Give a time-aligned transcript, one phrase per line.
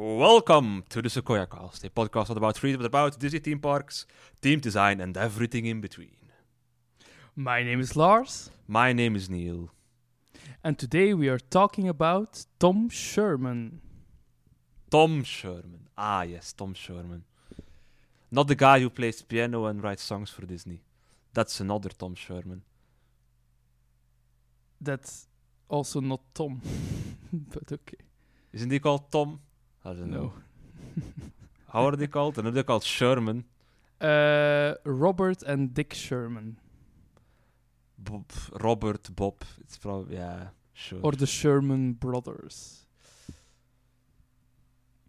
[0.00, 4.06] Welcome to the Sequoia Cast, a podcast not about freedom, about Disney theme parks,
[4.40, 6.14] theme design, and everything in between.
[7.34, 9.70] My name is Lars, My name is Neil.
[10.62, 13.80] and today we are talking about Tom Scherman.
[14.88, 15.88] Tom Scherman.
[15.96, 17.22] Ah, yes, Tom Scherman.
[18.30, 20.80] Not the guy who plays piano and writes songs for Disney.
[21.34, 22.62] That's another Tom Sherman.
[24.80, 25.26] That's
[25.68, 26.62] also not Tom,
[27.32, 27.98] but okay.
[28.52, 29.40] Isn't he called Tom?
[29.84, 30.32] I don't know.
[30.96, 31.02] No.
[31.72, 32.38] How are they called?
[32.38, 33.44] I know they're called Sherman.
[34.00, 36.56] Uh, Robert and Dick Sherman,
[37.98, 38.26] Bob,
[38.60, 39.42] Robert, Bob.
[39.60, 41.00] It's probably, yeah, sure.
[41.02, 42.86] or the Sherman brothers.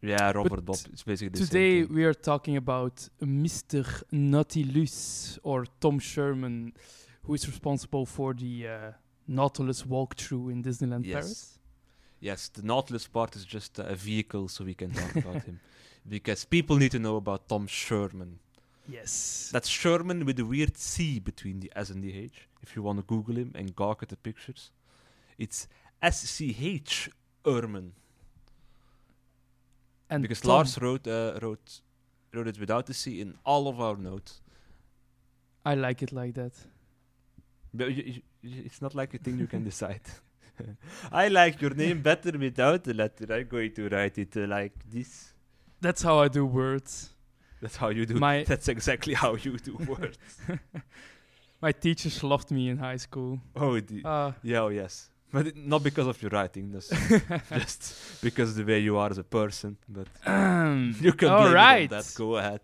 [0.01, 0.77] yeah, Robert, But Bob.
[0.91, 1.95] It's basically the Today same thing.
[1.95, 3.85] we are talking about Mr.
[4.11, 6.73] Nautilus, or Tom Scherman,
[7.23, 8.91] who is responsible for the uh,
[9.27, 11.13] Nautilus walkthrough in Disneyland Yes.
[11.13, 11.58] Paris.
[12.21, 15.59] Yes, the Nautilus part is just a vehicle so we can talk about him.
[16.07, 18.37] Because people need to know about Tom Scherman.
[18.87, 19.49] Yes.
[19.53, 22.47] That's Sherman with a weird C between the S and the H.
[22.63, 24.71] If you want to Google him and gawk at the pictures,
[25.37, 25.67] it's
[26.01, 27.09] S C H
[27.45, 27.91] Erman.
[30.09, 31.81] and Because Tom- Lars wrote, uh, wrote,
[32.33, 34.41] wrote it without the C in all of our notes.
[35.65, 36.53] I like it like that.
[37.73, 37.89] But
[38.41, 40.01] it's not like a thing you can decide.
[41.11, 43.25] I like your name better without the letter.
[43.33, 45.33] I'm going to write it uh, like this.
[45.81, 47.09] That's how I do words.
[47.61, 48.15] That's how you do.
[48.15, 50.17] My That's exactly how you do words.
[51.61, 53.39] my teachers loved me in high school.
[53.55, 55.09] oh, the, Uh, yeah, oh, yes.
[55.31, 56.71] But it, not because of your writing.
[56.71, 56.91] Just
[58.21, 59.77] because the way you are as a person.
[59.87, 60.07] But
[61.05, 61.89] you can All blame right.
[61.89, 62.11] that.
[62.17, 62.61] Go ahead.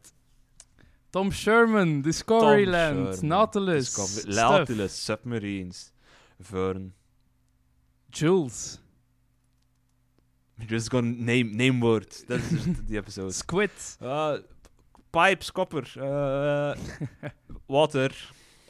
[1.12, 4.60] Tom Scherman, Discovery Tom Land, Scherman, Nautilus, Discover- stuff.
[4.60, 5.92] Nautilus, submarines,
[6.40, 6.92] Verne.
[8.16, 8.80] Jules,
[10.58, 12.24] We're just gonna name name words.
[12.30, 13.34] That's just the episode.
[13.44, 14.38] Squid, Uh,
[15.12, 16.76] pipes, copper, uh,
[17.68, 18.10] water,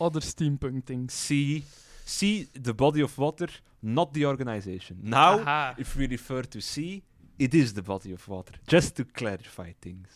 [0.02, 1.14] other steampunk things.
[1.14, 1.64] sea.
[2.06, 3.48] Sea, the body of water,
[3.82, 4.96] not the organization.
[5.04, 5.76] Now, Aha.
[5.78, 7.04] if we refer to sea,
[7.40, 8.54] it is the body of water.
[8.68, 10.10] Just to clarify things.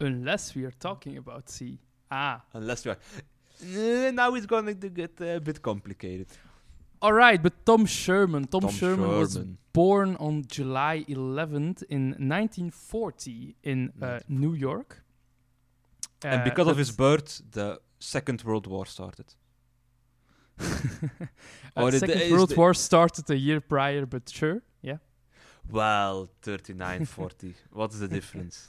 [0.00, 1.78] Unless we are talking about sea.
[2.10, 2.42] Ah.
[2.52, 2.98] Unless we are.
[3.62, 6.28] Uh, now it's going to get a bit complicated.
[7.02, 8.50] All right, but Tom Scherman.
[8.50, 9.38] Tom, Tom Scherman, was
[9.72, 15.02] born on July 11th in 1940 in uh, New York.
[16.24, 19.26] and Uh, because of his birth, the Second World War started.
[21.76, 24.98] or it Second World War started a year prior, but sure, yeah.
[25.70, 27.54] Well, 39, 40.
[27.72, 28.68] What's the difference?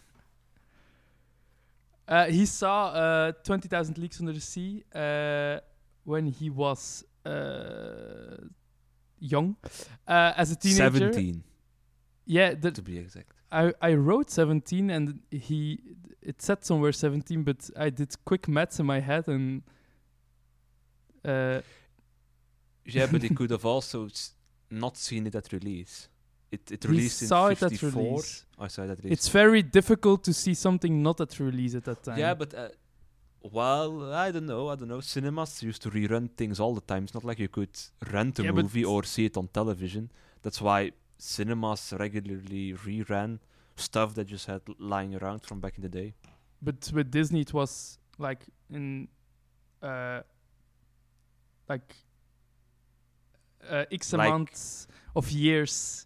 [2.07, 5.59] Uh, he saw uh, 20,000 Leagues Under the Sea uh,
[6.03, 7.03] when he was
[9.19, 9.55] young.
[10.07, 11.11] Uh, as a teenager.
[11.13, 11.43] 17,
[12.25, 13.31] Yeah, the, to be exact.
[13.51, 15.79] I, I wrote 17 and he
[16.21, 19.63] it said somewhere 17, but I did quick maths in my head and.
[21.23, 21.61] Uh,
[22.89, 24.07] Yeah, but he could have also
[24.71, 26.07] not seen it at release.
[26.51, 28.01] It, it released saw in it 54.
[28.01, 28.45] release.
[28.57, 29.11] I saw it at release.
[29.11, 32.17] It's very difficult to see something not at release at that time.
[32.17, 32.69] Yeah, but uh,
[33.51, 34.69] well, I don't know.
[34.69, 35.01] I don't know.
[35.01, 37.03] Cinemas used to rerun things all the time.
[37.05, 37.69] It's not like you could
[38.11, 40.11] rent a Yeah, movie or see it on television.
[40.43, 43.39] That's why cinemas regularly reran
[43.75, 46.13] stuff that just had lying around from back in the day.
[46.61, 49.07] But with Disney, it was like in,
[49.81, 50.21] uh,
[51.69, 51.95] like,
[53.69, 56.05] uh, x Like- amount of years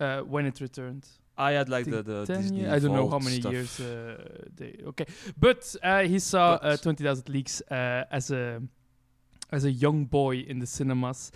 [0.00, 1.06] uh, when it returned.
[1.36, 3.52] I had like the, the 10 Disney year- I don't know how many stuff.
[3.52, 4.16] years uh,
[4.56, 4.78] they.
[4.86, 5.06] Okay,
[5.36, 8.62] but uh, he saw uh, Twenty Thousand Leagues uh, as a
[9.50, 11.32] as a young boy in the cinemas,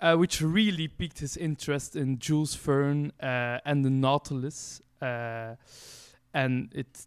[0.00, 5.56] uh, which really piqued his interest in Jules Verne uh, and the Nautilus, uh,
[6.32, 7.06] and it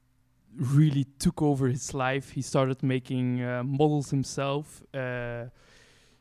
[0.56, 2.32] really took over his life.
[2.32, 4.84] He started making uh, models himself.
[4.94, 5.46] Uh,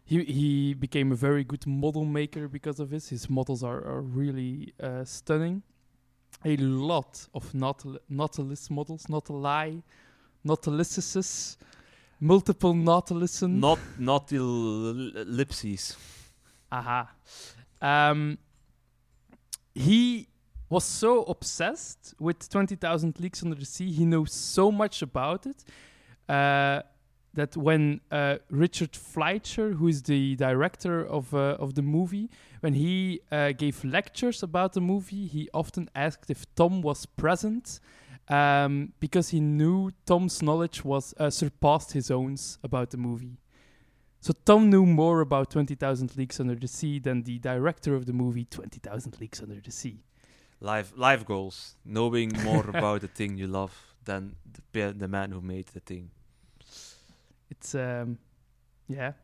[0.04, 3.09] he he became a very good model maker because of this.
[3.10, 5.62] His models are, are really uh, stunning.
[6.44, 9.83] A lot of nautil- Nautilus models, not a lie,
[10.44, 11.56] Nautiluses,
[12.21, 13.60] multiple Nautilusen.
[13.98, 15.97] Not ellipses.
[16.71, 17.12] Aha.
[17.80, 18.39] Um,
[19.74, 20.28] he
[20.68, 23.92] was so obsessed with 20,000 Leagues Under the Sea.
[23.92, 25.65] He knows so much about it
[26.28, 26.83] uh,
[27.34, 32.30] that when uh, Richard Fleischer, who is the director of, uh, of the movie,
[32.62, 37.80] when he uh, gave lectures about the movie, he often asked if Tom was present
[38.28, 43.36] um, because he knew Tom's knowledge was uh, surpassed his own about the movie.
[44.20, 48.12] So Tom knew more about 20,000 Leagues Under the Sea than the director of the
[48.12, 49.98] movie 20,000 Leagues Under the Sea.
[50.60, 51.74] Life, life goals.
[51.84, 54.36] Knowing more about the thing you love than
[54.72, 56.12] the, the man who made the thing.
[57.50, 58.18] It's um,
[58.86, 59.15] yeah.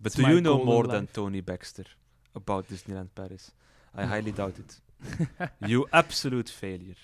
[0.00, 1.08] But It's do you know more than.
[1.08, 1.86] Tony Baxter
[2.34, 3.52] about Disneyland Paris?
[3.94, 5.50] I highly doubt it.
[5.66, 6.96] you absolute failure.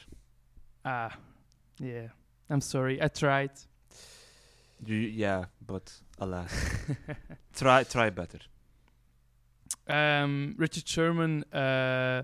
[0.85, 1.17] Ah,
[1.79, 2.09] yeah.
[2.49, 3.01] I'm sorry.
[3.03, 3.53] I tried.
[4.85, 6.53] You, yeah, but alas,
[7.55, 8.39] try try better.
[9.87, 12.23] um, Richard Sherman uh,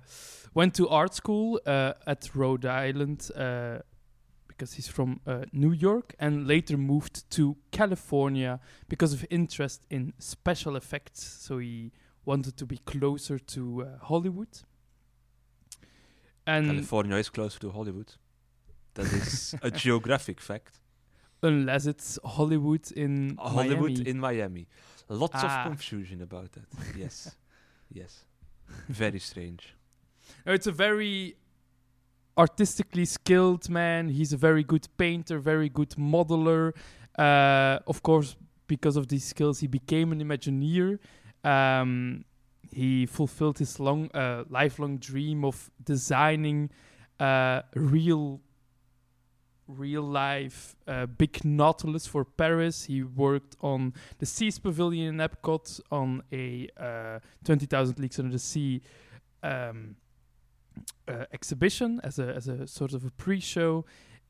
[0.54, 3.78] went to art school uh, at Rhode Island uh,
[4.48, 8.58] because he's from uh, New York and later moved to California
[8.88, 11.22] because of interest in special effects.
[11.22, 11.92] So he
[12.26, 14.48] wanted to be closer to uh, Hollywood.
[16.46, 18.12] And California is closer to Hollywood.
[18.94, 20.80] That is a geographic fact.
[21.42, 24.10] unless it's Hollywood in Hollywood Miami.
[24.10, 24.66] in Miami.
[25.08, 25.46] Lots Ah.
[25.46, 26.66] of confusion about that.
[26.96, 27.36] Yes.
[27.92, 28.24] yes.
[28.88, 29.74] Very strange.
[30.44, 31.36] No, it's a very
[32.36, 34.08] artistically skilled man.
[34.08, 36.72] He's a very good painter, very good modeler.
[37.18, 38.36] Uh, of course,
[38.66, 40.98] because of these skills, he became an Imagineer.
[41.46, 42.24] Um,
[42.72, 46.70] he fulfilled his long, uh, lifelong dream of designing
[47.20, 48.40] uh, real,
[49.68, 52.84] real life uh, big Nautilus for Paris.
[52.84, 58.32] He worked on the Seas Pavilion in Epcot, on a uh, Twenty Thousand Leagues Under
[58.32, 58.82] the Sea.
[59.42, 59.96] Um,
[61.08, 63.84] uh, exhibition as a as a sort of a pre-show,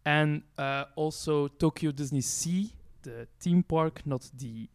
[0.05, 2.73] and uh, also Tokyo Disney Sea,
[3.03, 4.69] the theme park, not the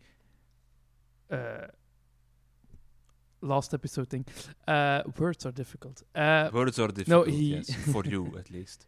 [3.42, 4.26] last episode thing.
[4.68, 6.04] Uh, words are difficult.
[6.16, 8.88] Uh, Words are difficult, he- yes, for you at least.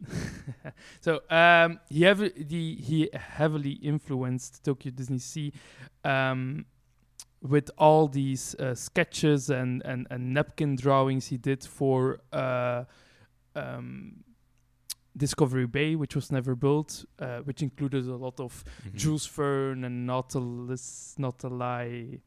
[1.00, 5.52] so um, he heavily he heavily influenced Tokyo Disney Sea
[6.04, 6.66] um,
[7.40, 12.84] with all these uh, sketches and, and and napkin drawings he did for uh,
[13.54, 14.24] um,
[15.16, 18.94] Discovery Bay, which was never built, uh, which included a lot of Mhm.
[18.96, 22.20] Jules Verne and Nautilus, Nautili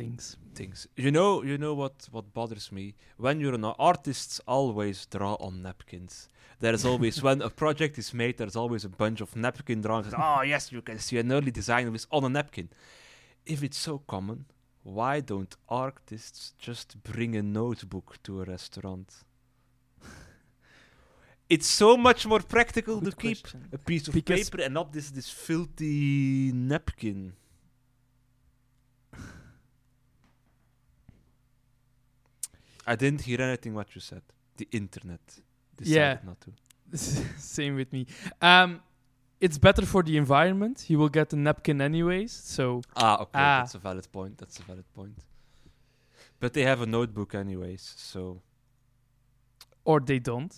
[0.00, 0.36] things.
[0.54, 0.78] things.
[0.96, 2.94] You know, you know what what bothers me
[3.24, 4.40] when you're an artist.
[4.46, 6.28] always draw on napkins.
[6.60, 10.14] There's always when a project is made, there's always a bunch of napkin drawings.
[10.16, 12.68] oh yes, you can see an early design of this on a napkin.
[13.46, 14.38] If it's so common,
[14.82, 19.08] why don't artists just bring a notebook to a restaurant?
[21.54, 23.38] it's so much more practical Good to keep
[23.72, 27.32] a piece of Because- paper and not this this filthy napkin.
[32.92, 34.22] I didn't hear anything what you said.
[34.56, 35.20] The internet
[35.76, 36.18] decided Yeah.
[36.30, 36.50] not to.
[37.56, 38.02] Same with me.
[38.50, 38.80] Um,
[39.40, 40.76] it's better for the environment.
[40.90, 42.32] You will get a napkin anyways.
[42.32, 42.64] So
[42.96, 43.58] Ah, okay, Ah.
[43.60, 44.34] that's a valid point.
[44.40, 45.16] That's a valid point.
[46.40, 48.20] But they have a notebook anyways, so
[49.84, 50.54] or they don't.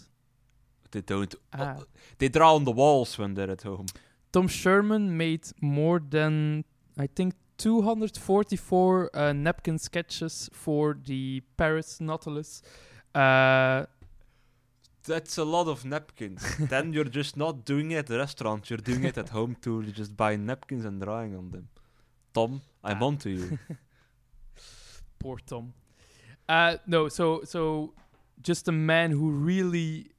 [0.93, 1.34] they don't.
[1.52, 1.76] Ah.
[2.19, 3.87] They draw on the walls when they're at home.
[4.32, 6.64] Tom Sherman made more than
[7.05, 12.62] I think 244 uh, napkin sketches for the Paris Nautilus.
[13.14, 13.86] Uh,
[15.06, 16.42] That's a lot of napkins.
[16.70, 18.68] then you're just not doing it at the restaurant.
[18.70, 19.80] You're doing it at home too.
[19.82, 21.68] You're just buying napkins and drawing on them.
[22.34, 23.06] Tom, I'm Ah.
[23.06, 23.58] on to you.
[25.18, 25.72] poor Tom.
[26.48, 27.92] Uh, no, so so
[28.42, 30.10] just a man who really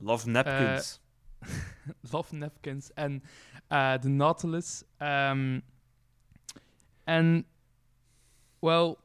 [0.00, 0.98] Love napkins.
[2.12, 3.20] love napkins and
[3.70, 4.82] uh, the Nautilus.
[5.00, 5.62] Um,
[7.06, 7.44] and
[8.60, 8.98] well,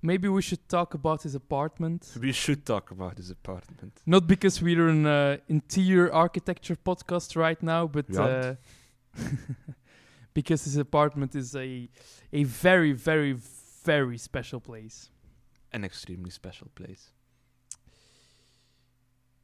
[0.00, 2.12] maybe we should talk about his apartment.
[2.20, 4.00] we should talk about his apartment.
[4.06, 8.54] Not because we're an uh, interior architecture podcast right now, but uh,
[10.34, 11.88] because his apartment is a
[12.32, 13.34] a very, very,
[13.84, 15.10] very special place.
[15.72, 17.12] An extremely special place.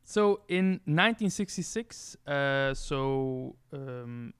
[0.04, 4.32] So in 1966, uh, so um,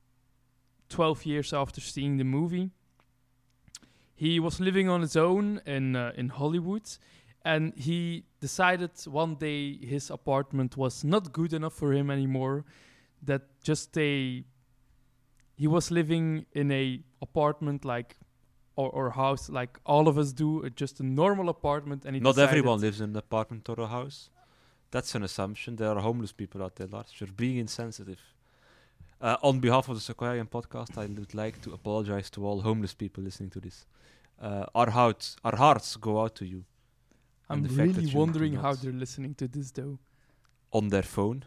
[0.89, 2.71] 12 years after seeing the movie,
[4.19, 6.87] he was living on his own in uh, in Hollywood,
[7.45, 12.65] and he decided one day his apartment was not good enough for him anymore.
[13.23, 14.45] That just a
[15.55, 18.17] he was living in a apartment like
[18.75, 22.39] or, or house like all of us do, uh, just a normal apartment, and Not
[22.39, 24.31] everyone lives in an apartment or a house.
[24.91, 25.77] That's an assumption.
[25.77, 27.13] There are homeless people out there, Lars.
[27.19, 28.21] You're being insensitive.
[29.21, 32.95] Uh, on behalf of the Sequoian podcast, I would like to apologize to all homeless
[32.95, 33.87] people listening to this.
[34.41, 36.65] Uh, our hearts, our hearts go out to you.
[37.51, 39.99] I'm and the fact that really wondering how they're listening to this though.
[40.73, 41.45] on their phone.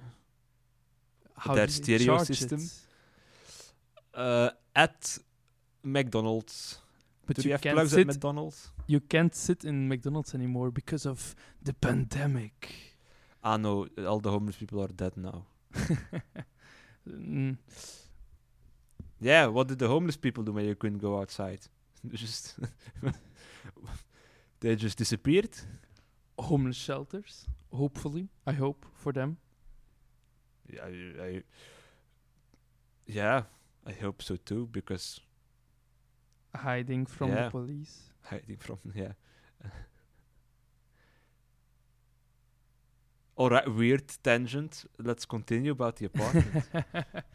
[1.38, 2.60] How Their stereo system?
[4.14, 5.18] Uh, at
[5.84, 6.80] McDonald's,
[7.26, 8.00] But Do you you have can't plugs sit.
[8.02, 8.72] at McDonald's?
[8.88, 12.74] you can't sit in McDonald's anymore because of the pandemic.
[13.44, 15.46] Ah, no, all the homeless people are dead now.
[17.10, 17.58] Mm,
[19.20, 21.60] Yeah, what did the homeless people do when you couldn't go outside?
[22.14, 22.56] Just
[24.60, 25.50] they just disappeared.
[26.40, 28.30] homeless shelters, hopefully.
[28.48, 29.38] I hope for them.
[30.74, 31.44] Yeah, I, I,
[33.06, 33.44] yeah,
[33.86, 35.20] I hope so too because
[36.56, 37.44] Hiding from Yeah.
[37.46, 38.12] the police.
[38.24, 39.14] hiding from yeah.
[43.36, 44.86] All right, weird tangent.
[45.00, 46.66] Let's continue about the apartment.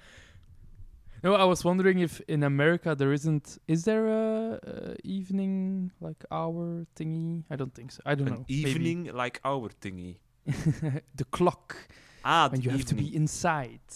[1.26, 3.58] no, I was wondering if in America there isn't.
[3.66, 7.44] Is there a, a evening like hour thingy?
[7.50, 8.00] I don't think so.
[8.10, 8.44] I don't An know.
[8.48, 8.70] Maybe.
[8.70, 10.12] evening like hour thingy.
[11.20, 11.68] the clock
[12.28, 13.88] Ah, the you have to be inside.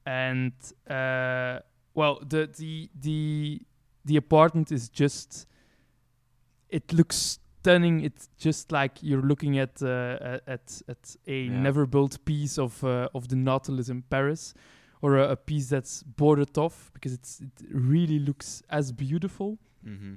[0.05, 0.53] and
[0.89, 1.61] uh,
[1.95, 3.61] well, the the the
[4.05, 5.47] the apartment is just.
[6.69, 8.01] It looks stunning.
[8.01, 11.61] It's just like you're looking at uh, at at a Yeah.
[11.61, 14.53] never built piece of uh, of the Nautilus in Paris,
[15.03, 19.59] or a, a piece that's boarded off because it's it really looks as beautiful.
[19.87, 20.15] Mm-hmm.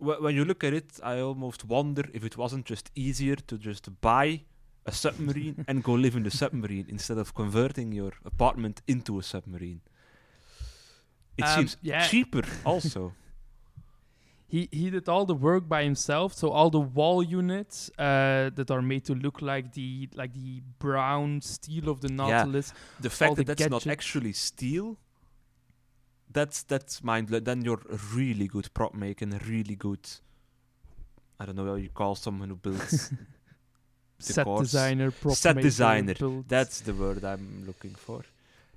[0.00, 3.88] When you look at it, I almost wonder if it wasn't just easier to just
[4.00, 4.42] buy
[4.86, 9.22] a submarine and go live in the submarine instead of converting your apartment into a
[9.22, 9.80] submarine.
[11.36, 12.06] It Um, seems yeah.
[12.06, 13.12] cheaper, also.
[14.50, 16.32] He he did all the work by himself.
[16.32, 20.62] So all the wall units uh, that are made to look like the like the
[20.78, 22.72] brown steel of the Nautilus.
[22.74, 23.02] Yeah.
[23.02, 24.96] The fact All the that that's not actually steel,
[26.32, 27.28] that's that's mind.
[27.28, 30.08] Then you're a really good prop making, really good.
[31.38, 33.12] I don't know how you call someone who builds.
[34.18, 34.60] set decors.
[34.60, 36.14] designer, prop Set maker, designer.
[36.14, 38.22] build- that's the word I'm looking for.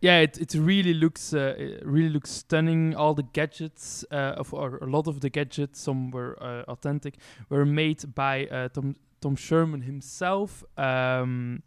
[0.01, 0.19] Yeah.
[0.19, 2.95] It it really looks uh, it really looks stunning.
[2.95, 7.15] All the gadgets uh, of or a lot of the gadgets, some were uh, authentic,
[7.49, 10.63] were made by uh, Tom Tom Scherman himself.
[10.77, 11.61] Um,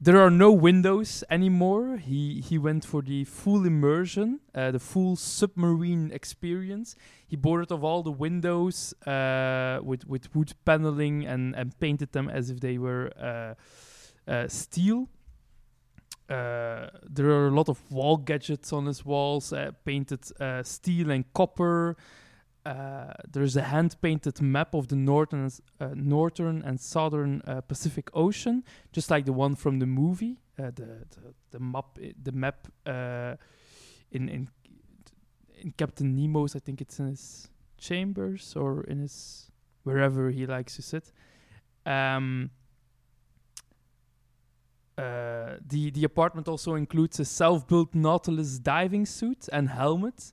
[0.00, 1.96] there are no windows anymore.
[1.96, 6.94] He he went for the full immersion, uh, the full submarine experience.
[7.26, 12.28] He boarded off all the windows uh, with with wood paneling and and painted them
[12.28, 13.54] as if they were uh,
[14.30, 15.08] uh, steel.
[16.28, 21.10] Uh, there are a lot of wall gadgets on his walls, uh, painted uh, steel
[21.10, 21.96] and copper.
[22.66, 28.62] Uh, there's a hand-painted map of the northern, uh, northern and southern uh, Pacific Ocean,
[28.92, 30.38] just like the one from the movie.
[30.56, 34.48] The, the the map, the map in in
[35.62, 39.50] in Captain Nemo's, I think it's in his chambers or in his
[39.84, 41.12] wherever he likes to sit.
[41.86, 42.50] Um,
[44.98, 50.32] uh, the the apartment also includes a self-built Nautilus diving suit and helmet,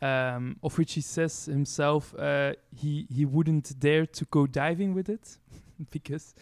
[0.00, 5.08] um, of which he says himself uh, he he wouldn't dare to go diving with
[5.08, 5.38] it
[5.90, 6.34] because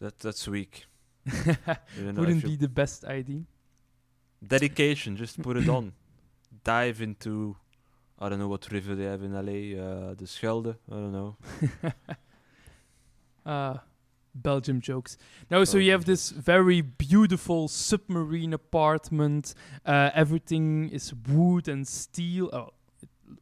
[0.00, 0.86] That that's weak.
[1.26, 1.58] it
[1.96, 3.42] You know, if wouldn't be the best idea.
[4.46, 5.16] dedication.
[5.16, 5.92] Just put it on.
[6.64, 7.56] Dive into.
[8.20, 9.60] I don't know what river they have in LA.
[9.80, 10.74] Uh, the Schelde.
[10.90, 11.36] I don't know.
[13.46, 13.76] uh,
[14.42, 15.16] Belgium jokes.
[15.50, 19.54] No, so you have this very beautiful submarine apartment.
[19.84, 22.70] Uh, everything is wood and steel, oh,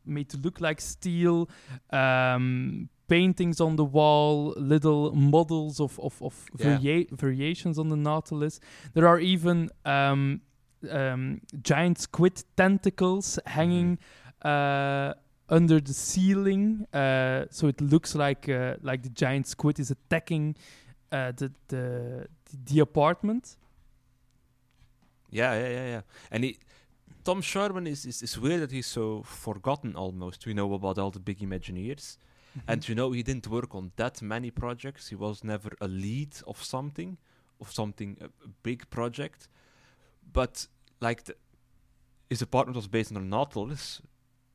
[0.05, 1.49] made to look like steel.
[1.91, 6.79] Um, paintings on the wall, little models of of, of Yeah.
[6.79, 8.61] varia- variations on the Nautilus.
[8.95, 10.41] There are even um,
[10.91, 13.99] um, giant squid tentacles hanging
[14.43, 15.15] uh,
[15.49, 20.57] under the ceiling, uh, so it looks like uh, like the giant squid is attacking
[21.13, 22.27] uh, the, the
[22.67, 23.57] the apartment.
[25.31, 26.01] Yeah, yeah, yeah, yeah.
[26.31, 26.59] And he,
[27.25, 30.47] Tom Scherman is, is is weird that he's so forgotten almost.
[30.47, 32.19] We know about all the big Imagineers,
[32.67, 35.09] and you know he didn't work on that many projects.
[35.09, 37.19] He was never a lead of something,
[37.61, 39.49] of something a, a big project.
[40.33, 40.67] But
[41.01, 41.37] like the,
[42.29, 44.03] his apartment was based on a Nautilus,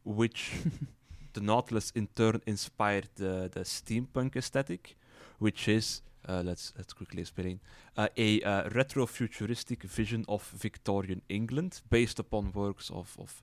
[0.03, 0.51] which
[1.33, 4.97] the Nautilus in turn inspired the, the steampunk aesthetic,
[5.39, 7.59] which is uh, let's let's quickly explain
[7.97, 13.41] uh, a uh, retro-futuristic vision of Victorian England based upon works of, of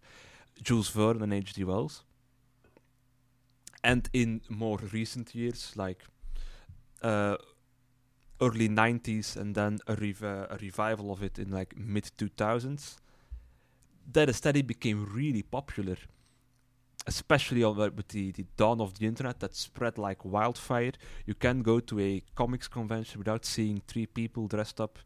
[0.62, 1.64] Jules Verne and H.G.
[1.64, 2.04] Wells.
[3.84, 6.04] And in more recent years, like
[7.02, 7.36] uh,
[8.40, 12.96] early 90s and then a, rev- a revival of it in like mid 2000s,
[14.12, 15.96] that study became really popular
[17.08, 20.92] especially on, uh, with the, the dawn of the internet that spread like wildfire.
[21.24, 24.98] You can go to a comics convention without seeing three people dressed up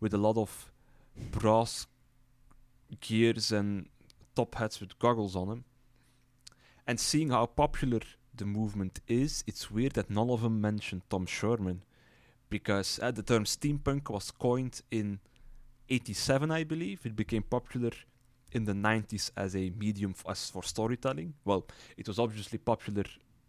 [0.00, 0.72] with a lot of
[1.30, 1.86] brass
[3.00, 3.86] gears and
[4.34, 5.64] top hats with goggles on them.
[6.86, 8.00] And seeing how popular
[8.34, 11.80] the movement is, it's weird that none of them mentioned Tom Scherman.
[12.48, 15.20] Because uh, the term steampunk was coined in
[15.90, 17.04] 87, I believe.
[17.04, 17.92] It became popular
[18.52, 21.34] in the 90s as a medium f- as for storytelling.
[21.44, 21.66] Well,
[21.96, 23.04] it was obviously popular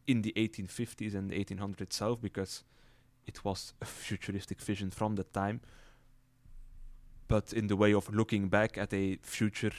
[0.07, 2.63] in the 1850s and the 1800s itself because
[3.25, 5.61] it was a futuristic vision from that time.
[7.27, 9.73] But in the way of looking back at a future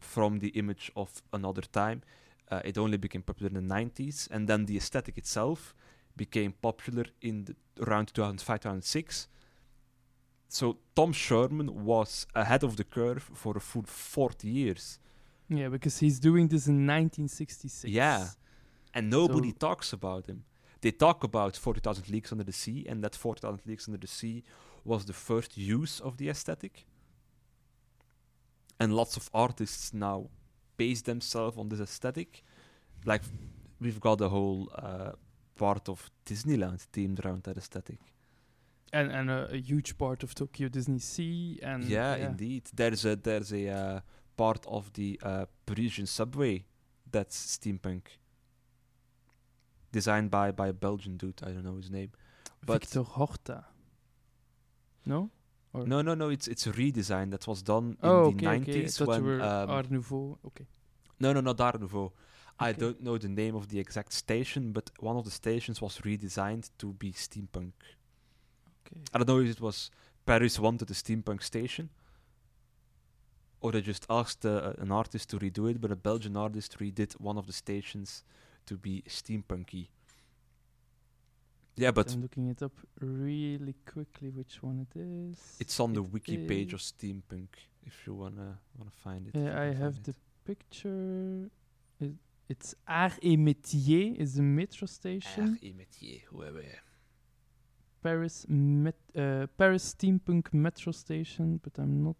[0.00, 2.02] from the image of another time,
[2.50, 4.28] uh, it only became popular in the 90s.
[4.30, 5.74] And then the aesthetic itself
[6.16, 9.28] became popular in the, around 2005 2006
[10.48, 14.98] so Tom Scherman was ahead of the curve for a full 40 years.
[15.48, 17.84] Yeah, because he's doing this in 1966.
[17.90, 18.28] Yeah.
[18.94, 20.44] And nobody So- talks about him.
[20.80, 24.44] They talk about 40,000 Leagues Under the Sea, and that 40,000 Leagues Under the Sea
[24.84, 26.86] was the first use of the aesthetic.
[28.80, 30.30] And lots of artists now
[30.76, 32.44] base themselves on this aesthetic.
[33.04, 33.22] Like,
[33.80, 35.12] we've got a whole uh,
[35.56, 37.98] part of Disneyland themed around that aesthetic.
[38.92, 42.70] And and a, a huge part of Tokyo Disney Sea and yeah, indeed.
[42.74, 44.00] There's a there's a uh,
[44.36, 46.64] part of the uh, Parisian subway
[47.10, 48.02] that's steampunk,
[49.92, 51.40] designed by by a Belgian dude.
[51.42, 52.12] I don't know his name.
[52.64, 53.64] But Victor Horta.
[55.04, 55.30] No?
[55.72, 56.28] Or no, no, no.
[56.30, 58.84] It's it's a redesign that was done in oh, the okay, okay.
[58.84, 60.38] 90s thought you when um, Art Nouveau.
[60.46, 60.66] Okay.
[61.20, 62.12] no, no, not Art Nouveau.
[62.60, 65.98] I don't know the name of the exact station, but one of the stations was
[65.98, 67.72] redesigned to be steampunk.
[68.90, 69.00] Okay.
[69.14, 69.90] I don't know if it was
[70.26, 71.88] Paris wanted a steampunk station,
[73.60, 77.12] or they just asked uh, an artist to redo it, but a Belgian artist redid
[77.20, 78.24] one of the stations
[78.66, 79.88] to be steampunky.
[81.76, 85.56] Yeah, but I'm looking it up really quickly which one it is.
[85.60, 87.48] it's on the It wiki page of steampunk
[87.86, 89.36] if you wanna wanna find it.
[89.36, 90.16] if Yeah, I have the it.
[90.44, 91.48] picture.
[92.00, 92.14] It,
[92.48, 95.50] it's Arts et Métiers is the metro station.
[95.50, 96.78] Art et métier, ouais, ouais.
[98.02, 102.16] Paris met, uh, Paris Steampunk Metro Station, but I'm not.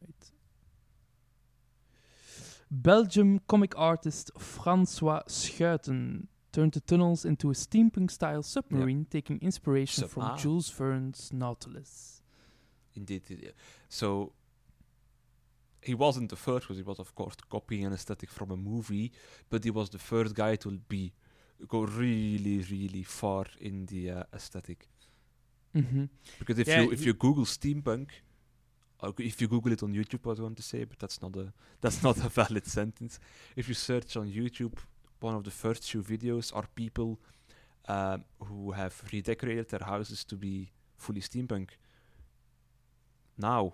[0.00, 0.32] Wait.
[2.70, 10.22] Belgium comic artist Francois Schuiten turned the tunnels into a steampunk-style submarine, taking inspiration from
[10.22, 10.36] ah.
[10.36, 12.22] Jules Verne's Nautilus.
[12.94, 13.52] Indeed.
[13.88, 14.32] So
[15.80, 19.12] he wasn't the first because he was, of course, copying an aesthetic from a movie,
[19.50, 21.12] but he was the first guy to be
[21.68, 24.88] go really, really far in the uh, aesthetic.
[25.74, 26.04] Mm-hmm.
[26.38, 28.08] Because if Yeah, you if you Google steampunk,
[29.00, 31.34] or if you Google it on YouTube, I was going to say, but that's not
[31.36, 33.18] a that's not a valid sentence.
[33.56, 34.74] If you search on YouTube,
[35.20, 37.18] one of the first few videos are people
[37.88, 41.70] um, who have redecorated their houses to be fully steampunk.
[43.38, 43.72] Now,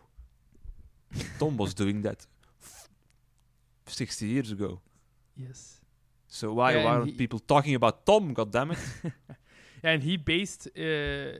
[1.38, 2.26] Tom was doing that
[2.62, 2.88] f-
[3.86, 4.80] 60 years ago.
[5.36, 5.80] Yes.
[6.26, 8.34] So why, Yeah, why aren't people talking about Tom?
[8.34, 8.78] God damn it!
[9.82, 11.32] and he based uh,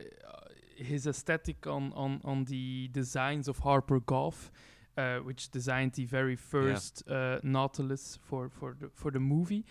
[0.79, 4.51] his aesthetic on, on, on the designs of Harper Goff,
[4.97, 9.65] uh, which designed the very first uh, Nautilus for, for, the, for the movie.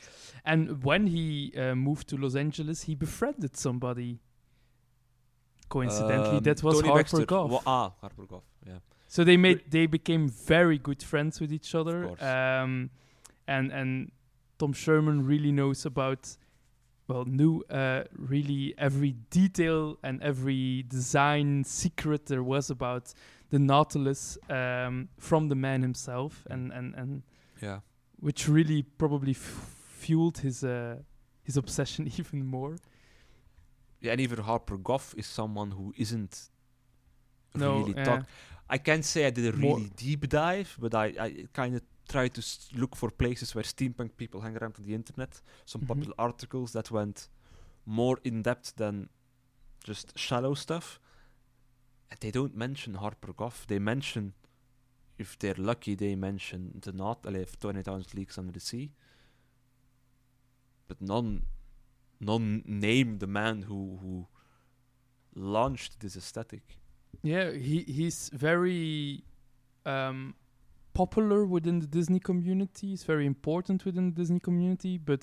[0.46, 4.20] And when he uh, moved to Los Angeles, he befriended somebody.
[5.70, 7.26] Coincidentally, Um, that was Tony Harper Baxter.
[7.26, 7.50] Goff.
[7.52, 8.44] Wa- ah, Harper Goff.
[8.66, 8.80] Yeah.
[9.08, 12.10] So they made they became very good friends with each other.
[12.22, 12.90] Um,
[13.48, 14.12] and and
[14.60, 16.38] Tom Scherman really knows about
[17.08, 23.14] well knew uh, really every detail and every design secret there was about
[23.50, 27.24] the Nautilus um, from the man himself and and and
[27.62, 27.80] Yeah.
[28.20, 30.98] which really probably f- fueled his uh,
[31.44, 32.76] his obsession even more.
[34.02, 36.50] Yeah, and even Harper Goff is someone who isn't
[37.56, 38.04] No, really yeah.
[38.04, 38.26] talk.
[38.70, 41.82] I can't say I did a More- really deep dive, but I, I kind of
[42.08, 42.42] tried to
[42.76, 45.42] look for places where steampunk people hang around on the internet.
[45.66, 45.88] Some Mhm.
[45.88, 47.30] popular articles that went
[47.86, 49.10] more in depth than
[49.84, 51.00] just shallow stuff.
[52.10, 53.68] And they don't mention Harper Goff.
[53.68, 54.34] They mention
[55.18, 58.92] if they're lucky, they mention the not, uh, if 20,000 Leagues Under the Sea.
[60.88, 61.46] But none,
[62.20, 64.28] none name the man who who
[65.36, 66.78] launched this aesthetic.
[67.24, 69.24] Yeah, he he's very
[69.86, 70.36] um,
[70.98, 72.88] popular within the Disney community.
[72.94, 74.98] It's very important within the Disney community.
[74.98, 75.22] But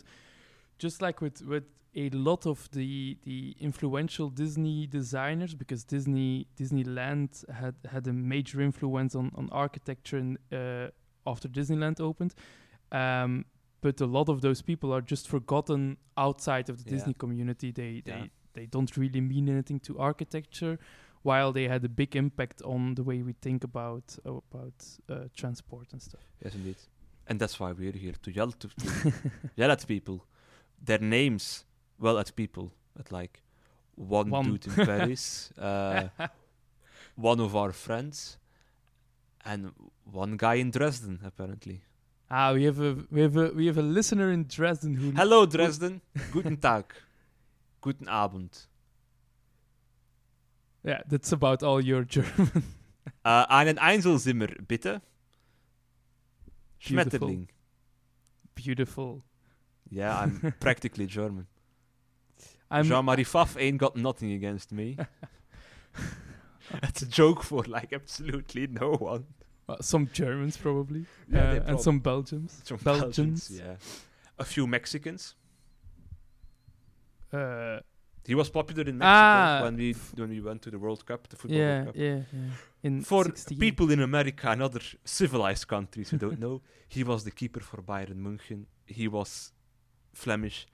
[0.78, 1.64] just like with with
[1.96, 8.60] a lot of the the influential Disney designers, because Disney Disneyland had had a major
[8.60, 10.88] influence on on architecture in, uh,
[11.26, 12.34] after Disneyland opened.
[12.92, 13.44] Um,
[13.80, 16.96] but a lot of those people are just forgotten outside of the Yeah.
[16.96, 17.72] Disney community.
[17.72, 18.26] They they Yeah.
[18.54, 20.78] they don't really mean anything to architecture
[21.24, 25.92] while they had a big impact on the way we think about about uh, transport
[25.92, 26.22] and stuff.
[26.44, 26.76] Yes, indeed.
[27.26, 29.12] And that's why we're here to yell to, to
[29.56, 30.18] yell at people.
[30.86, 31.64] Their names,
[31.98, 33.42] well, at people, at like
[33.96, 34.44] one, One.
[34.44, 36.08] dude in Paris, uh,
[37.16, 38.38] one of our friends,
[39.44, 39.72] and
[40.12, 41.80] one guy in Dresden, apparently.
[42.30, 45.46] ah, we have a we have a we have a listener in Dresden who Hello,
[45.46, 46.00] Dresden.
[46.32, 46.84] Guten Tag.
[47.80, 48.66] Guten Abend.
[50.84, 52.62] Yeah, that's about all your German.
[53.24, 55.00] Äh, einen Einzelzimmer, bitte.
[56.80, 57.48] Schmetterling.
[58.54, 59.22] Beautiful.
[59.90, 61.46] Yeah, I'm practically German.
[62.70, 64.96] I'm Jean-Marie Pfaff ain't got nothing against me.
[66.80, 69.26] That's a joke for like absolutely no one.
[69.68, 72.60] uh, some Germans probably, Yeah, uh, they and prob- some Belgians.
[72.64, 73.50] Some Belgians.
[73.50, 73.76] yeah.
[74.38, 75.34] A few Mexicans.
[77.32, 77.80] Uh,
[78.26, 81.28] He was popular in Mexico Ah, when we when we went to the World Cup,
[81.28, 81.96] the football yeah, World Cup.
[81.96, 82.50] yeah, yeah.
[82.82, 83.60] In For 68.
[83.60, 87.82] people in America and other civilized countries who don't know, he was the keeper for
[87.82, 88.64] Bayern München.
[88.86, 89.52] He was
[90.12, 90.66] Flemish.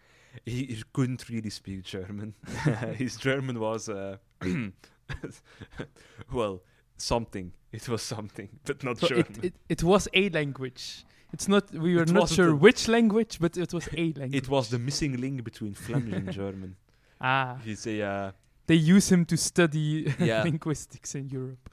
[0.44, 2.34] He, he couldn't really speak German.
[2.96, 4.16] His German was, uh,
[6.32, 6.62] well,
[6.96, 7.52] something.
[7.72, 9.26] It was something, but not So German.
[9.42, 11.04] it, it it was a language.
[11.32, 11.70] It's not.
[11.72, 14.34] We were It not sure which language, but it was a language.
[14.34, 16.76] it was the missing link between Flemish and German.
[17.20, 17.58] Ah.
[17.64, 18.30] He's a uh,
[18.66, 20.42] They use him to study Yeah.
[20.44, 21.68] linguistics in Europe.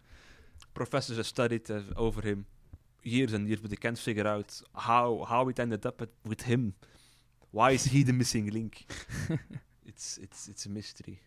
[0.73, 2.45] professors have studied uh, over him
[3.03, 6.41] years and years, but they can't figure out how how it ended up at, with
[6.43, 6.73] him.
[7.51, 8.85] Why is he the missing link?
[9.91, 11.19] it's it's it's a mystery.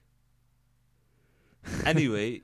[1.85, 2.43] Anyway,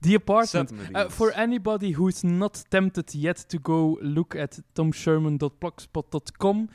[0.00, 0.72] The apartment.
[0.94, 6.68] Uh, for anybody who's not tempted yet to go look at tomscherman.blogspot.com,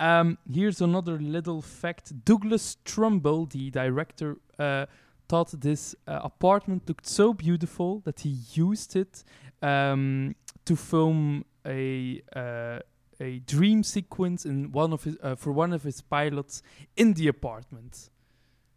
[0.00, 2.24] um, here's another little fact.
[2.24, 4.86] Douglas Trumbull, the director, uh,
[5.28, 9.24] thought this uh, apartment looked so beautiful that he used it
[9.62, 10.34] um,
[10.64, 12.78] to film a uh,
[13.20, 16.62] a dream sequence in one of his uh, for one of his pilots
[16.96, 18.10] in the apartment.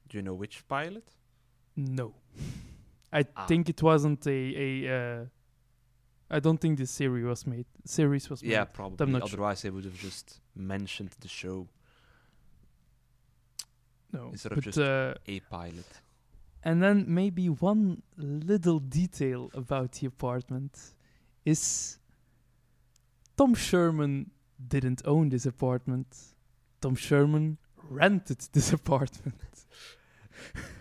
[0.09, 1.11] Do you know which pilot?
[1.75, 2.13] No.
[3.13, 3.45] I Ah.
[3.47, 4.31] think it wasn't a
[4.65, 5.21] a.
[5.21, 5.25] Uh,
[6.29, 7.65] I don't think the series was made.
[7.85, 8.51] Series was made.
[8.51, 9.05] Yeah, probably.
[9.11, 9.33] not sure.
[9.37, 11.67] Otherwise, they would have just mentioned the show.
[14.13, 14.29] No.
[14.31, 15.85] Instead of but just- uh, A pilot.
[16.63, 20.93] and then maybe one little detail about the apartment
[21.45, 21.97] is
[23.37, 24.27] Tom Scherman
[24.67, 26.07] didn't own this apartment.
[26.81, 27.57] Tom Scherman
[27.89, 29.35] rented this apartment.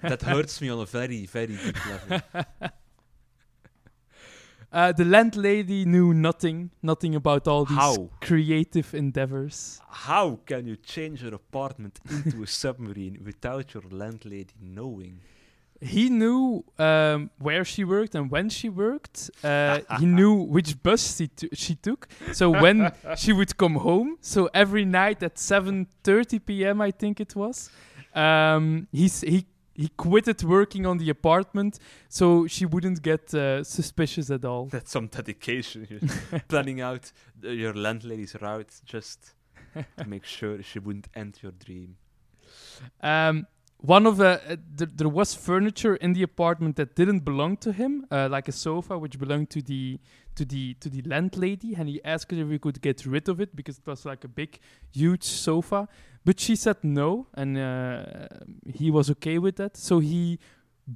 [0.02, 2.20] That hurts me on a very very deep level.
[4.72, 8.10] Uh, the landlady knew nothing, nothing about all these How?
[8.20, 9.80] creative endeavors.
[9.88, 15.20] How can you change your apartment into a submarine without your landlady knowing?
[15.80, 19.30] He knew um, where she worked and when she worked.
[19.42, 22.06] Uh, he knew which bus she, she took.
[22.32, 26.82] So when she would come home, so every night at 7:30 p.m.
[26.82, 27.70] I think it was,
[28.14, 29.46] um, he's, he
[29.80, 34.66] he quitted working on the apartment so she wouldn't get uh, suspicious at all.
[34.66, 36.10] That's some dedication.
[36.48, 37.10] Planning out
[37.42, 39.32] uh, your landlady's route just
[39.96, 41.96] to make sure she wouldn't end your dream.
[43.00, 43.46] Um,
[43.78, 47.72] one of the uh, th- there was furniture in the apartment that didn't belong to
[47.72, 49.98] him, uh, like a sofa which belonged to the
[50.34, 53.40] to the to the landlady, and he asked her if we could get rid of
[53.40, 54.58] it because it was like a big,
[54.92, 55.88] huge sofa.
[56.24, 58.04] But she said no, and uh,
[58.66, 59.76] he was okay with that.
[59.76, 60.38] So he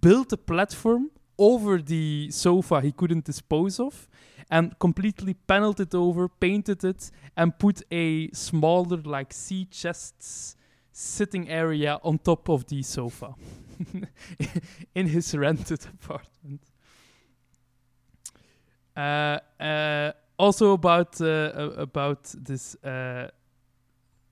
[0.00, 4.08] built a platform over the sofa he couldn't dispose of,
[4.50, 10.56] and completely paneled it over, painted it, and put a smaller like sea chests
[10.92, 13.34] sitting area on top of the sofa
[14.94, 16.60] in his rented apartment.
[18.96, 23.28] Uh, uh, also about uh, about this uh,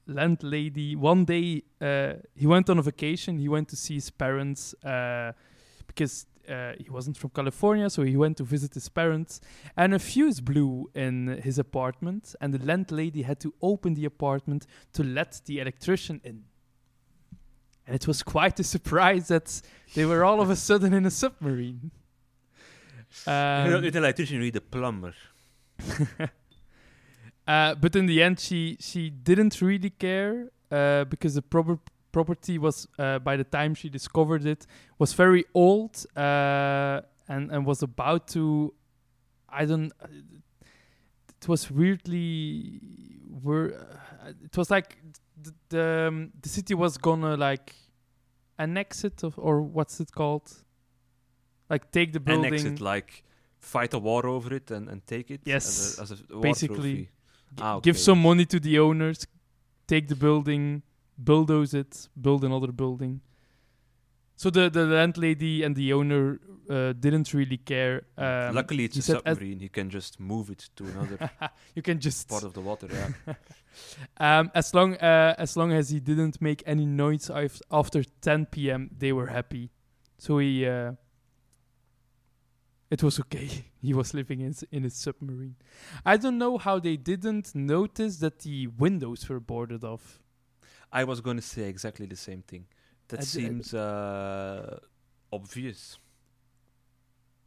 [0.06, 0.96] landlady.
[0.96, 3.38] One day uh, he went on a vacation.
[3.38, 5.32] He went to see his parents uh,
[5.86, 9.40] because uh, he wasn't from California, so he went to visit his parents,
[9.76, 14.66] and a fuse blew in his apartment, and the landlady had to open the apartment
[14.92, 16.44] to let the electrician in.
[17.86, 19.62] And it was quite a surprise that
[19.94, 21.90] they were all of a sudden in a submarine.
[23.26, 23.34] You're
[23.70, 25.14] not Um, an electrician, you need a plumber.
[27.46, 31.78] uh, but in the end, she she didn't really care uh, because the proper
[32.12, 34.66] property was uh, by the time she discovered it
[34.98, 38.74] was very old uh, and and was about to
[39.48, 39.92] I don't
[41.40, 42.80] it was weirdly
[43.42, 43.74] were
[44.24, 44.98] uh, it was like
[45.42, 47.74] the the, um, the city was gonna like
[48.58, 50.52] annex it of, or what's it called
[51.70, 53.24] like take the building Annex it, like
[53.58, 56.42] fight a war over it and, and take it Yes, as a, as a war
[56.42, 56.76] basically.
[56.76, 57.08] trophy.
[57.60, 59.26] Ah, give some money to the owners,
[59.86, 60.82] take the building,
[61.18, 63.20] bulldoze it, build another building.
[64.36, 68.02] So the the landlady and the owner uh, didn't really care.
[68.16, 69.60] Um, Luckily, it's a submarine.
[69.60, 71.30] He can just move it to another
[71.74, 72.88] you can just part of the water.
[72.90, 73.34] Yeah.
[74.16, 77.30] um, as long uh, as long as he didn't make any noise
[77.70, 78.90] after 10 p.m.
[78.98, 79.70] they were happy.
[80.18, 80.92] So he uh,
[82.92, 83.48] it was okay.
[83.86, 85.56] he was living in in a submarine.
[86.04, 90.20] I don't know how they didn't notice that the windows were boarded off.
[91.00, 92.64] I was going to say exactly the same thing.
[93.08, 94.78] That I seems uh,
[95.30, 95.98] obvious.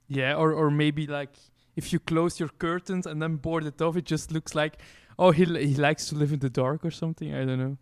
[0.07, 1.33] Yeah, or or maybe like
[1.75, 4.73] if you close your curtains and then board it off, it just looks like
[5.17, 7.29] oh he li- he likes to live in the dark or something.
[7.33, 7.77] I don't know.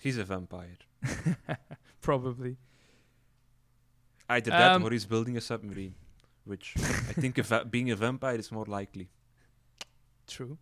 [0.00, 0.78] He's a vampire.
[2.00, 2.56] Probably.
[4.28, 5.94] Either that Um, or he's building a submarine,
[6.46, 7.38] which I think
[7.70, 9.08] being a vampire is more likely.
[10.26, 10.58] True.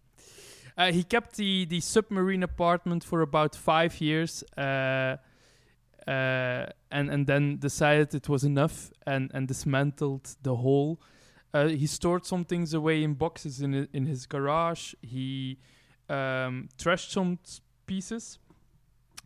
[0.77, 5.17] Uh, he kept the, the submarine apartment for about five years, uh,
[6.07, 11.01] uh, and and then decided it was enough and and dismantled the whole.
[11.53, 14.95] Uh, he stored some things away in boxes in in his garage.
[15.01, 15.59] He
[16.09, 17.39] um, trashed some
[17.87, 18.39] pieces,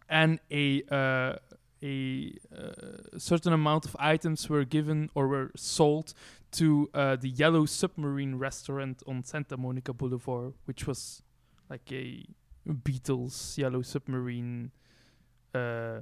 [0.08, 1.38] and a uh,
[1.82, 6.12] a uh, certain amount of items were given or were sold
[6.52, 11.22] to uh, the Yellow Submarine restaurant on Santa Monica Boulevard, which was
[11.68, 12.24] like a
[12.66, 14.70] Beatles Yellow Submarine
[15.54, 16.00] uh,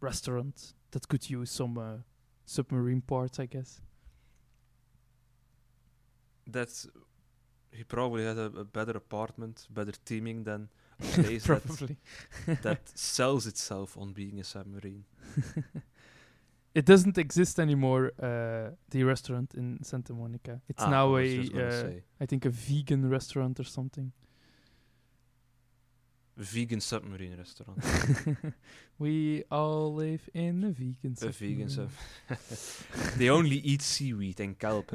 [0.00, 1.96] restaurant that could use some uh,
[2.44, 3.80] submarine parts, I guess.
[6.46, 6.86] That's
[7.72, 10.68] he probably had a, a better apartment, better teaming than
[11.00, 11.96] a place that,
[12.62, 15.04] that sells itself on being a submarine.
[16.78, 18.12] It doesn't exist anymore.
[18.20, 20.60] Uh, the restaurant in Santa Monica.
[20.68, 21.90] It's Ah, now I a, uh.
[22.20, 24.12] I think, a vegan restaurant or something.
[26.36, 27.78] vegan submarine restaurant.
[28.98, 31.16] we all live in a vegan.
[31.22, 31.90] a vegan sub.
[33.18, 34.92] they only eat seaweed and kelp.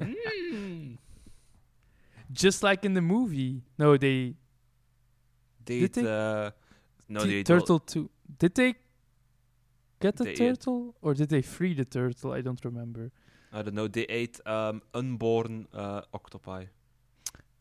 [2.31, 3.63] Just like in the movie.
[3.79, 4.35] No, they
[5.65, 6.05] They Did they?
[6.05, 6.51] uh,
[7.09, 8.09] no, they turtle too.
[8.37, 8.75] Did they
[10.01, 12.31] get the They ate- turtle or did they free the turtle?
[12.33, 13.11] I don't remember.
[13.53, 13.87] I don't know.
[13.87, 16.65] They ate um, unborn uh, octopi,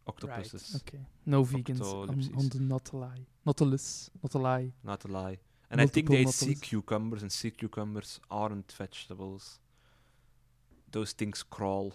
[0.06, 0.76] octopuses.
[0.80, 1.00] Okay.
[1.26, 2.50] No vegans on, on Octolipses.
[2.52, 3.18] the Nautilus.
[3.46, 4.10] Nautilus.
[4.22, 4.72] Nautilus.
[4.84, 5.38] Not a lie.
[5.70, 9.60] And I think they ate sea cucumbers, and sea cucumbers aren't vegetables.
[10.92, 11.94] Those things crawl.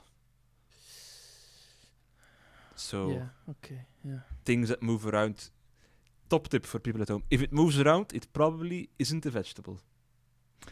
[2.75, 3.27] So Yeah.
[3.49, 3.81] Okay.
[4.03, 4.19] Yeah.
[4.43, 5.49] things that move around.
[6.29, 9.79] Top tip for people at home: if it moves around, it probably isn't a vegetable.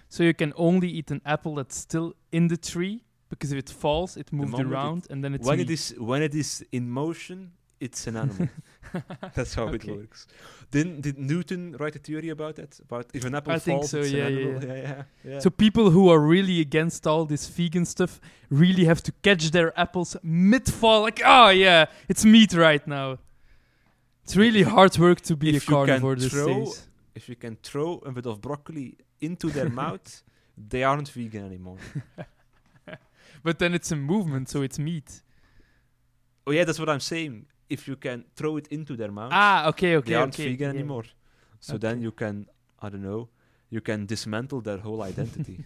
[0.09, 3.69] So you can only eat an apple that's still in the tree because if it
[3.69, 5.69] falls, it moved moment it- around and then it's when meat.
[5.69, 8.47] it is when it is in motion, it's an animal.
[9.35, 10.27] That's how it works.
[10.71, 12.79] Didn't did Newton write a theory about that?
[12.79, 14.63] About if an apple I think falls, so, it's yeah, an yeah, animal.
[14.67, 15.39] Yeah, yeah, yeah.
[15.39, 19.77] So people who are really against all this vegan stuff really have to catch their
[19.79, 21.01] apples mid-fall.
[21.01, 23.17] Like, oh yeah, it's meat right now.
[24.23, 26.87] It's really hard work to be If a carnivore these throw- days.
[27.15, 30.23] if you can throw a bit of broccoli into their mouth,
[30.57, 31.77] they aren't vegan anymore.
[33.43, 35.21] But then it's a movement, so it's meat.
[36.47, 37.45] Oh yeah, that's what I'm saying.
[37.69, 40.49] If you can throw it into their mouth, Ah, okay, okay, they aren't okay.
[40.49, 40.79] vegan yeah.
[40.79, 41.05] anymore.
[41.59, 42.47] So then you can,
[42.79, 43.29] I don't know,
[43.69, 45.65] you can dismantle their whole identity.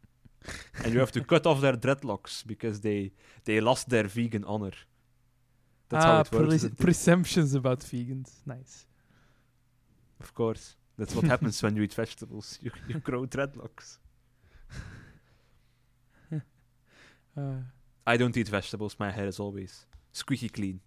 [0.84, 3.12] and you have to cut off their dreadlocks because they
[3.44, 4.76] they lost their vegan honor.
[5.88, 6.62] That's ah, how it works.
[6.62, 8.30] pre- presumptions about vegans.
[8.46, 8.86] Nice.
[10.20, 10.76] Of course.
[10.98, 12.58] That's what happens when you eat vegetables.
[12.62, 13.98] You, you grow dreadlocks.
[17.36, 17.56] Uh,
[18.06, 18.94] I don't eat vegetables.
[18.96, 20.78] My hair is always squeaky clean.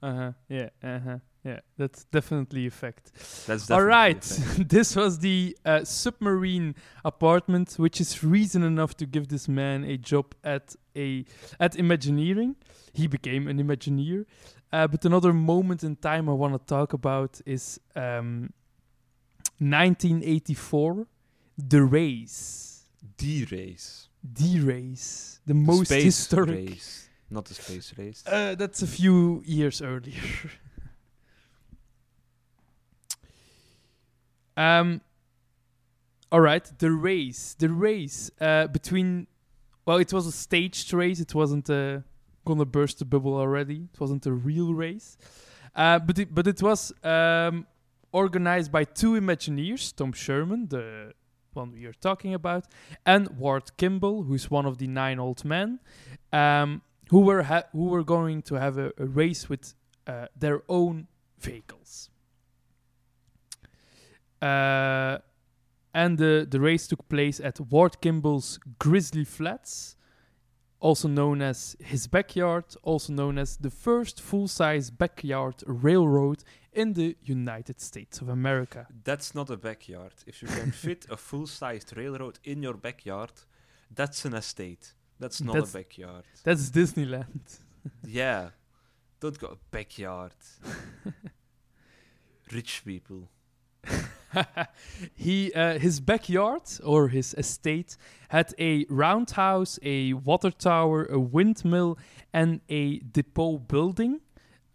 [0.00, 0.30] Uh-huh.
[0.48, 1.18] Yeah, uh-huh.
[1.44, 3.12] Yeah, that's definitely a fact.
[3.46, 4.20] That's definitely a right,
[4.68, 9.96] this was the uh, submarine apartment, which is reason enough to give this man a
[9.96, 11.24] job at a
[11.60, 12.56] at Imagineering.
[12.92, 14.26] He became an Imagineer.
[14.72, 18.52] Uh, but another moment in time I want to talk about is um,
[19.58, 21.06] 1984,
[21.58, 22.84] the race,
[23.18, 24.08] The race.
[24.22, 26.68] the race, the The most historic.
[26.70, 27.08] race.
[27.30, 28.22] Not the space race.
[28.26, 30.14] Uh, that's a few years earlier.
[34.56, 35.00] um.
[36.32, 39.26] All right, the race, the race uh, between.
[39.86, 41.20] Well, it was a staged race.
[41.20, 42.00] It wasn't uh,
[42.44, 43.88] gonna burst the bubble already.
[43.94, 45.16] It wasn't a real race,
[45.74, 47.66] uh, but it, but it was um,
[48.12, 51.12] organized by two Imagineers, Tom Scherman, the
[51.54, 52.64] one we are talking about,
[53.04, 55.80] and Ward Kimball, who's one of the nine old men.
[56.32, 59.74] Um, who were ha- who were going to have a, a race with
[60.06, 61.06] uh, their own
[61.38, 62.10] vehicles.
[64.42, 65.18] Uh,
[65.94, 69.96] and the, the race took place at Ward Kimball's Grizzly Flats,
[70.78, 76.44] also known as his backyard, also known as the first full size backyard railroad
[76.76, 78.86] in the United States of America.
[79.04, 80.12] That's not a backyard.
[80.26, 83.32] If you can fit a full-sized railroad in your backyard,
[83.94, 84.94] that's an estate.
[85.18, 86.24] That's not That's- a backyard.
[86.44, 87.58] That's Disneyland.
[88.06, 88.50] yeah.
[89.20, 90.34] Don't go backyard.
[92.52, 93.30] Rich people.
[95.14, 97.96] he uh, his backyard or his estate
[98.28, 101.96] had a roundhouse, a water tower, a windmill,
[102.32, 104.20] and a depot building,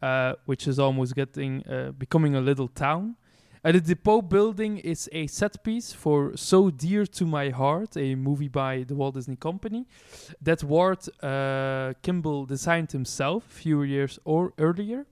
[0.02, 3.16] uh, which is almost getting uh, becoming a little town.
[3.64, 8.16] Uh, the depot building is a set piece for "So Dear to My Heart," a
[8.16, 9.86] movie by the Walt Disney Company
[10.42, 15.06] that Ward uh, Kimball designed himself a few years or earlier,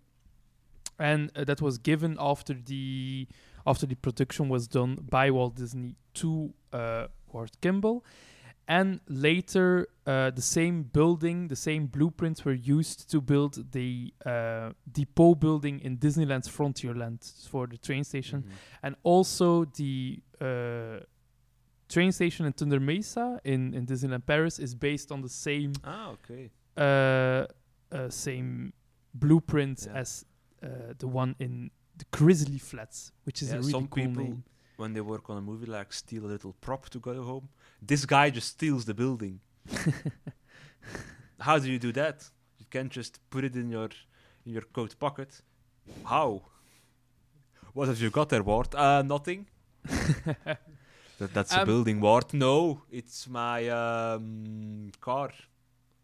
[0.97, 3.27] and uh, that was given after the
[3.67, 8.03] after the production was done by Walt Disney to uh, Ward Kimball.
[8.71, 14.73] And later, uh, the same building, the same blueprints were used to build the uh,
[14.91, 18.43] depot building in Disneyland's Frontierland for the train station.
[18.43, 18.51] Mhm.
[18.83, 20.99] And also the uh,
[21.87, 26.11] train station in Thunder Mesa in, in Disneyland Paris is based on the same Ah,
[26.11, 26.51] okay.
[26.77, 27.47] uh,
[27.91, 28.71] uh, same
[29.15, 29.99] blueprint Yeah.
[30.01, 30.25] as
[30.61, 34.23] uh, the one in the Grizzly Flats, which is Yeah, a really some cool people
[34.23, 34.43] name.
[34.77, 37.49] When they work on a movie, like steal a little prop to go home.
[37.81, 39.39] This guy just steals the building.
[41.39, 42.29] How do you do that?
[42.57, 43.89] You can't just put it in your
[44.45, 45.41] in your coat pocket.
[46.05, 46.41] How?
[47.73, 48.75] What have you got there, Ward?
[48.75, 49.47] Uh, nothing.
[51.19, 52.33] That, that's a Um, building, Ward.
[52.33, 55.31] No, it's my um, car.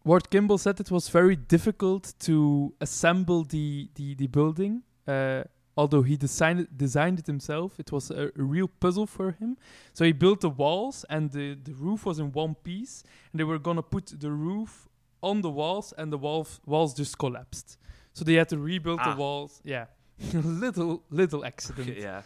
[0.04, 4.84] Ward Kimball said it was very difficult to assemble the the, the building.
[5.08, 5.44] Uh,
[5.78, 9.58] although he designed it, designed it himself, it was a, a real puzzle for him.
[9.94, 13.44] So he built the walls, and the, the roof was in one piece, and they
[13.44, 14.88] were gonna put the roof
[15.22, 17.78] on the walls, and the walls walls just collapsed.
[18.14, 19.12] So they had to rebuild Ah.
[19.12, 19.62] the walls.
[19.64, 19.86] Yeah,
[20.34, 21.98] little little accident.
[22.08, 22.22] Yeah,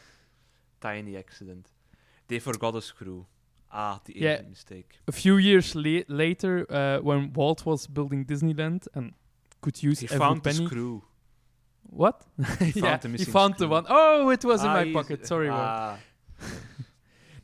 [0.82, 1.68] tiny accident.
[2.28, 3.26] They forgot a screw.
[3.72, 4.42] Ah, the Yeah.
[4.50, 4.98] Mistake.
[5.08, 9.14] A few years la- later, uh, when Walt was building Disneyland and
[9.62, 11.04] could use He every found the screw.
[11.90, 12.24] What?
[12.42, 13.86] found yeah, the he found the one.
[13.90, 15.26] Oh, it was in Ah, my pocket.
[15.26, 15.98] Sorry, ah,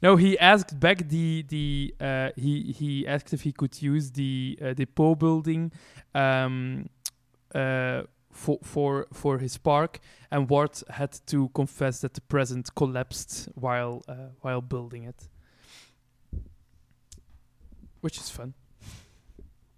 [0.02, 4.58] No, he asked back the the uh, he he asked if he could use the
[4.62, 5.72] uh, depot building
[6.14, 6.90] um,
[7.56, 13.50] uh, for for for his park, and Ward had to confess that the present collapsed
[13.56, 15.28] while uh, while building it,
[18.02, 18.54] which is fun.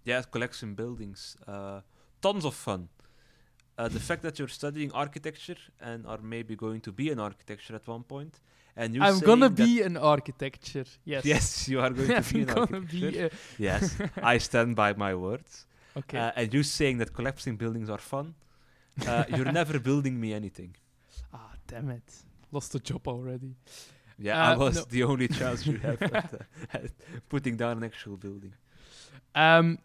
[0.04, 1.36] Yeah, collection buildings.
[1.46, 1.80] Uh,
[2.20, 2.88] tons of fun.
[3.78, 7.74] Uh, the fact that you're studying architecture and are maybe going to be an architecture
[7.80, 8.34] at one point,
[8.80, 10.84] and you I'm gonna be an architecture.
[11.12, 11.24] Yes.
[11.24, 13.30] Yes, you are going to be an architecture.
[13.30, 13.30] be.
[13.68, 13.82] Yes,
[14.34, 15.50] I stand by my words.
[16.00, 16.18] okay.
[16.18, 18.34] Uh, and you saying that collapsing buildings are fun,
[19.06, 20.72] uh, you're never building me anything.
[21.32, 22.08] ah, damn it!
[22.50, 23.52] Lost the job already.
[24.26, 24.84] Yeah, I Uh, was no.
[24.96, 26.90] the only chance you have at, uh, at
[27.28, 28.52] putting down an actual building.
[29.34, 29.78] Um,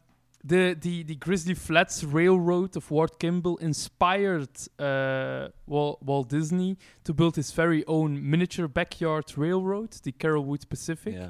[0.43, 7.13] the, the, the Grizzly Flats Railroad of Ward Kimball inspired uh, Walt, Walt Disney to
[7.13, 11.29] build his very own miniature backyard railroad, the Carolwood Pacific, Yeah.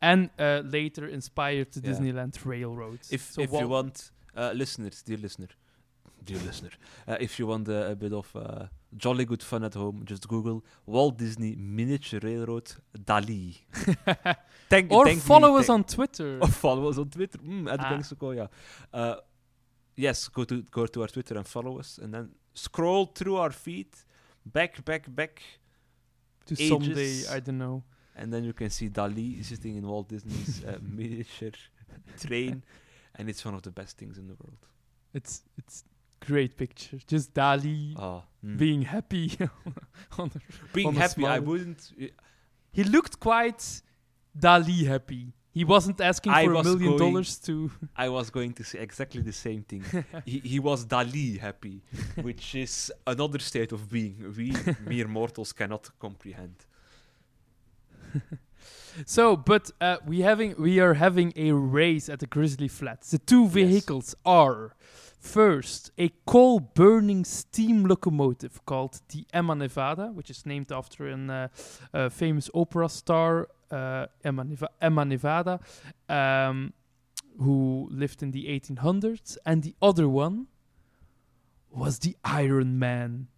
[0.00, 1.90] and uh, later inspired the Yeah.
[1.94, 3.00] Disneyland Railroad.
[3.10, 5.48] If So if you want, uh, listeners, dear listener,
[6.24, 6.70] dear listener,
[7.08, 8.66] uh, if you want a bit of uh,
[8.96, 13.58] jolly good fun at home, just Google Walt Disney Miniature Railroad Dali.
[14.68, 16.38] Thank, or thank me, follow us thank- on Twitter.
[16.42, 17.38] Or follow us on Twitter.
[17.38, 17.90] Mm, at Ah.
[17.90, 18.48] Bang Sequoia.
[18.92, 19.16] Uh,
[19.94, 23.50] yes, go to go to our Twitter and follow us, and then scroll through our
[23.52, 23.88] feed,
[24.44, 25.42] back, back, back,
[26.46, 26.68] To Ages.
[26.68, 27.82] someday, I don't know.
[28.16, 31.52] and then you can see Dali sitting in Walt Disney's uh, miniature
[32.26, 32.62] train,
[33.16, 34.62] and it's one of the best things in the world.
[35.14, 35.84] It's it's
[36.32, 36.98] great picture.
[37.12, 38.56] Just Dali Ah, mm.
[38.62, 39.26] being happy.
[40.20, 40.40] on the-
[40.76, 41.24] being on happy.
[41.36, 41.82] I wouldn't.
[42.78, 43.62] he looked quite
[44.46, 45.24] Dali happy.
[45.60, 47.54] He wasn't asking I for a million going- dollars to.
[48.04, 49.82] I was going to say exactly the same thing.
[50.30, 51.76] he, he was Dali happy,
[52.28, 54.46] which is another state of being we
[54.92, 56.56] mere mortals cannot comprehend.
[59.04, 63.10] So, but uh, we having we are having a race at the Grizzly Flats.
[63.10, 64.74] The two vehicles are
[65.18, 71.48] first a coal-burning steam locomotive called the Emma Nevada, which is named after uh,
[71.92, 75.60] uh, famous opera star, uh, Emma, Neva- Emma Nevada,
[76.08, 76.72] um,
[77.38, 80.46] who lived in the 1800s, and the other one
[81.70, 83.28] was the Iron Man,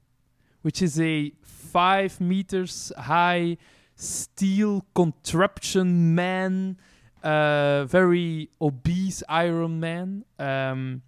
[0.63, 3.57] which is a five meters high
[3.97, 6.77] steel contraption man,
[7.23, 10.25] uh, very obese Iron Man.
[10.39, 11.03] Um,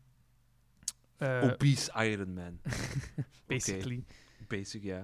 [1.21, 2.59] uh, Obese Iron Man,
[3.49, 4.05] basically,
[4.49, 5.03] basic, yeah.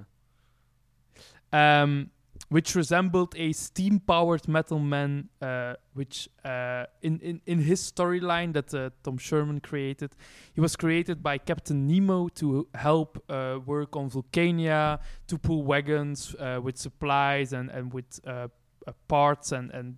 [1.52, 2.10] um,
[2.48, 8.72] which resembled a steam-powered metal man, uh, which uh, in, in in his storyline that
[8.74, 10.10] uh, Tom Scherman created,
[10.54, 16.34] he was created by Captain Nemo to help uh, work on Vulcania, to pull wagons
[16.38, 18.48] uh, with supplies and and with uh,
[18.86, 19.96] uh, parts and and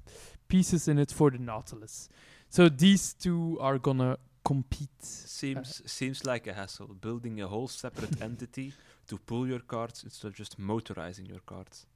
[0.49, 2.09] pieces in it for the Nautilus.
[2.49, 4.19] So these two are gonna
[4.51, 5.03] compete.
[5.39, 6.91] Seems seems like a hassle.
[7.07, 8.69] Building a whole separate entity
[9.07, 11.87] to pull your cards instead of just motorizing your cards.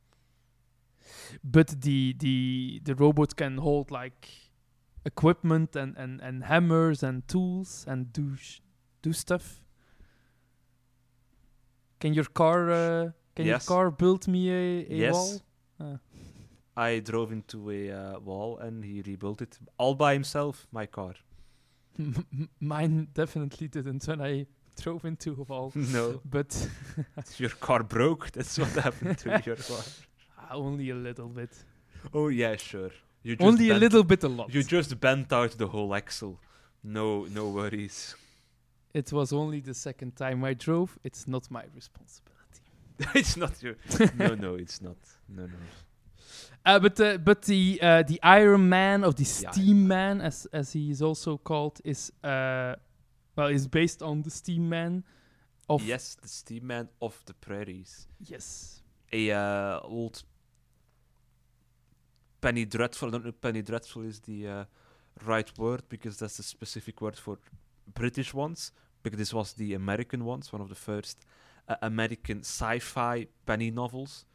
[1.57, 2.37] but the the
[2.89, 4.29] the robot can hold like
[5.05, 8.61] equipment and and and hammers and tools and do sh-
[9.05, 9.47] do stuff
[12.01, 13.51] can your car uh, can Yes.
[13.51, 15.15] your car build me a, a Yes.
[15.15, 15.41] wall
[15.81, 15.99] Ah.
[16.77, 20.67] I drove into a uh, wall and he rebuilt it all by himself.
[20.73, 21.15] My car.
[21.99, 24.47] M- mine definitely didn't when i
[24.81, 26.69] drove into a wall no, but
[27.39, 28.31] your car broke.
[28.33, 29.83] That's what happened to your car.
[30.51, 31.51] only a little bit
[32.15, 32.91] Oh yeah, sure.
[33.23, 35.95] You just only a bent- little bit a lot You just bent out the whole
[35.95, 36.41] axle.
[36.83, 38.17] No, no worries.
[38.95, 42.63] it was only the second time i drove it's not my responsibility
[43.21, 43.77] it's not your.
[44.17, 44.97] no, no, it's not.
[45.29, 45.59] No, no.
[46.65, 50.73] Uh, but uh, but the uh, the Iron Man of the Steam Man, as as
[50.73, 52.77] he is also called, is uh,
[53.37, 55.05] well is based on the Steam Man
[55.69, 58.07] of yes, the Steam Man of the Prairies.
[58.21, 58.83] yes
[59.13, 60.23] A uh, old
[62.41, 63.09] Penny Dreadful.
[63.09, 64.65] I don't know if Penny Dreadful is the uh,
[65.25, 67.39] right word because that's the specific word for
[67.95, 68.73] British ones.
[69.03, 71.27] Because this was the American ones, one of the first
[71.69, 74.27] uh, American sci-fi penny novels.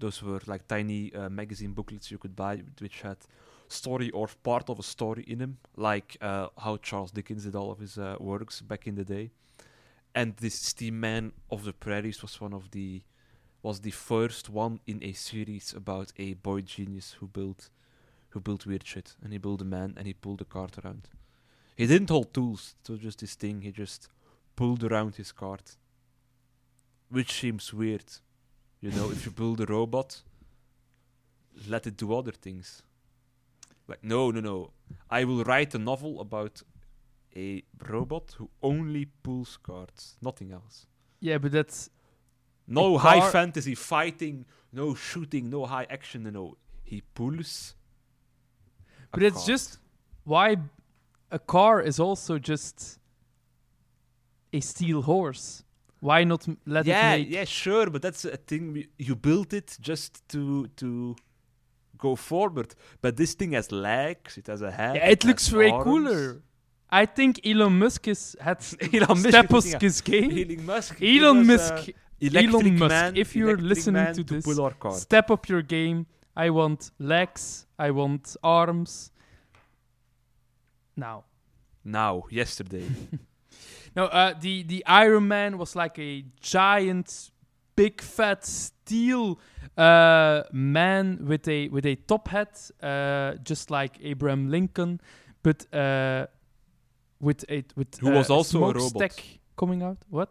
[0.00, 3.18] Those were like tiny uh, magazine booklets you could buy, which had
[3.68, 7.70] story or part of a story in them, like uh, how Charles Dickens did all
[7.70, 9.30] of his uh, works back in the day.
[10.14, 13.02] And this Steam Man of the Prairies was one of the
[13.62, 17.68] was the first one in a series about a boy genius who built
[18.30, 19.16] who built weird shit.
[19.22, 21.08] And he built a man and he pulled a cart around.
[21.76, 24.08] He didn't hold tools, it was just this thing, he just
[24.56, 25.76] pulled around his cart.
[27.08, 28.04] Which seems weird.
[28.80, 30.22] You know, if you build a robot,
[31.68, 32.82] let it do other things.
[33.86, 34.70] Like, no, no, no.
[35.10, 36.62] I will write a novel about
[37.36, 40.86] a robot who only pulls carts, nothing else.
[41.20, 41.90] yeah, but that's
[42.66, 46.56] No high fantasy fighting, no shooting, no high action, no.
[46.84, 47.74] He pulls.
[49.12, 49.46] but it's cart.
[49.46, 49.78] just
[50.24, 50.56] why
[51.30, 52.98] a car is also just
[54.52, 55.64] a steel horse.
[56.00, 58.86] Why not let yeah, it make yeah, sure, but that's a thing.
[58.98, 61.14] You built it just to to
[61.98, 64.38] go forward, but this thing has legs.
[64.38, 64.96] It has a head.
[64.96, 65.84] Yeah, it looks way arms.
[65.84, 66.42] cooler.
[66.90, 70.30] I think Elon Musk is had Elon Musk step is- up his game.
[70.30, 71.02] Elon Musk.
[71.02, 71.90] Elon Musk,
[72.22, 74.96] Elon Musk, if you're listening man to this, pull our cart.
[74.96, 76.06] step up your game.
[76.34, 77.66] I want legs.
[77.78, 79.10] I want arms.
[80.96, 81.24] Now,
[81.84, 82.86] now, yesterday.
[83.96, 87.30] no, uh, the the Iron Man was like a giant,
[87.76, 89.38] big fat steel
[89.76, 95.00] uh, man with a with a top hat, uh, just like Abraham Lincoln,
[95.42, 96.26] but uh,
[97.20, 98.90] with a with Who was also a robot.
[98.90, 99.24] smokestack
[99.56, 99.98] coming out.
[100.08, 100.30] What?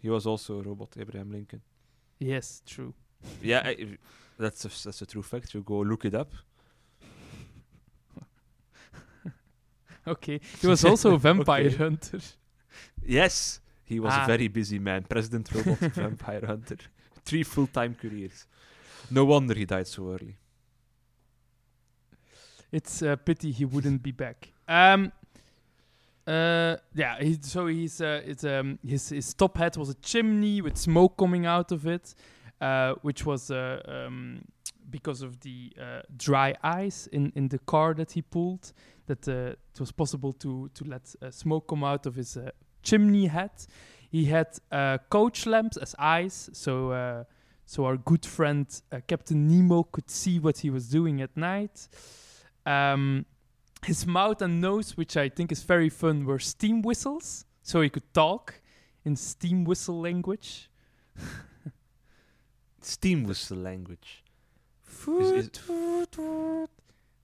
[0.00, 1.60] he was also a robot, Abraham Lincoln.
[2.18, 2.92] Yes, true.
[3.40, 3.98] Yeah, I,
[4.36, 5.54] that's a, that's a true fact.
[5.54, 6.32] You go look it up.
[10.06, 11.76] Okay, he was also a vampire Okay.
[11.76, 12.18] hunter.
[13.04, 14.24] Yes, He was Ah.
[14.24, 15.02] a very busy man.
[15.02, 16.78] President Robot, Vampire Hunter.
[17.24, 18.46] Three full-time careers.
[19.10, 20.36] No wonder he died so early.
[22.70, 24.52] It's a pity he wouldn't be back.
[24.66, 25.12] Um,
[26.26, 27.18] uh, yeah.
[27.20, 31.16] He, so he's uh, it's um his his top hat was a chimney with smoke
[31.18, 32.14] coming out of it,
[32.60, 34.42] uh, which was uh, um
[34.90, 38.72] because of the uh, dry ice in in the car that he pulled.
[39.06, 42.50] That uh, it was possible to to let uh, smoke come out of his uh,
[42.82, 43.66] chimney hat.
[44.10, 47.24] He had uh, coach lamps as eyes, so uh,
[47.64, 51.88] so our good friend uh, Captain Nemo could see what he was doing at night.
[52.66, 53.24] Um,
[53.86, 57.88] his mouth and nose, which I think is very fun, were steam whistles, so he
[57.88, 58.60] could talk
[59.04, 60.68] in steam whistle language.
[62.80, 64.24] Steam whistle language.
[65.20, 65.50] is-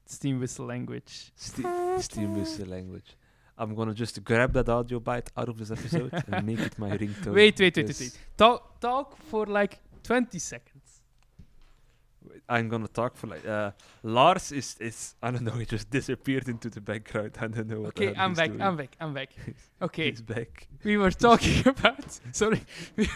[0.06, 1.32] steam whistle language.
[1.36, 1.66] Ste-
[2.00, 3.16] steam whistle language.
[3.58, 6.90] I'm gonna just grab that audio bite out of this episode and make it my
[6.96, 7.34] ringtone.
[7.34, 8.18] Wait, wait, wait, wait, wait.
[8.36, 10.78] Talk, talk for like 20 seconds.
[12.48, 15.52] I'm gonna talk for like uh, Lars is is I don't know.
[15.52, 17.32] He just disappeared into the background.
[17.40, 17.88] I don't know what.
[17.88, 18.62] Okay, I'm back, doing.
[18.62, 19.30] I'm back, I'm back.
[19.82, 20.66] Okay, He's back.
[20.84, 22.18] we were talking about.
[22.32, 22.62] Sorry.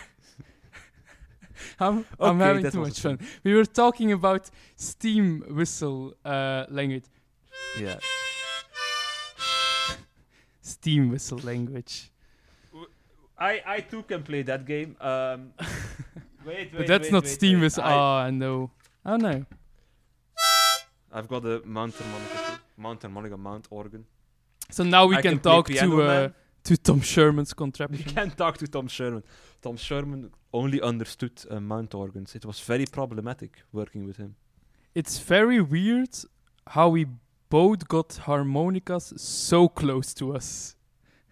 [1.81, 3.19] I'm, I'm having too much fun.
[3.45, 7.05] We were talking about steam whistle uh, language.
[7.81, 7.99] Yeah.
[10.63, 12.11] Steam whistle language.
[13.39, 14.97] I I too can play that game.
[15.01, 15.53] Um,
[16.47, 17.63] wait, wait, But that's wait, not wait, steam wait.
[17.65, 17.85] whistle.
[17.85, 18.71] I, Oh, no.
[19.05, 19.45] Oh, no.
[21.13, 22.59] I've got a Mount Harmonica, too.
[22.77, 24.05] Mount Harmonica, Mount organ.
[24.71, 26.35] So now we I can, play talk to uh, Man.
[26.65, 28.05] to Tom Scherman's We contraption.
[28.15, 29.23] can't talk to Tom Scherman.
[29.61, 32.35] Tom Scherman only understood uh, Mount organs.
[32.35, 34.37] It was very problematic working with him.
[34.95, 36.15] it's very weird
[36.67, 37.07] how we
[37.53, 40.75] both got harmonicas so close to us.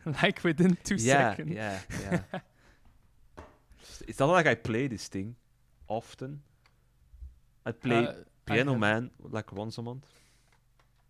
[0.23, 1.53] like within two yeah, seconds.
[1.53, 2.21] yeah, yeah.
[4.09, 5.37] it's not like I play this thing
[5.89, 6.41] often.
[7.65, 8.13] I play Uh,
[8.45, 10.07] Piano have- Man like once a month.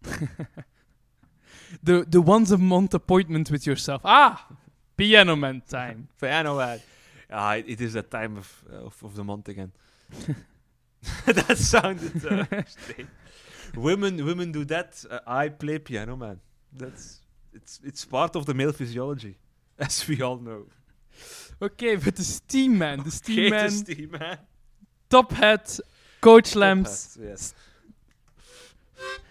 [1.82, 4.02] The the once a month appointment with yourself.
[4.04, 4.46] Ah,
[4.96, 6.08] Piano Man time.
[6.20, 6.80] Piano Man.
[7.30, 9.72] Ah, it, it is that time of, uh, of of the month again.
[11.26, 13.08] that sounded uh, strange.
[13.76, 15.04] Women, women do that.
[15.10, 16.40] Uh, I play Piano Man.
[16.72, 17.20] That's
[17.52, 19.36] it's it's part of the male physiology,
[19.78, 20.66] as we all know.
[21.62, 24.38] Okay, but the Steam Man, the Steam Okay, Man, the Steam Man.
[25.08, 25.78] top hat,
[26.20, 27.54] coach lamps, hat, Yes.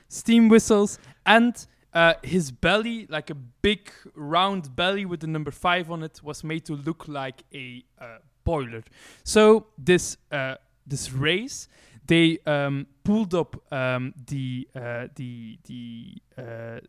[0.07, 5.89] steam whistles, and uh, his belly, like a big round belly with the number five
[5.89, 8.83] on it, was made to look like a uh, boiler.
[9.23, 11.67] So this uh, this race,
[12.10, 16.80] they um, pulled up um, the uh, the the uh,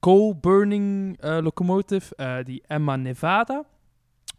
[0.00, 3.64] coal burning uh, locomotive, uh, the Emma Nevada.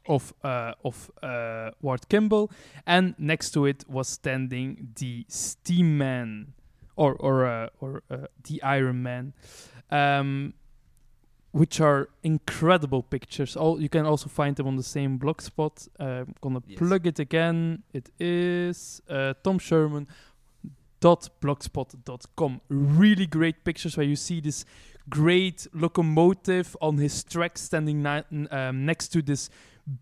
[0.09, 2.49] Of uh, of uh, Ward Kimball,
[2.85, 6.53] and next to it was standing the Steam Man,
[6.95, 8.03] or or or
[8.47, 9.33] the Iron Man,
[9.91, 10.53] um,
[11.59, 13.55] which are incredible pictures.
[13.57, 15.87] All you can also find them on the same blogspot.
[15.99, 16.77] Uh, I'm gonna Yes.
[16.79, 17.83] plug it again.
[17.93, 20.05] It is uh, Tom Scherman
[21.41, 24.65] blogspot.com really great pictures where you see this
[25.09, 29.49] great locomotive on his track standing ni- n- um, next to this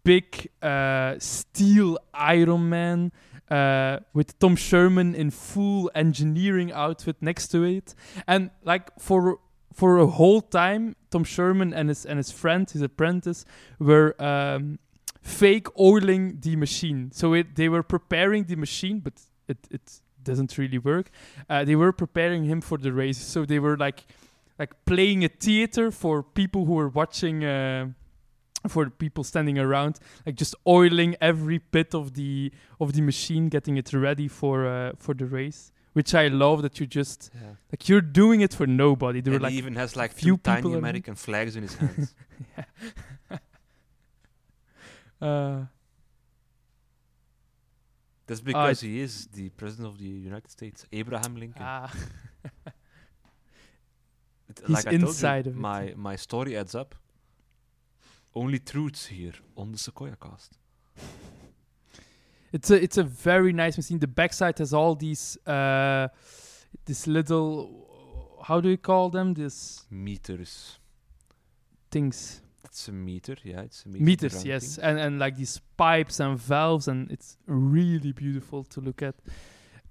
[0.03, 3.11] big uh, steel Iron Man
[3.51, 7.93] uh, with Tom Scherman in full engineering outfit next to it,
[8.27, 9.37] and like for
[9.75, 13.45] for a whole time, Tom Scherman and his and his friend, his apprentice,
[13.77, 14.79] were um,
[15.21, 17.11] fake oiling the machine.
[17.11, 19.13] So it, they were preparing the machine, but
[19.49, 21.11] it it doesn't really work.
[21.49, 24.05] Uh, they were preparing him for the race, so they were like
[24.57, 27.43] like playing a theater for people who were watching.
[27.43, 27.89] Uh,
[28.67, 33.77] for people standing around, like just oiling every bit of the of the machine, getting
[33.77, 35.71] it ready for uh, for the race.
[35.95, 37.55] Which I love that you just Yeah.
[37.71, 39.21] like you're doing it for nobody.
[39.21, 40.73] They were like, he even has like few tiny.
[40.73, 42.13] American flags in his hands.
[45.21, 45.65] uh,
[48.27, 51.61] That's because he is the president of the United States, Abraham Lincoln.
[51.63, 51.89] ah,
[54.49, 55.59] It- he's like I told you, inside of it.
[55.69, 56.95] my my story adds up.
[58.33, 60.57] Only truths here on the Sequoia Cast.
[62.55, 63.99] It's a it's a very nice machine.
[63.99, 66.07] The backside has all these uh,
[66.85, 69.33] this little how do you call them?
[69.33, 70.79] This Meters.
[71.91, 73.61] things It's a meter, yeah.
[73.61, 74.05] It's a meter.
[74.05, 74.85] meters, yes, thing.
[74.85, 79.15] and and like these pipes and valves, and it's really beautiful to look at.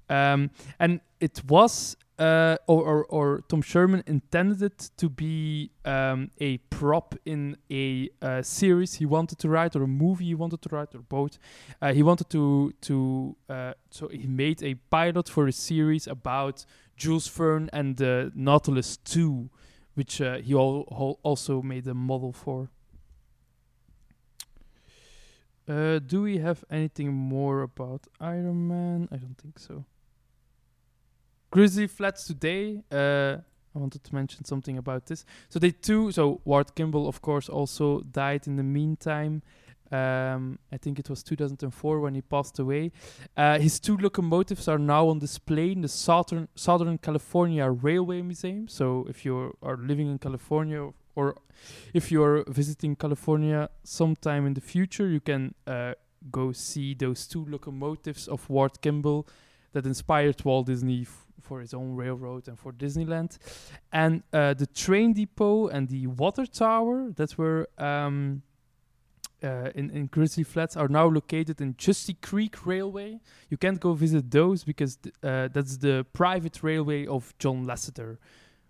[0.08, 6.30] Um, and it was uh, or, or or Tom Scherman intended it to be um,
[6.38, 10.62] a prop in a uh, series he wanted to write or a movie he wanted
[10.62, 11.38] to write or both.
[11.82, 16.64] Uh, he wanted to to uh, so he made a pilot for a series about
[16.96, 19.50] Jules Verne and the Nautilus 2,
[19.94, 22.70] which uh, he al- al- also made a model for.
[25.66, 29.08] Uh, do we have anything more about Iron Man?
[29.10, 29.84] I don't think so.
[31.55, 32.82] Grizzly Flats today.
[32.90, 33.36] Uh,
[33.76, 35.24] I wanted to mention something about this.
[35.48, 36.11] So they too.
[36.11, 39.40] So Ward Kimball, of course, also died in the meantime.
[39.92, 42.90] Um, I think it was 2004 when he passed away.
[43.36, 48.66] Uh, his two locomotives are now on display in the Southern Southern California Railway Museum.
[48.66, 51.36] So if you are living in California or
[51.92, 55.94] if you're visiting California sometime in the future, you can uh,
[56.32, 59.28] go see those two locomotives of Ward Kimball
[59.72, 61.05] that inspired Walt Disney
[61.45, 63.38] for his own railroad and for Disneyland.
[63.92, 68.42] And uh, the train depot and the water tower that were um,
[69.42, 73.20] uh, in, in Grizzly Flats are now located in Justi Creek Railway.
[73.51, 78.16] You can't go visit those because th- uh, that's the private railway of John Lasseter,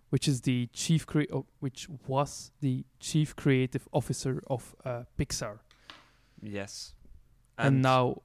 [0.09, 5.59] which is the chief crea- oh, which was the chief creative officer of uh, Pixar,
[6.41, 6.93] Yes.
[7.57, 8.21] and, now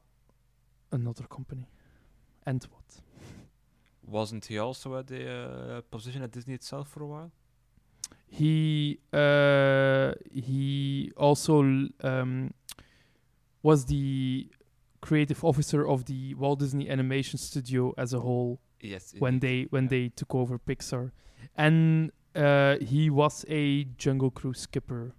[0.91, 1.69] another company.
[2.45, 3.01] And what?
[4.11, 7.31] Wasn't he also at the uh, position at Disney itself for a while?
[8.27, 11.63] He uh, he also
[12.03, 12.53] um,
[13.63, 14.49] was the
[15.01, 19.15] creative officer of the Walt Disney Animation Studio as a whole Yes.
[19.19, 19.47] when indeed.
[19.49, 19.89] they when Yeah.
[19.91, 21.11] they took over Pixar,
[21.57, 25.13] and uh, he was a Jungle Cruise skipper.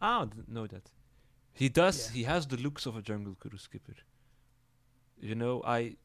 [0.00, 0.90] Ah, I didn't know that.
[1.52, 1.96] He does.
[2.10, 2.16] Yeah.
[2.18, 3.94] He has the looks of a Jungle Cruise skipper.
[5.20, 5.96] You know, I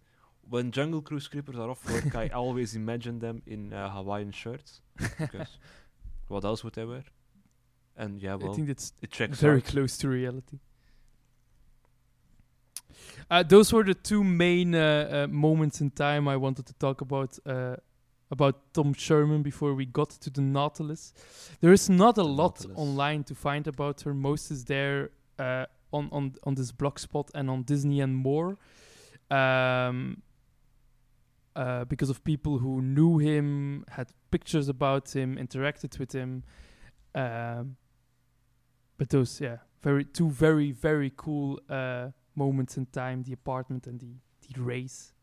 [0.49, 4.81] when Jungle Cruise skippers are off work, I always imagine them in uh, Hawaiian shirts.
[4.97, 5.57] Because
[6.27, 7.03] what else would they wear?
[7.95, 9.65] And yeah, I think that's it checks very out.
[9.65, 10.59] close to reality.
[13.29, 17.01] Uh, those were the two main uh, uh, moments in time I wanted to talk
[17.01, 17.75] about uh,
[18.29, 21.13] about Tom Scherman before we got to the Nautilus.
[21.59, 22.77] There is not a The lot Nautilus.
[22.77, 24.13] online to find about her.
[24.13, 28.57] Most is there uh, on on on this blogspot and on Disney and more.
[29.29, 30.21] Um,
[31.57, 36.43] uh, because of people who knew him, had pictures about him, interacted with him.
[37.15, 37.77] Um,
[38.97, 43.99] but those, yeah, very two very very cool uh, moments in time: the apartment and
[43.99, 44.13] the
[44.47, 45.13] the race.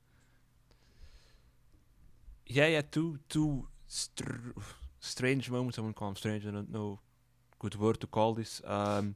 [2.47, 4.59] Yeah, yeah, two two str-
[4.99, 5.79] strange moments.
[5.79, 6.45] I wouldn't call them strange.
[6.47, 6.99] I don't know
[7.61, 8.61] good word to call this.
[8.65, 9.15] Um,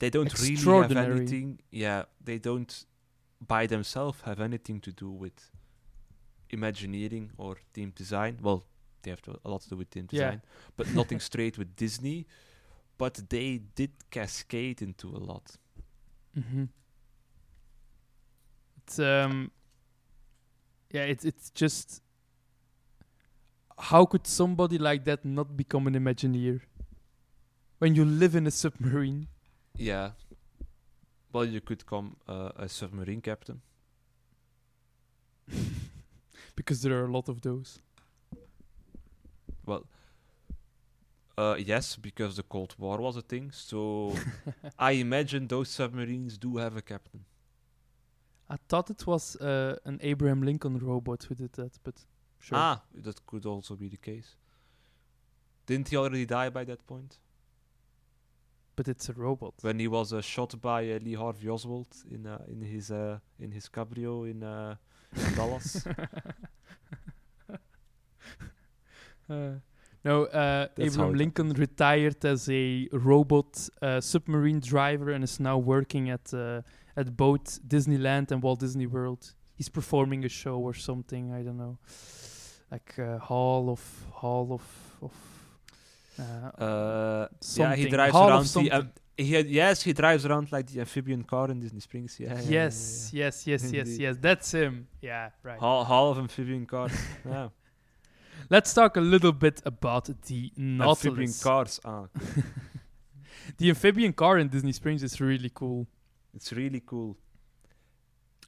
[0.00, 1.60] they don't really have anything.
[1.70, 2.86] Yeah, they don't
[3.46, 5.50] by themselves have anything to do with
[6.52, 8.38] Imagineering or team design.
[8.42, 8.64] Well,
[9.02, 10.06] they have to, a lot to do with Yeah.
[10.08, 10.42] design,
[10.76, 12.26] but nothing straight with Disney.
[12.98, 15.56] But they did cascade into a lot.
[16.38, 16.64] Mm-hmm.
[18.78, 19.50] It's um,
[20.92, 22.02] yeah, it's it's just
[23.78, 26.60] how could somebody like that not become an Imagineer
[27.78, 29.28] when you live in a submarine?
[29.76, 30.10] Yeah.
[31.32, 33.62] Well, you could come uh, a submarine captain.
[36.60, 37.80] because there are a lot of those.
[39.64, 39.86] Well,
[41.38, 43.50] uh, yes, because the Cold War was a thing.
[43.50, 44.14] So
[44.78, 47.24] I imagine those submarines do have a captain.
[48.50, 51.94] I thought it was uh, an Abraham Lincoln robot who did that, but
[52.40, 52.58] sure.
[52.58, 54.36] Ah, that could also be the case.
[55.64, 57.20] Didn't he already die by that point?
[58.76, 59.54] But it's a robot.
[59.62, 63.18] When he was uh, shot by uh, Lee Harvey Oswald in uh, in his uh,
[63.38, 64.74] in his cabrio in uh,
[65.36, 65.86] Dallas.
[69.30, 69.60] Uh,
[70.04, 76.08] no, uh, Abraham Lincoln retired as a robot uh, submarine driver and is now working
[76.10, 76.62] at uh,
[76.96, 79.34] at both Disneyland and Walt Disney World.
[79.56, 81.32] He's performing a show or something.
[81.32, 81.76] I don't know,
[82.70, 84.62] like uh, Hall of Hall of
[85.02, 85.12] of.
[86.18, 86.22] Uh,
[86.64, 88.70] Uh, yeah, he drives Hall around the.
[88.70, 92.18] Um, he had, yes, he drives around like the amphibian car in Disney Springs.
[92.18, 92.28] Yeah.
[92.28, 94.16] yeah, yeah, yeah, yes, yes, yes, yes, yes.
[94.18, 94.86] That's him.
[95.02, 95.58] Yeah, right.
[95.58, 96.92] Hall, Hall of amphibian cars.
[97.28, 97.48] yeah.
[98.48, 101.80] Let's talk a little bit about the Amphibian cars.
[101.84, 102.06] Ah.
[103.58, 105.86] The amphibian car in Disney Springs is really cool.
[106.34, 107.16] it's really cool.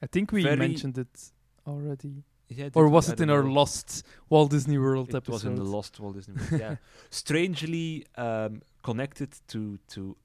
[0.01, 1.31] I think we Very- mentioned it
[1.67, 2.23] already.
[2.49, 2.91] Yeah, Or we?
[2.91, 6.15] was it in don't our lost Walt Disney World It was in the Lost Walt
[6.15, 6.61] Disney World.
[6.61, 6.75] Yeah,
[7.09, 10.15] strangely um, connected to to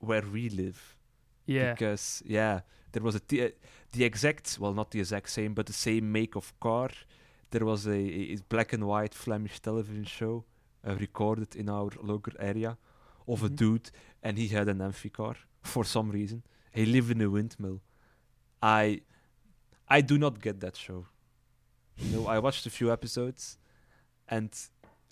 [0.00, 0.96] where we live.
[1.46, 1.72] yeah.
[1.72, 2.60] Because yeah,
[2.92, 3.50] there was a t- uh,
[3.92, 6.90] the exact well, not the exact same, but the same make of car
[7.52, 8.00] there was a,
[8.34, 10.44] a, black and white Flemish television show
[10.86, 12.76] uh, recorded in our local area
[13.32, 13.56] of a Mhm.
[13.56, 13.90] dude,
[14.22, 16.42] and he had an amphicar for some reason.
[16.72, 17.80] He lived in a windmill.
[18.60, 19.02] I,
[19.88, 21.06] I do not get that show.
[21.98, 23.58] You know, I watched a few episodes,
[24.28, 24.50] and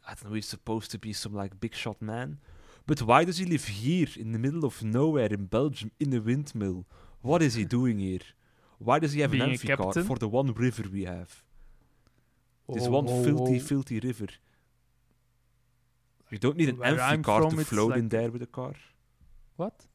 [0.09, 0.34] I don't know.
[0.34, 2.38] He's supposed to be some like big shot man,
[2.86, 6.20] but why does he live here in the middle of nowhere in Belgium in a
[6.20, 6.86] windmill?
[7.22, 8.26] What is he doing here?
[8.78, 11.45] Why does he have Being an amphicar for the one river we have?
[12.75, 13.61] This Oh, one oh, filthy, oh.
[13.61, 14.29] filthy river.
[16.31, 18.75] You don't need an Where I'm amphicar from, to float in there with a car.
[19.57, 19.87] What?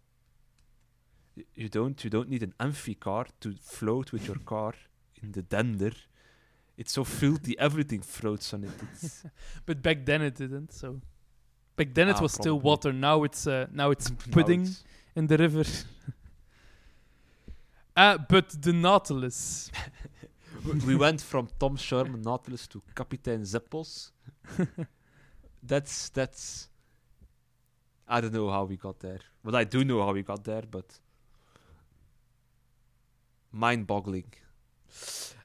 [1.55, 2.01] You don't.
[2.03, 4.73] You don't need an amphicar to float with your car
[5.21, 5.91] in the Dender.
[6.77, 7.57] It's so filthy.
[7.67, 8.71] Everything floats on it.
[9.65, 10.73] But back then it didn't.
[10.73, 10.99] So
[11.77, 12.91] back then it Ah, was still water.
[12.93, 14.83] Now it's uh, now it's now pudding it's-
[15.15, 15.63] in the river.
[17.95, 19.71] uh, but the Nautilus.
[20.65, 24.11] We went from Tom Scherman Nautilus to Kapitein Zeppos.
[25.63, 26.69] that's that's.
[28.07, 30.63] I don't know how we got there, Well, I do know how we got there.
[30.69, 30.99] But
[33.51, 34.33] mind-boggling.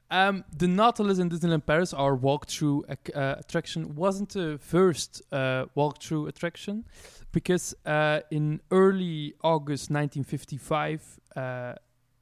[0.09, 5.65] Um, the Nautilus in Disneyland Paris, our walkthrough ac- uh, attraction, wasn't the first uh,
[5.77, 6.83] walkthrough attraction
[7.31, 11.73] because uh, in early August 1955, uh,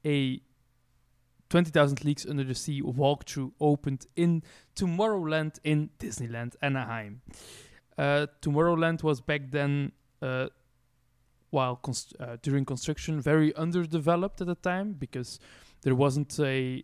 [0.05, 0.39] a
[1.49, 4.43] 20,000 Leagues Under the Sea walkthrough opened in
[4.75, 7.21] Tomorrowland in Disneyland Anaheim.
[7.97, 9.91] Uh, Tomorrowland was back then,
[10.21, 10.47] uh,
[11.49, 15.39] while const- uh, during construction, very underdeveloped at the time because
[15.81, 16.83] there wasn't a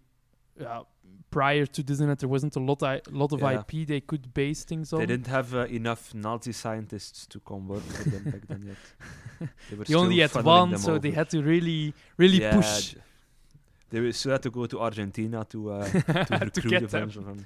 [0.65, 0.83] uh,
[1.29, 3.59] prior to Disneyland, there wasn't a lot, I, lot of Yeah.
[3.59, 4.99] IP they could base things on.
[4.99, 9.49] They didn't have uh, enough Nazi scientists to come work for them back then yet.
[9.69, 13.01] They, were They only had one, so they had to really, really Yeah, push d-
[13.89, 17.03] They were- still had to go to Argentina to, uh, to to recruit them.
[17.09, 17.45] of them.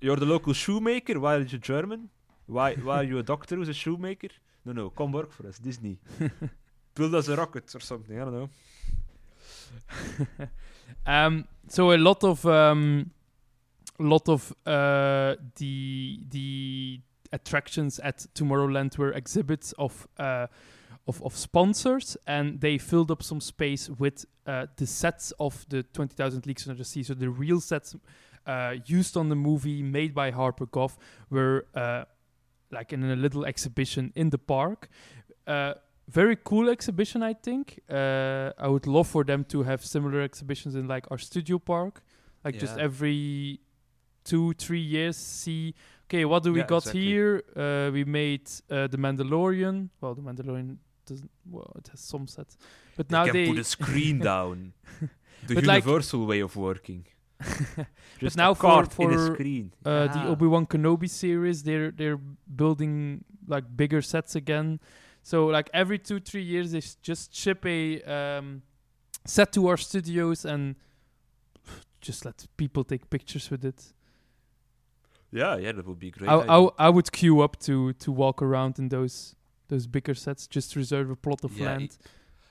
[0.00, 1.18] You're the local shoemaker.
[1.18, 2.10] Why are you German?
[2.46, 4.28] Why, why are you a doctor who's a shoemaker?
[4.64, 5.98] No, no, come work for us, Disney.
[6.94, 8.20] Build us a rocket or something.
[8.20, 8.48] I don't know.
[11.06, 13.10] um, so a lot of um,
[13.98, 17.00] lot of uh, the the
[17.32, 20.46] attractions at Tomorrowland were exhibits of uh,
[21.08, 25.82] of, of sponsors, and they filled up some space with uh, the sets of the
[25.82, 27.02] Twenty Thousand Leagues Under the Sea.
[27.02, 27.96] So the real sets
[28.46, 30.98] uh, used on the movie, made by Harper Goff,
[31.30, 32.04] were uh,
[32.70, 34.88] like in a little exhibition in the park.
[35.46, 35.74] Uh,
[36.08, 37.80] very cool exhibition, I think.
[37.90, 42.02] Uh, I would love for them to have similar exhibitions in like our studio park,
[42.44, 43.60] like just every
[44.24, 45.16] two, three years.
[45.16, 45.74] See,
[46.06, 47.02] okay, what do we Yeah, got exactly.
[47.02, 47.42] here?
[47.56, 49.88] Uh, we made uh, the Mandalorian.
[50.00, 50.78] Well, the Mandalorian
[51.08, 51.30] doesn't.
[51.50, 52.56] Well, it has some sets,
[52.96, 53.48] but now they can they.
[53.48, 54.72] put a screen down.
[55.46, 57.06] The But like- universal way of working.
[58.20, 59.72] Just now a for- card in a for, screen.
[59.84, 61.62] uh, the Obi Wan Kenobi series.
[61.62, 62.20] They're they're
[62.62, 64.80] building like bigger sets again.
[65.22, 68.62] So like every two three years they just ship a um,
[69.24, 70.74] set to our studios and
[72.00, 73.92] just let people take pictures with it.
[75.30, 76.28] Yeah, yeah, that would be great.
[76.30, 76.36] I.
[76.56, 79.34] I, I would queue up to to walk around in those
[79.68, 80.46] those bigger sets.
[80.46, 81.98] Just reserve a plot of Yeah, land.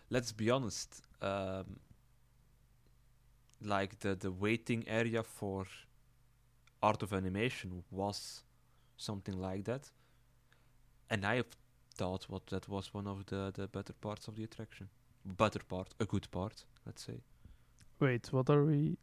[0.09, 1.01] let's be honest.
[1.21, 1.79] Um,
[3.61, 5.65] like the the waiting area for
[6.81, 8.43] art of animation was
[8.97, 9.91] something like that,
[11.09, 11.47] and I have
[11.95, 14.89] thought what that was one of the the better parts of the attraction.
[15.25, 17.19] Better part, a good part, let's say.
[17.99, 18.97] Wait, what are we?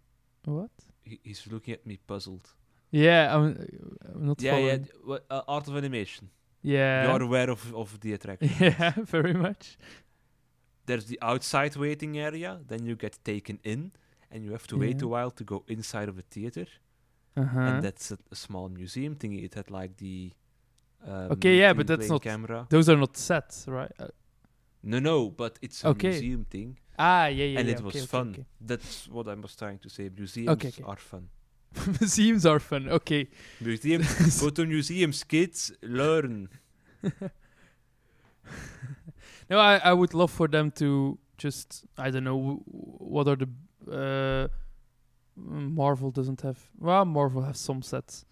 [0.44, 0.70] What?
[1.04, 2.48] He, he's looking at me puzzled.
[2.90, 3.66] Yeah, I'm,
[4.14, 4.56] I'm not Yeah, yeah.
[4.56, 4.88] following.
[5.04, 6.30] wha- uh, art of animation.
[6.64, 7.06] Yeah.
[7.06, 8.50] You're aware of of the attraction.
[8.60, 9.76] yeah, very much.
[10.86, 12.60] There's the outside waiting area.
[12.70, 13.92] Then you get taken in,
[14.30, 16.66] and you have to wait a while to go inside of a theater.
[17.36, 17.60] Uh-huh.
[17.60, 19.44] and that's a, a small museum thingy.
[19.44, 20.30] It had like the
[21.04, 22.66] um, Okay, yeah, but that's not- camera.
[22.70, 23.92] Those are not sets, right?
[23.98, 24.08] Uh,
[24.92, 26.10] No, no, but it's a Okay.
[26.10, 27.74] museum thing, ah, yeah, yeah, and yeah.
[27.74, 28.28] it was okay, okay, fun.
[28.30, 28.44] okay.
[28.60, 30.10] That's what I was trying to say.
[30.14, 30.72] Museums okay.
[30.84, 31.28] are fun.
[32.00, 32.88] Museums are fun.
[32.88, 33.28] Okay.
[33.60, 36.48] Museums, go to museums, kids, learn.
[39.50, 43.36] No, I, I would love for them to just I don't know w- what are
[43.36, 43.48] the
[43.90, 44.48] uh,
[45.36, 48.24] Marvel doesn't have well Marvel has some sets.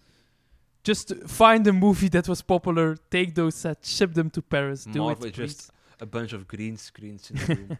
[0.83, 4.85] Just find a movie that was popular, take those sets, ship them to Paris.
[4.85, 5.71] Do Marvel it, is just
[6.01, 7.77] a bunch of green screens in the room.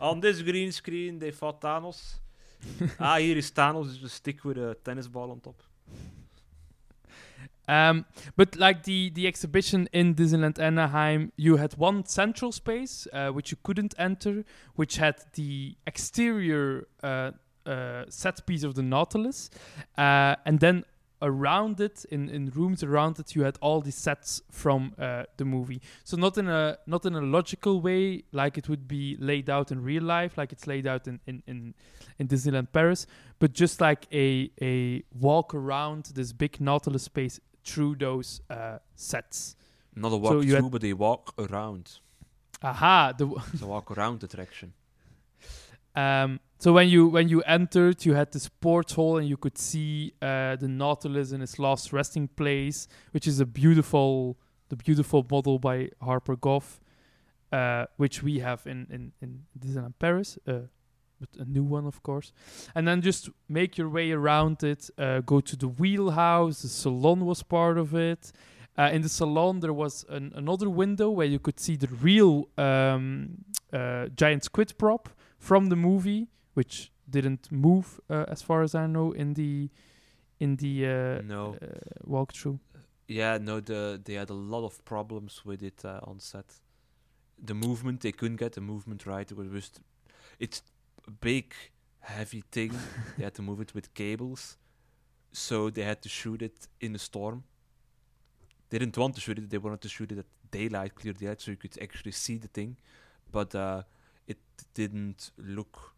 [0.00, 2.16] On this green screen, they fought Thanos.
[3.00, 5.62] ah, here is Thanos, just a stick with a tennis ball on top.
[7.68, 13.28] Um, but like the the exhibition in Disneyland Anaheim, you had one central space uh,
[13.28, 14.44] which you couldn't enter,
[14.74, 17.32] which had the exterior uh,
[18.08, 19.50] set piece of the Nautilus,
[19.98, 20.84] and then
[21.22, 25.44] around it, in, in rooms around it, you had all the sets from uh, the
[25.44, 25.80] movie.
[26.04, 29.70] So not in a not in a logical way, like it would be laid out
[29.72, 31.74] in real life, like it's laid out in in, in,
[32.18, 33.06] in Disneyland Paris,
[33.38, 39.56] but just like a a walk around this big Nautilus space through those uh, sets.
[39.94, 41.98] Not a walk you through, but they walk around.
[42.62, 44.72] Aha, the It's a walk around attraction.
[45.98, 50.12] Um, so when you when you entered, you had this porthole, and you could see
[50.22, 54.38] uh, the Nautilus in its last resting place, which is a beautiful
[54.68, 56.80] the beautiful model by Harper Goff,
[57.52, 60.68] uh, which we have in in in Disneyland Paris, uh,
[61.18, 62.32] but a new one, of course.
[62.76, 64.90] And then just make your way around it.
[64.96, 66.62] Uh, go to the wheelhouse.
[66.62, 68.32] The salon was part of it.
[68.76, 72.48] Uh, in the salon, there was an, another window where you could see the real
[72.56, 75.08] um, uh, giant squid prop
[75.38, 79.70] from the movie, which didn't move uh, as far as I know in the
[80.40, 81.56] in the uh, No.
[81.60, 81.66] uh,
[82.06, 82.58] walkthrough.
[83.06, 86.60] Yeah, no, the they had a lot of problems with it uh, on set.
[87.42, 89.30] The movement they couldn't get the movement right.
[89.30, 89.80] It was just,
[90.38, 90.62] it's
[91.06, 91.54] a big,
[92.00, 92.72] heavy thing.
[93.16, 94.56] they had to move it with cables,
[95.32, 97.44] so they had to shoot it in a storm.
[98.70, 101.40] They didn't want to shoot it; they wanted to shoot it at daylight, clear daylight,
[101.40, 102.76] so you could actually see the thing.
[103.32, 103.82] But uh,
[104.28, 104.38] it
[104.74, 105.94] didn't look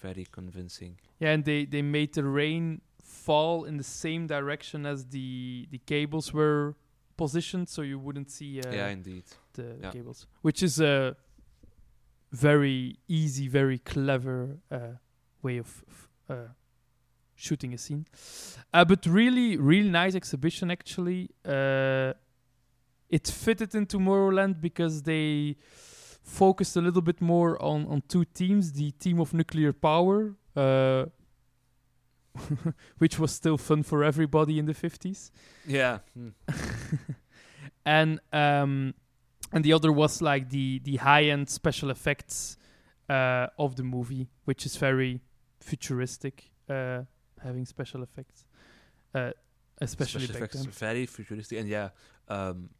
[0.00, 0.98] very convincing.
[1.18, 5.78] Yeah, and they they made the rain fall in the same direction as the the
[5.78, 6.76] cables were
[7.16, 9.24] positioned, so you wouldn't see uh, yeah, indeed.
[9.54, 9.90] the yeah.
[9.90, 11.16] cables, which is a
[12.32, 14.78] very easy, very clever uh,
[15.42, 15.84] way of
[16.28, 16.34] uh,
[17.34, 18.06] shooting a scene.
[18.72, 21.30] Uh, but really, really nice exhibition actually.
[21.44, 22.12] Uh,
[23.08, 25.56] it fitted in Tomorrowland because they
[26.30, 30.34] focused a little bit more on on two teams: the team of nuclear power.
[30.56, 31.06] Uh,
[32.98, 35.30] which was still fun for everybody in the 50s
[35.66, 35.98] Yeah.
[36.14, 36.28] hmm.
[37.84, 38.94] and um,
[39.52, 42.56] and the other was like the the high end special effects
[43.08, 45.20] uh, of the movie, which is very
[45.60, 47.02] futuristic, uh,
[47.42, 48.44] having special effects,
[49.14, 49.32] uh,
[49.80, 50.70] especially Special effects, then.
[50.70, 51.88] very futuristic, and yeah,
[52.28, 52.70] um,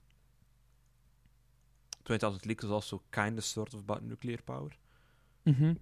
[2.10, 4.70] 20,000 Leagues is also kind of sort of about nuclear power.
[5.46, 5.72] hmm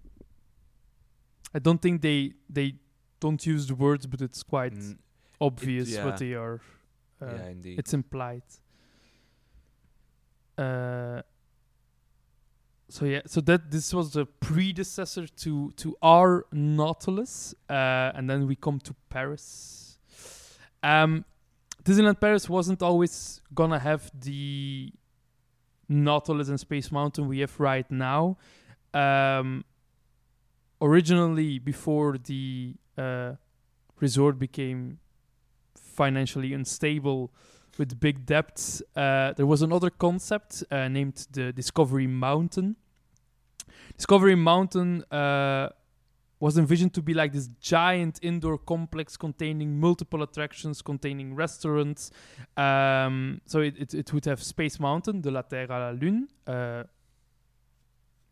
[1.54, 2.74] I don't think they they
[3.20, 4.98] don't use the words, but it's quite Mm,
[5.40, 6.04] obvious yeah.
[6.04, 6.60] what they are.
[7.22, 7.78] Uh, yeah, indeed.
[7.78, 8.42] It's implied.
[10.58, 11.22] Uh,
[12.90, 18.46] so yeah, so that this was the predecessor to to our Nautilus, uh, and then
[18.46, 19.98] we come to Paris.
[20.82, 21.24] Um,
[21.84, 24.92] Disneyland Paris wasn't always gonna have the
[25.88, 28.36] Nautilus and Space Mountain we have right now.
[28.92, 29.64] Um,
[30.80, 33.32] originally, before the uh,
[34.00, 34.98] resort became
[35.76, 37.32] financially unstable
[37.78, 42.76] with big debts, uh, there was another concept uh, named the Discovery Mountain.
[43.96, 45.70] Discovery Mountain uh,
[46.40, 52.12] was envisioned to be like this giant indoor complex containing multiple attractions, containing restaurants.
[52.56, 56.28] Um, so it, it, it would have Space Mountain, de la Terre à la Lune,
[56.46, 56.84] uh,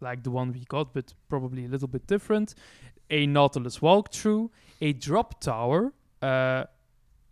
[0.00, 2.54] like the one we got, but probably a little bit different.
[3.10, 4.50] A Nautilus walkthrough,
[4.80, 5.92] a drop tower,
[6.22, 6.64] uh,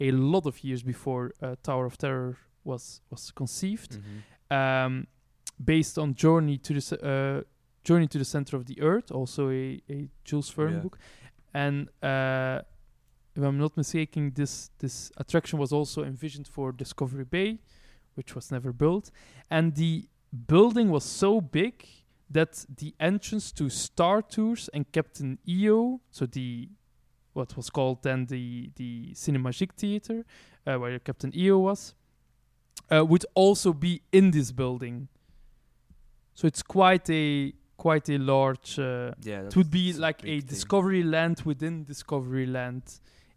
[0.01, 4.57] a lot of years before uh, Tower of Terror was was conceived, Mhm.
[4.57, 5.07] um,
[5.63, 7.43] based on Journey to the uh,
[7.85, 10.81] Journey to the Center of the Earth, also a, a Jules Verne Yeah.
[10.81, 10.99] book,
[11.53, 12.63] and uh,
[13.37, 17.59] if I'm not mistaken, this this attraction was also envisioned for Discovery Bay,
[18.17, 19.11] which was never built,
[19.51, 20.09] and the
[20.47, 21.87] building was so big
[22.31, 26.69] that the entrance to Star Tours and Captain EO, so the
[27.35, 30.25] what was called then the the Cinemagique Theater,
[30.67, 31.95] uh, where Captain EO was,
[32.91, 35.09] uh, would also be in this building.
[36.35, 38.79] So it's quite a quite a large.
[38.79, 40.47] Uh, Yeah, it would be like a thing.
[40.47, 42.83] Discovery Land within Discovery Land,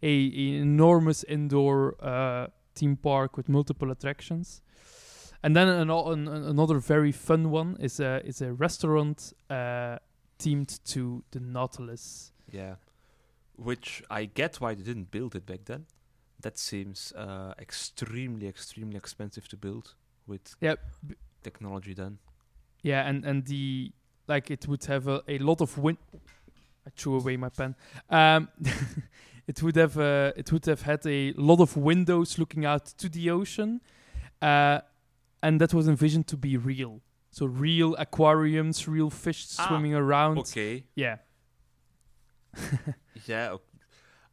[0.02, 4.62] a, a enormous indoor uh, theme park with multiple attractions.
[5.42, 9.98] And then an, an, an- another very fun one is a is a restaurant uh,
[10.38, 12.32] themed to the Nautilus.
[12.52, 12.74] Yeah,
[13.56, 15.86] which I get why they didn't build it back then.
[16.40, 19.94] That seems uh, extremely, extremely expensive to build
[20.26, 20.76] with Yeah,
[21.06, 22.18] b- technology then.
[22.82, 23.92] Yeah, and and the
[24.28, 25.98] like it would have a, a lot of wind.
[26.86, 27.74] I threw away my pen.
[28.10, 28.48] Um,
[29.46, 33.08] it would have uh, it would have had a lot of windows looking out to
[33.08, 33.80] the ocean,
[34.42, 34.80] uh,
[35.42, 37.00] and that was envisioned to be real.
[37.30, 40.38] So real aquariums, real fish Ah, swimming around.
[40.38, 41.16] Okay, Yeah.
[43.26, 43.64] Yeah, ok-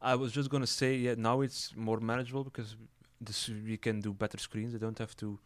[0.02, 2.76] I was just gonna say, yeah, now it's more manageable because
[3.20, 4.76] this we can do better screens.
[4.76, 5.40] I don't have to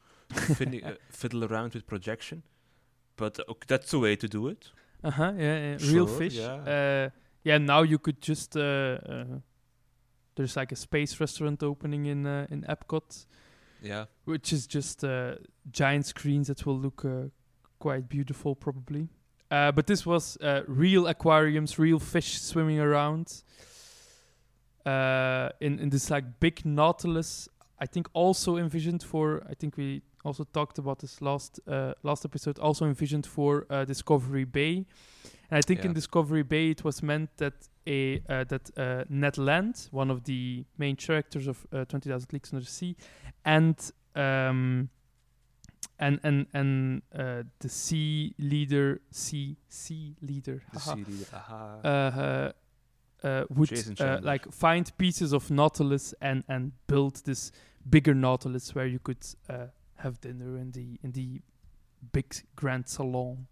[0.56, 2.44] fin- uh, fiddle around with projection.
[3.20, 4.72] But uh, ok, that's the way to do it.
[5.04, 5.34] Uh huh.
[5.38, 5.78] Yeah, yeah.
[5.94, 6.36] real Sure, fish.
[6.36, 6.54] yeah.
[6.54, 7.10] Uh,
[7.44, 7.58] yeah.
[7.60, 8.56] Now you could just.
[8.56, 9.26] Uh, uh,
[10.36, 13.26] there's like a space restaurant opening in uh, in Epcot,
[13.82, 15.36] Yeah, which is just uh,
[15.72, 17.30] giant screens that will look uh,
[17.80, 19.10] quite beautiful, probably.
[19.52, 23.44] Uh, but this was uh, real aquariums, real fish swimming around.
[24.86, 27.50] Uh, in in this like big nautilus,
[27.80, 29.44] I think also envisioned for.
[29.50, 32.60] I think we also talked about this last uh, last episode.
[32.60, 34.86] Also envisioned for uh, Discovery Bay,
[35.50, 37.54] and I think in Discovery Bay it was meant that
[37.88, 42.34] a uh, that uh, Ned Land, one of the main characters of uh, Twenty Thousand
[42.34, 42.96] Leagues Under the Sea,
[43.46, 44.90] and um,
[46.00, 51.34] and and and uh, the sea leader, sea sea leader, the haha, series.
[51.34, 51.78] Aha.
[51.84, 52.52] uh, uh,
[53.24, 54.22] uh, would Jason uh, Chandler.
[54.22, 57.52] like find pieces of Nautilus and and build this
[57.90, 59.68] bigger Nautilus where you could uh,
[60.00, 61.42] have dinner in the in the
[62.12, 63.48] big grand salon.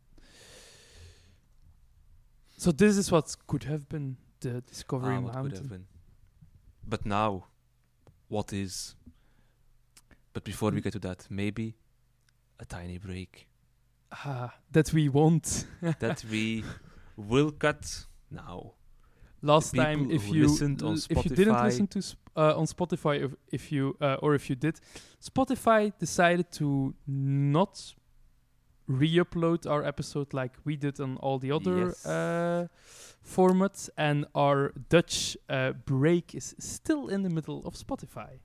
[2.58, 5.86] So this is what could have been the Discovery Ah, Mountain.
[6.88, 7.46] But now,
[8.30, 8.96] what is?
[10.34, 11.76] But before we get to that, maybe
[12.60, 13.48] a tiny break
[14.12, 15.66] Ah, that we won't.
[16.00, 16.64] that we
[17.16, 18.74] will cut now.
[19.42, 22.66] Last time, if you listened on l- if you didn't listen to sp- uh, on
[22.68, 24.80] Spotify, if, if you uh, or if you did,
[25.22, 27.96] Spotify decided to not
[28.88, 32.06] re-upload our episode like we did on all the other Yes.
[32.06, 32.68] uh,
[33.36, 38.40] formats, and our Dutch uh, break is still in the middle of Spotify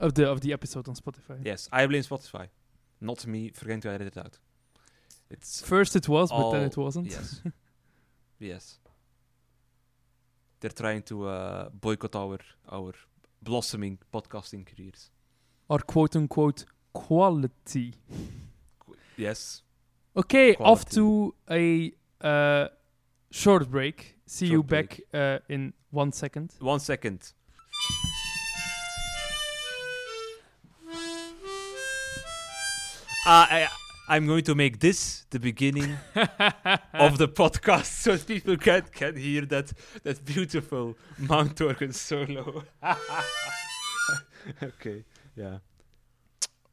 [0.00, 1.38] of the of the episode on Spotify.
[1.44, 2.48] Yes, I blame Spotify,
[3.00, 4.38] not me forgetting to edit it out.
[5.30, 7.06] It's First it was, but then it wasn't.
[7.10, 7.42] Yes.
[8.40, 8.78] yes.
[10.60, 12.38] They're trying to uh, boycott our
[12.70, 12.92] our
[13.42, 15.10] blossoming podcasting careers.
[15.70, 17.94] Our quote unquote quality.
[19.16, 19.62] Yes.
[20.16, 22.68] Okay, off to a uh,
[23.30, 24.16] short break.
[24.26, 26.52] See you back uh, in one second.
[26.60, 27.32] One second.
[33.26, 33.68] Uh, I,
[34.10, 35.96] I'm going to make this the beginning
[36.94, 42.64] of the podcast so people can, can hear that that beautiful Mount Organ solo.
[44.62, 45.04] okay,
[45.36, 45.58] yeah.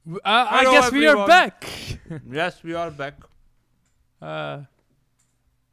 [0.07, 1.65] Uh, I Hello, guess we are back.
[2.31, 3.15] Yes, we are back.
[4.21, 4.61] Uh,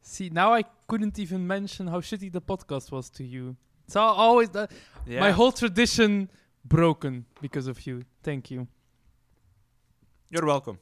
[0.01, 3.55] see, now I couldn't even mention how shitty the podcast was to you.
[3.85, 4.71] It's al- always that
[5.05, 5.19] Yeah.
[5.21, 6.29] my whole tradition
[6.65, 8.03] broken because of you.
[8.23, 8.67] Thank you.
[10.29, 10.79] You're welcome.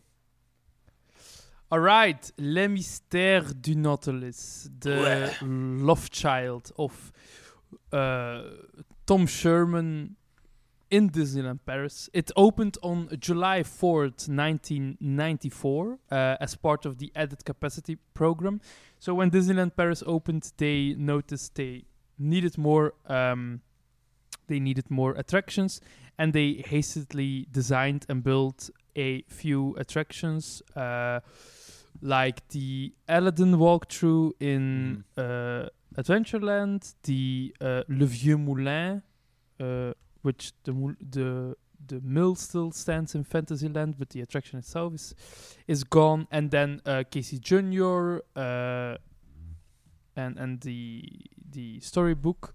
[1.74, 7.14] All right, Le Mystère du Nautilus, the love child of
[7.94, 8.42] uh,
[9.06, 10.18] Tom Scherman
[10.90, 12.10] in Disneyland Paris.
[12.12, 18.60] It opened on July 4th, 1994, uh, as part of the added capacity program.
[19.00, 21.86] So when Disneyland Paris opened, they noticed they
[22.20, 22.96] needed more.
[23.08, 23.62] Um,
[24.48, 25.80] they needed more attractions,
[26.18, 31.22] and they hastily designed and built a few attractions, uh,
[32.02, 39.02] like the Aladdin walkthrough in uh, Adventureland, the uh, Le Vieux Moulin,
[39.60, 41.56] uh, which the the
[41.88, 45.16] the mill still stands in Fantasyland, but the attraction itself is
[45.68, 46.28] is gone.
[46.32, 48.98] And then uh, Casey Junior, uh,
[50.16, 51.04] and and the
[51.52, 52.54] the storybook,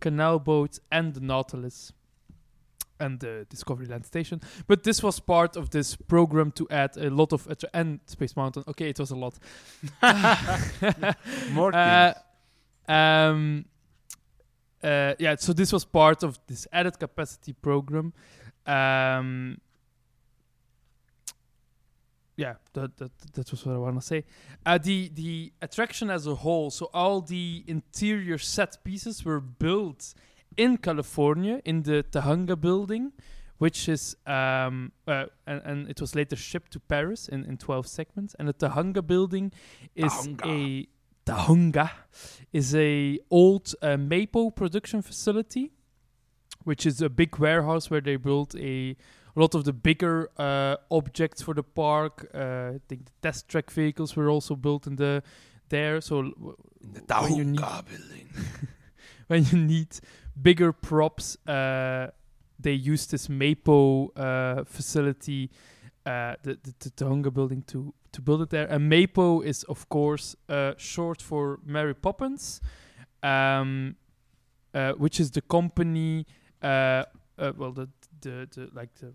[0.00, 1.92] Canal Boat, and the Nautilus,
[3.00, 4.40] and the Discovery Land station.
[4.66, 8.36] But this was part of this program to add a lot of attra- and Space
[8.36, 8.64] Mountain.
[8.68, 9.34] Okay, it was a lot.
[11.52, 12.14] More Uh,
[12.88, 13.64] um,
[14.82, 18.12] uh, yeah, so this was part of this added capacity program.
[18.66, 19.58] Um,
[22.36, 24.24] yeah, that, that that was what I want to say.
[24.64, 30.14] Uh, the the attraction as a whole, so all the interior set pieces were built
[30.56, 33.12] in California in the Tujunga building,
[33.58, 37.86] which is um uh, and, and it was later shipped to Paris in, in 12
[37.86, 38.34] segments.
[38.38, 39.52] And the Tujunga building
[39.94, 40.46] is Tujunga.
[40.46, 40.86] a
[41.30, 41.90] Tujunga
[42.52, 45.72] is a old uh, Mapo production facility,
[46.64, 48.96] which is a big warehouse where they built a
[49.34, 52.28] lot of the bigger uh, objects for the park.
[52.34, 55.22] Uh, I think the test track vehicles were also built in the
[55.68, 56.00] there.
[56.00, 58.28] So w- The Tujunga building.
[59.26, 59.88] when you need
[60.40, 62.10] bigger props, uh,
[62.58, 65.50] they used this Mapo uh, facility,
[66.04, 68.66] uh, the, the, the Tujunga building, to, to build it there.
[68.66, 72.60] And Mapo is, of course, uh, short for Mary Poppins.
[73.22, 73.96] um,
[74.74, 76.26] uh, which is the company,
[76.62, 77.88] well, the,
[78.20, 79.14] the the like the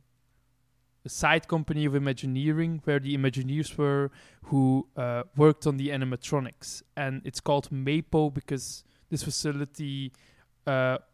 [1.04, 4.12] a side company of Imagineering, where the Imagineers were
[4.44, 10.12] who uh, worked on the animatronics, and it's called Mapo because this facility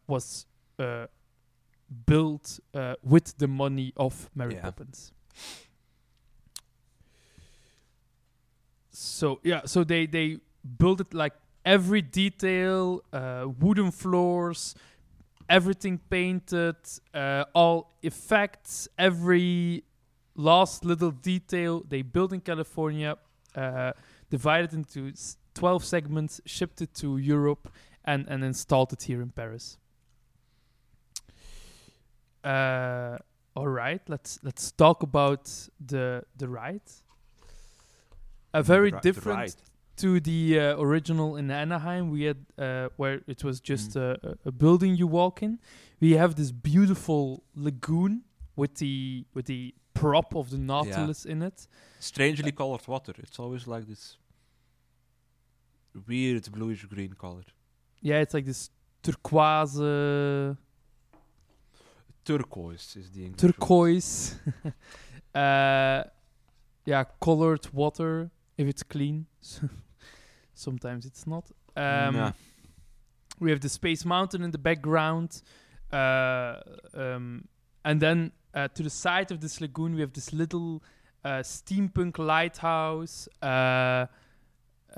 [0.08, 0.46] was
[0.80, 1.08] uh,
[2.06, 4.62] built uh, with the money of Mary Yeah.
[4.62, 5.12] Poppins.
[8.92, 10.40] So yeah, so they they
[10.78, 11.34] built it like
[11.66, 14.76] every detail, uh, wooden floors,
[15.50, 16.76] everything painted,
[17.14, 19.84] uh, all effects, every
[20.36, 23.18] last little detail they built in California,
[23.56, 23.92] uh,
[24.30, 25.12] divided into
[25.54, 27.70] 12 segments, shipped it to Europe,
[28.08, 29.78] and, and installed it here in Paris.
[32.44, 33.18] Uh,
[33.56, 36.82] all right, let's let's talk about the the ride.
[38.54, 39.56] A very the different ride.
[39.98, 42.10] to the uh, original in Anaheim.
[42.12, 45.60] We had uh, where it was just a, a- a building you walk in.
[46.00, 48.22] We have this beautiful lagoon
[48.56, 51.68] with the with the prop of the Nautilus in it.
[52.00, 53.14] Strangely colored water.
[53.18, 54.18] It's always like this
[56.08, 57.44] weird bluish green color.
[58.02, 58.70] Yeah, it's like this
[59.04, 60.56] turquoise, uh,
[62.26, 64.36] Turquoise is the English turquoise.
[65.36, 66.04] uh,
[66.86, 69.26] yeah, colored water if it's clean.
[70.54, 71.46] Sometimes it's not.
[71.76, 72.32] Um, Nah.
[73.40, 75.44] We have the Space Mountain in the background.
[75.94, 76.60] Uh,
[76.94, 77.48] um,
[77.86, 80.84] and then uh, to the side of this lagoon, we have this little
[81.24, 83.30] uh, steampunk lighthouse,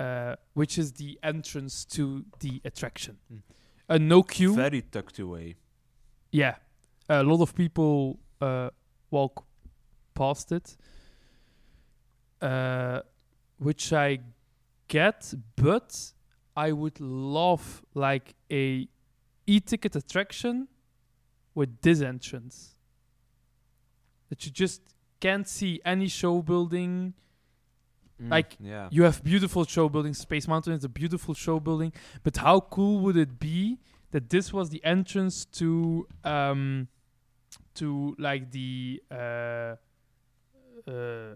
[0.00, 3.18] uh, which is the entrance to the attraction.
[3.30, 3.42] Mm.
[3.88, 4.54] Uh, no queue.
[4.54, 5.56] Very tucked away.
[6.32, 6.56] yeah.
[7.08, 8.70] A lot of people uh,
[9.10, 9.44] walk
[10.14, 10.76] past it,
[12.40, 13.00] uh,
[13.58, 14.20] which I
[14.86, 16.12] get, but
[16.56, 18.88] I would love like a
[19.46, 20.68] e-ticket attraction
[21.54, 22.76] with this entrance
[24.28, 24.82] that you just
[25.18, 27.14] can't see any show building.
[28.20, 28.88] Mm, Like, yeah.
[28.90, 30.18] You have beautiful show buildings.
[30.18, 31.92] Space Mountain is a beautiful show building,
[32.22, 33.78] but how cool would it be
[34.10, 36.88] that this was the entrance to um
[37.74, 39.76] to like the uh
[40.88, 41.34] uh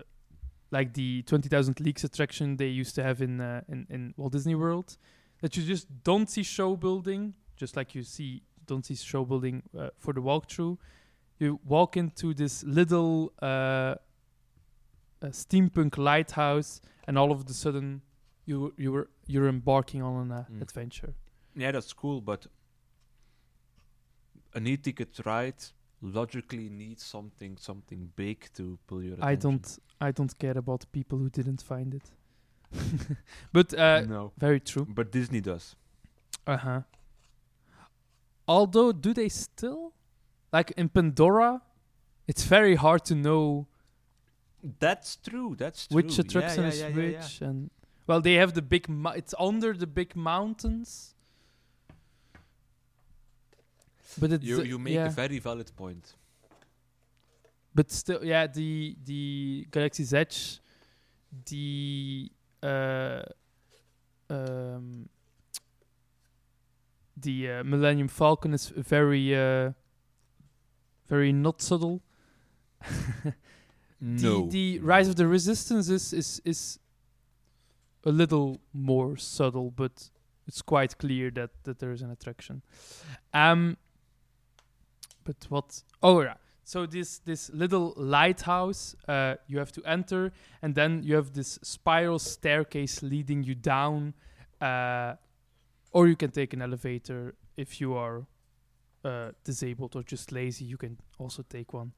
[0.71, 4.55] like the 20,000 Leagues attraction they used to have in, uh, in in Walt Disney
[4.57, 4.97] World
[5.41, 9.63] that you just don't see show building just like you see don't see show building
[9.79, 10.77] uh, for the walkthrough
[11.39, 13.95] you walk into this little uh,
[15.25, 18.03] uh steampunk lighthouse and all of a sudden
[18.47, 20.63] you you were you're embarking on an uh, Mm.
[20.63, 21.13] adventure
[21.57, 22.47] Yeah, that's cool, but
[24.55, 25.63] an e-ticket ride
[26.03, 29.29] logically needs something something big to pull your attention.
[29.33, 32.07] I don't I don't care about people who didn't find it.
[33.53, 34.85] but uh, no, very true.
[34.99, 35.77] but Disney does.
[36.47, 36.81] Uh huh.
[38.47, 39.93] Although, do they still
[40.53, 41.63] like in Pandora?
[42.27, 43.67] It's very hard to know
[44.81, 45.55] That's true.
[45.57, 45.97] That's true.
[45.97, 46.95] which Yeah, attraction yeah, is yeah, yeah.
[46.97, 47.71] which, and
[48.07, 48.87] well, they have the big.
[49.15, 51.15] It's under the big mountains.
[54.19, 56.15] But it's You you make a very valid point.
[57.75, 60.61] but still, yeah, the the Galaxy's Edge,
[61.47, 62.31] the
[62.63, 63.23] uh,
[64.31, 65.09] um,
[67.17, 69.73] the uh, Millennium Falcon is very uh,
[71.09, 72.01] very not subtle.
[74.01, 74.47] no.
[74.47, 76.79] The the Rise of the Resistance is is is
[78.05, 80.11] a little more subtle, but
[80.47, 82.63] it's quite clear that that there is an attraction.
[83.33, 83.77] Um,
[85.25, 85.83] but what?
[86.03, 86.35] Oh, yeah.
[86.65, 90.33] So this this little lighthouse, uh, you have to enter,
[90.63, 94.15] and then you have this spiral staircase leading you down,
[94.61, 95.15] uh,
[95.93, 98.27] or you can take an elevator if you are
[99.05, 100.65] uh, disabled or just lazy.
[100.65, 101.93] You can also take one.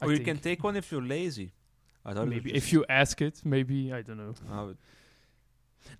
[0.00, 0.26] I or you think.
[0.26, 1.52] can take one if you're lazy.
[2.04, 4.34] I was maybe if you ask it, maybe I don't know.
[4.50, 4.74] Oh,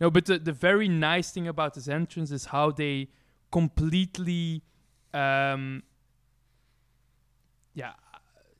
[0.00, 3.08] No, but the, the very nice thing about this entrance is how they
[3.50, 4.62] completely,
[5.12, 5.82] um,
[7.74, 7.92] yeah,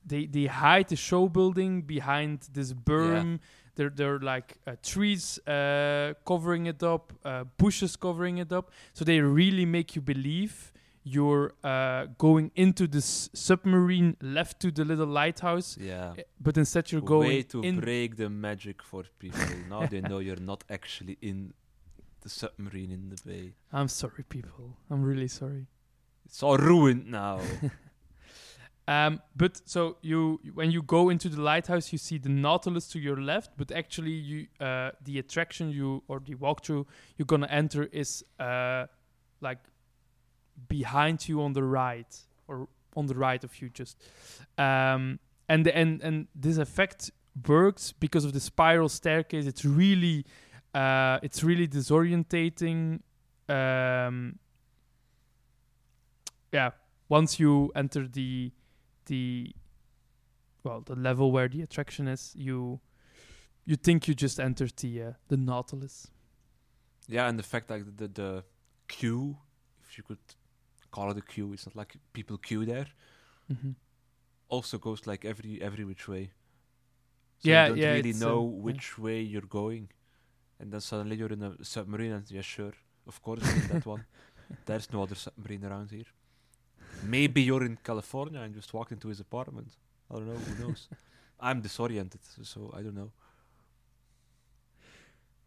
[0.05, 3.39] they they hide the show building behind this berm.
[3.75, 8.71] There there are like uh, trees uh, covering it up, uh, bushes covering it up.
[8.93, 10.71] So they really make you believe
[11.11, 16.13] you're uh, going into this submarine left to the little lighthouse, yeah.
[16.17, 17.29] eh, but instead you're going.
[17.29, 19.39] Way to break the magic for people.
[19.69, 21.53] now they know you're not actually in
[22.21, 23.53] the submarine in the bay.
[23.71, 24.77] I'm sorry, people.
[24.89, 25.65] I'm really sorry.
[26.25, 27.39] It's all ruined now.
[28.89, 32.99] Um, but so you when you go into the lighthouse, you see the Nautilus to
[32.99, 37.83] your left, but actually you uh, the attraction you or the walkthrough you're gonna enter
[37.91, 38.87] is uh,
[39.41, 39.59] like
[40.67, 42.17] behind you on the right
[42.47, 43.97] or on the right of you just
[44.57, 47.11] um, and the, and and this effect
[47.47, 49.45] works because of the spiral staircase.
[49.45, 50.25] It's really
[50.73, 53.01] uh, it's really disorientating
[53.47, 54.39] um,
[56.51, 56.71] yeah
[57.07, 58.51] once you enter the
[59.05, 59.51] the
[60.63, 62.79] well the level where the attraction is you
[63.65, 66.09] you think you just entered the uh, the nautilus.
[67.07, 68.43] Yeah, and the fact that the, the
[68.87, 69.37] queue,
[69.83, 70.19] if you could
[70.91, 72.87] call it a queue, it's not like people queue there.
[73.51, 73.71] mm-hmm.
[74.49, 76.31] Also goes like every every which way.
[77.39, 78.63] So Yeah, you don't yeah, really uh, know yeah.
[78.67, 79.89] which way you're going,
[80.59, 82.73] and then suddenly you're in a submarine, and yeah, sure,
[83.07, 84.05] of course, that one.
[84.65, 86.09] There's no other submarine around here.
[87.01, 89.77] Maybe you're in California and just walked into his apartment.
[90.11, 90.39] I don't know.
[90.47, 90.89] Who knows?
[91.39, 93.11] I'm disoriented, so- so I don't know.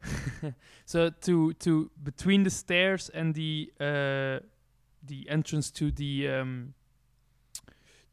[0.84, 4.40] so to to between the stairs and the uh,
[5.04, 6.74] the entrance to the um,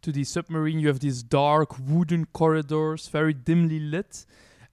[0.02, 4.26] to the submarine, you have these dark wooden corridors, very dimly lit.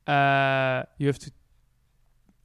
[0.07, 1.31] Uh, you have to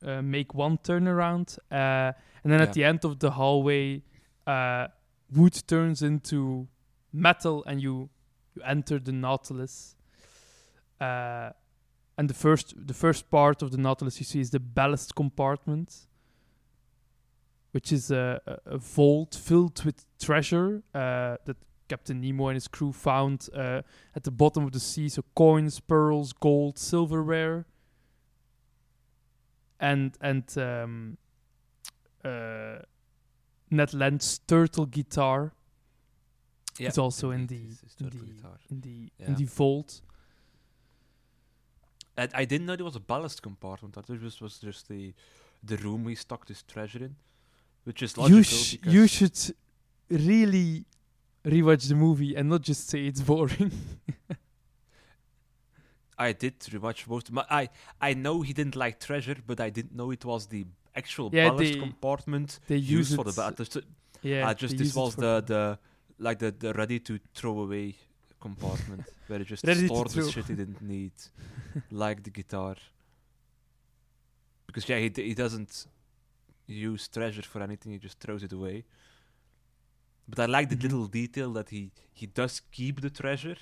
[0.04, 2.12] uh, make one turnaround, uh,
[2.44, 2.64] and then Yeah.
[2.68, 4.02] at the end of the hallway,
[4.48, 4.88] uh,
[5.32, 6.68] wood turns into
[7.14, 8.10] metal, and you
[8.56, 9.96] you enter the Nautilus.
[11.00, 11.52] Uh,
[12.18, 16.08] and the first the first part of the Nautilus you see is the ballast compartment,
[17.72, 21.58] which is a, a, vault filled with treasure uh, that
[21.88, 23.82] Captain Nemo and his crew found uh,
[24.16, 25.10] at the bottom of the sea.
[25.10, 27.66] So coins, pearls, gold, silverware,
[29.80, 31.18] and and um,
[32.24, 32.80] uh,
[33.70, 35.54] Ned Land's turtle guitar
[36.80, 37.56] Yeah, It's also in the-
[38.00, 38.18] in the-
[38.70, 39.28] in the Yeah.
[39.28, 40.02] in the vault.
[42.18, 43.98] And I didn't know there was a ballast compartment.
[43.98, 45.14] I thought this was just the
[45.64, 47.16] the room we stuck this treasure in,
[47.84, 49.38] which is logical You sh- you should
[50.10, 50.86] really
[51.46, 53.72] rewatch the movie and not just say it's boring.
[56.18, 57.32] I did rewatch most.
[57.32, 60.66] My, I I know he didn't like treasure, but I didn't know it was the
[60.96, 63.78] actual Yeah, ballast they- compartment they used use for the ballast.
[64.22, 65.80] Yeah, uh, just this was the the
[66.20, 67.96] like the, the ready to throw away
[68.40, 71.14] compartment where he just Ready stored the shit he didn't need,
[71.92, 72.76] like the guitar.
[74.68, 75.88] Because yeah, he he doesn't
[76.74, 78.84] use treasure for anything; he just throws it away.
[80.28, 80.84] But I like the Mhm.
[80.84, 83.58] little detail that he he does keep the treasure,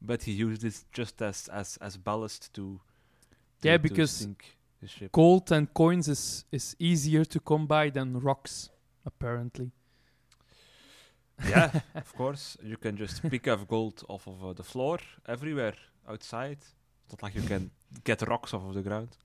[0.00, 2.80] but he uses it just as as as ballast to.
[3.60, 5.12] to Yeah, to because sink the ship.
[5.12, 8.70] gold and coins is is easier to come by than rocks,
[9.04, 9.70] apparently.
[11.44, 12.56] yeah, of course.
[12.62, 15.74] You can just pick up gold off of uh, the floor everywhere
[16.08, 16.58] outside.
[17.04, 17.70] It's not like you can
[18.04, 19.16] get rocks off of the ground.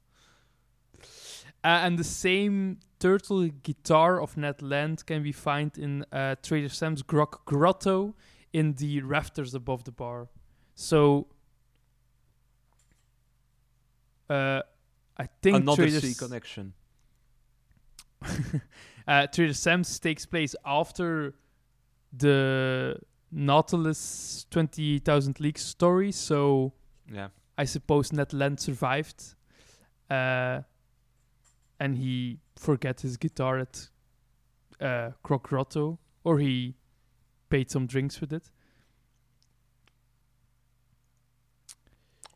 [1.64, 6.69] Uh, and the same turtle guitar of Ned Land can be found in uh, Trader
[6.69, 8.15] Sam's Grog Grotto
[8.53, 10.30] in the rafters above the bar.
[10.76, 11.27] So,
[14.30, 14.61] uh,
[15.18, 16.73] I think Another Trader sea S- connection.
[19.07, 21.34] uh, Trader Sam's takes place after
[22.15, 22.98] the
[23.31, 26.11] Nautilus 20,000 Leagues story.
[26.11, 26.73] So,
[27.11, 27.30] Yeah.
[27.57, 29.36] I suppose Ned Land survived,
[30.10, 30.61] uh,
[31.80, 33.90] and he forgot his guitar at
[34.82, 36.76] uh, Grog Grotto, or he
[37.50, 38.50] paid some drinks with it.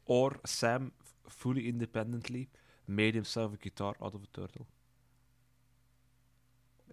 [0.05, 0.91] Or Sam,
[1.27, 2.49] fully independently,
[2.87, 4.67] made himself a guitar out of a turtle.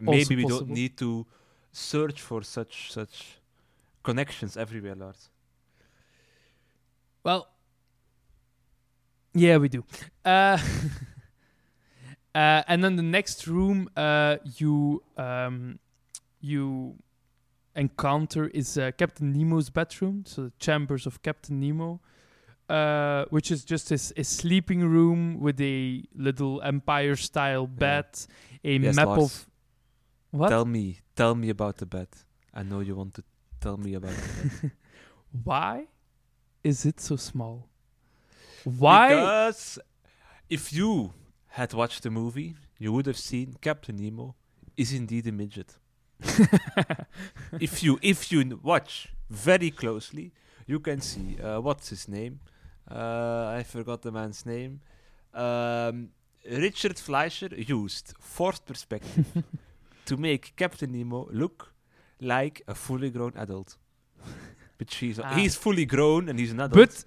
[0.01, 0.61] Maybe we possible.
[0.61, 1.27] don't need to
[1.73, 3.41] search for such such
[4.03, 5.29] connections everywhere, Lars.
[7.23, 7.49] Well,
[9.35, 9.85] yeah, we do.
[10.25, 10.59] Uh,
[12.35, 15.79] uh, and then the next room uh, you um,
[16.41, 16.95] you
[17.77, 22.01] encounter is uh, Captain Nemo's bedroom, so the chambers of Captain Nemo,
[22.69, 28.07] uh, which is just his, his sleeping room with a little Empire-style bed,
[28.65, 29.23] a Yes, map Lars.
[29.23, 29.47] of
[30.33, 30.49] what?
[30.49, 32.09] Tell me, tell me about the bed.
[32.55, 33.23] I know you want to
[33.61, 34.73] tell me about the bed.
[35.45, 35.87] Why
[36.65, 37.69] is it so small?
[38.65, 39.09] Why?
[39.09, 39.79] Because
[40.49, 41.13] if you
[41.51, 44.35] had watched the movie, you would have seen Captain Nemo
[44.77, 45.77] is indeed a midget.
[47.61, 50.33] if you if you watch very closely,
[50.67, 52.41] you can see uh, what's his name.
[52.91, 54.81] Uh, I forgot the man's name.
[55.35, 56.11] Um,
[56.49, 59.27] Richard Fleischer used forced perspective
[60.07, 61.73] to make Captain Nemo look
[62.21, 63.77] like a fully grown adult.
[64.79, 65.35] But she's Ah.
[65.35, 66.75] he's fully grown and he's an adult.
[66.75, 67.05] But,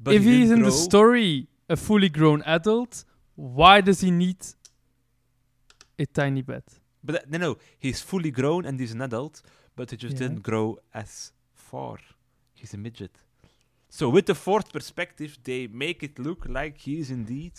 [0.00, 3.04] but if he he's in the story a fully grown adult,
[3.36, 4.38] why does he need
[5.98, 6.64] a tiny bed?
[7.04, 9.42] But that- no, no, he's fully grown and he's an adult,
[9.76, 10.20] but he just Yeah.
[10.28, 11.98] didn't grow as far.
[12.54, 13.12] He's a midget.
[13.88, 17.52] So with the forced perspective, they make it look like he is indeed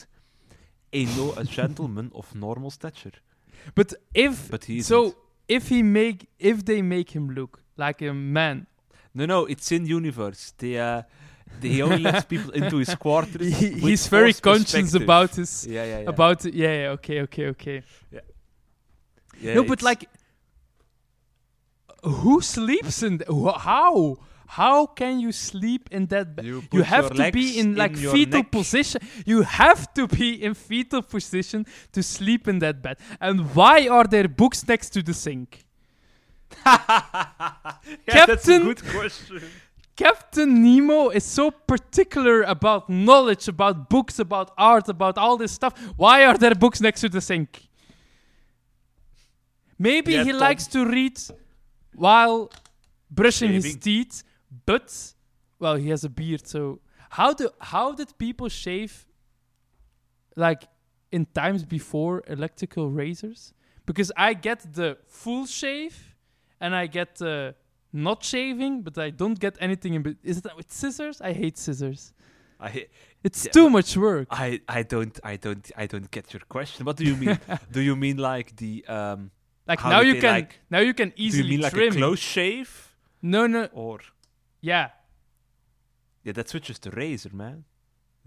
[0.94, 3.14] a no a gentleman of normal stature.
[3.76, 5.16] But if But he so,
[5.48, 8.68] if he make if they make him look like a man,
[9.14, 10.54] No, no, it's in universe.
[10.58, 11.02] They, uh,
[11.62, 13.58] he only lets people into his quarters.
[13.58, 16.10] he, he's very conscious about his Yeah, yeah, yeah.
[16.10, 16.54] about it.
[16.54, 17.84] Yeah, yeah, okay, okay, okay.
[19.40, 20.10] Yeah, no, but like,
[22.04, 23.20] who sleeps in?
[23.20, 24.18] Th- how?
[24.50, 26.46] How can you sleep in that bed?
[26.46, 28.52] you, You have to be in like your fetal neck.
[28.52, 29.02] position.
[29.26, 32.98] You have to be in fetal position to sleep in that bed.
[33.20, 35.66] And why are there books next to the sink?
[36.66, 36.78] yeah,
[38.06, 39.42] that's a Captain- good question.
[39.98, 45.74] Captain Nemo is so particular about knowledge, about books, about art, about all this stuff.
[45.98, 47.68] Why are there books next to the sink?
[49.80, 50.40] Maybe Yeah, he Tom.
[50.40, 51.20] likes to read
[51.96, 52.52] while
[53.10, 54.24] brushing his teeth,
[54.66, 55.14] but
[55.60, 56.48] well, he has a beard.
[56.48, 56.80] So
[57.10, 59.06] how do how did people shave
[60.36, 60.68] like
[61.12, 63.54] in times before electrical razors?
[63.86, 66.16] Because I get the full shave
[66.60, 67.56] and I get the
[67.94, 70.02] not shaving, but I don't get anything in.
[70.04, 71.22] bet- Is it with scissors?
[71.22, 72.14] I hate scissors.
[72.60, 72.88] I,
[73.24, 74.28] It's Yeah, too much work.
[74.32, 76.86] I, I don't, I don't, I don't get your question.
[76.86, 77.40] What do you mean?
[77.72, 79.32] do you mean like the, um,
[79.68, 81.94] Like now you can like- now you can do you easily mean like trim.
[81.94, 84.00] a close shave, no, no, or
[84.62, 84.90] yeah.
[86.24, 87.64] yeah, that's with just razor, man.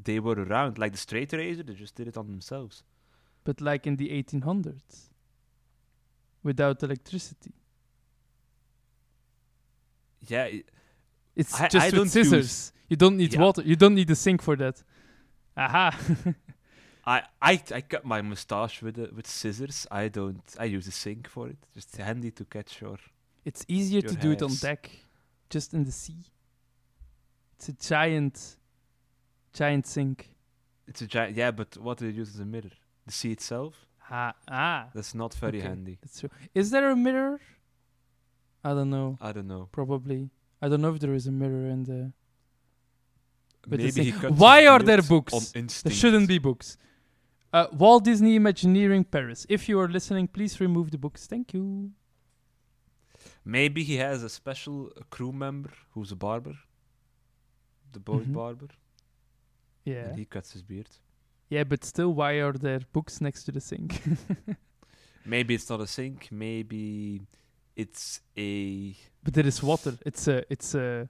[0.02, 1.62] They were around like the straight razor.
[1.62, 2.82] They just did it on themselves.
[3.44, 5.10] But like in the 1800s,
[6.42, 7.52] without electricity,
[10.28, 10.48] Yeah,
[11.36, 12.72] it's I- just I with scissors.
[12.88, 13.40] You don't need Yeah.
[13.40, 13.62] water.
[13.62, 14.82] You don't need a sink for that.
[15.56, 15.96] Aha.
[17.06, 19.86] I, I, I cut my mustache with a, with scissors.
[19.90, 20.42] I don't.
[20.58, 21.56] I use a sink for it.
[21.74, 22.98] Just handy to catch your.
[23.44, 24.90] it's easier Your to do it on deck,
[25.48, 26.24] just in the sea.
[27.56, 28.56] It's a giant,
[29.52, 30.28] giant sink.
[30.86, 31.36] It's a giant.
[31.36, 32.70] Yeah, but what do you use as a mirror?
[33.06, 33.86] The sea itself.
[34.10, 34.88] Ah, ah.
[34.94, 35.68] That's not very Okay.
[35.68, 35.98] handy.
[36.02, 36.30] That's true.
[36.54, 37.40] Is there a mirror?
[38.62, 39.18] I don't know.
[39.20, 39.68] I don't know.
[39.72, 40.30] Probably.
[40.62, 42.12] I don't know if there is a mirror in the.
[43.68, 45.32] With the Maybe he cut Why his are there books?
[45.52, 45.96] There instinct.
[45.98, 46.76] shouldn't be books.
[47.52, 49.44] Uh, Walt Disney Imagineering Paris.
[49.48, 51.26] If you are listening, please remove the books.
[51.26, 51.90] Thank you.
[53.44, 56.54] Maybe he has a special crew member who's a barber.
[57.92, 58.32] The boy Mhm.
[58.34, 58.68] barber.
[59.84, 60.08] Yeah.
[60.10, 60.88] And he cuts his beard.
[61.48, 64.00] Yeah, but still, why are there books next to the sink?
[65.26, 66.28] Maybe it's not a sink.
[66.30, 67.22] Maybe
[67.76, 68.94] it's a.
[69.22, 69.96] but there is water.
[70.04, 70.44] It's a.
[70.52, 71.08] It's a.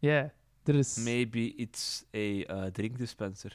[0.00, 0.28] Yeah,
[0.64, 0.98] there is.
[1.04, 3.50] Maybe it's a uh, drink dispenser.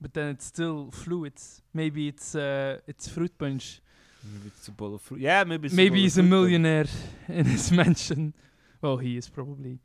[0.00, 1.62] But then it's still fluids.
[1.72, 3.80] Maybe it's uh, it's fruit punch.
[4.22, 5.20] Maybe it's a bowl of fruit.
[5.20, 5.66] Yeah, maybe.
[5.66, 6.40] It's Maybe of he's a fruit punch.
[6.42, 6.86] millionaire
[7.28, 8.34] in his mansion.
[8.80, 9.78] Well, he is probably.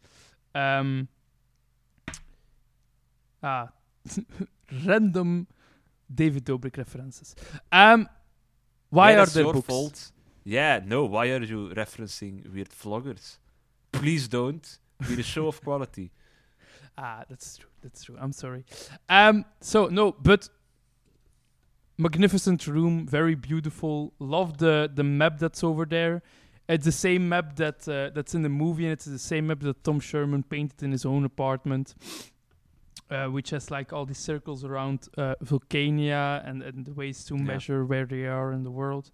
[0.56, 1.07] Um,
[3.44, 3.70] ah,
[4.86, 5.48] random
[6.14, 7.36] David Dobrik references.
[7.72, 8.07] Um,
[8.90, 9.68] why Yeah, are there books?
[9.68, 10.11] fault.
[10.50, 11.06] Yeah, no.
[11.06, 13.38] Why are you referencing weird vloggers?
[13.92, 14.66] Please don't.
[15.08, 16.12] We're a show of quality.
[17.02, 17.70] Ah, that's true.
[17.82, 18.18] That's true.
[18.20, 18.66] I'm sorry.
[19.08, 20.50] Um, so no, but
[21.98, 24.12] magnificent room, very beautiful.
[24.20, 26.22] Love the the map that's over there.
[26.68, 29.62] It's the same map that uh, that's in the movie, and it's the same map
[29.62, 31.96] that Tom Scherman painted in his own apartment,
[33.10, 37.36] uh, which has like all these circles around uh, Vulcania and, and the ways to
[37.36, 37.44] Yeah.
[37.44, 39.10] measure where they are in the world.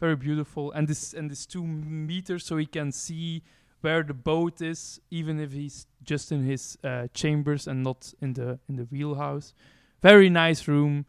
[0.00, 3.42] Very beautiful, and this and this two meters, so he can see
[3.80, 8.34] where the boat is, even if he's just in his uh, chambers and not in
[8.34, 9.54] the in the wheelhouse.
[10.02, 11.06] Very nice room.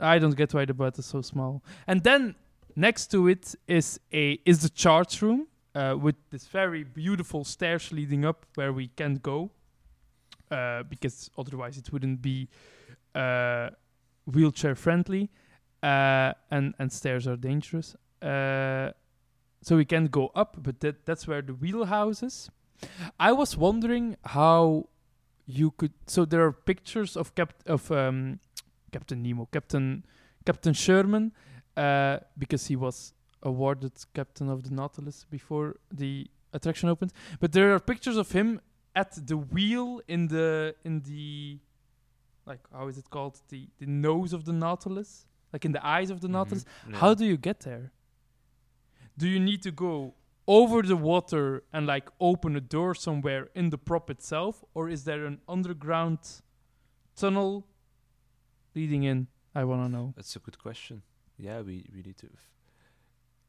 [0.00, 1.62] I don't get why the boat is so small.
[1.86, 2.34] And then
[2.76, 7.92] next to it is a is the charts room uh, with this very beautiful stairs
[7.92, 9.50] leading up where we can't go
[10.50, 12.48] uh, because otherwise it wouldn't be
[13.14, 13.70] uh,
[14.26, 15.30] wheelchair friendly
[15.82, 17.96] uh, and and stairs are dangerous.
[18.20, 18.92] Uh,
[19.62, 22.50] so we can't go up, but that that's where the wheelhouse is.
[23.18, 24.88] I was wondering how
[25.46, 25.92] you could.
[26.06, 28.40] So there are pictures of Cap of um,
[28.90, 30.04] Captain Nemo, Captain
[30.44, 31.32] Captain Scherman,
[31.76, 37.12] uh, because he was awarded Captain of the Nautilus before the attraction opened.
[37.40, 38.60] But there are pictures of him
[38.94, 41.58] at the wheel in the in the
[42.46, 46.10] like how is it called the the nose of the Nautilus, like in the eyes
[46.10, 46.64] of the Nautilus.
[46.64, 46.92] Mhm.
[46.92, 46.98] Yeah.
[46.98, 47.92] How do you get there?
[49.18, 50.14] Do you need to go
[50.46, 55.04] over the water and like open a door somewhere in the prop itself, or is
[55.04, 56.18] there an underground
[57.14, 57.66] tunnel
[58.74, 59.26] leading in?
[59.54, 60.12] I want to know.
[60.16, 61.02] That's a good question.
[61.38, 62.28] Yeah, we, we need to.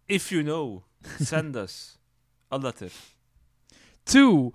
[0.07, 0.83] If you know,
[1.19, 1.97] send us
[2.51, 2.89] a letter.
[4.05, 4.53] Two,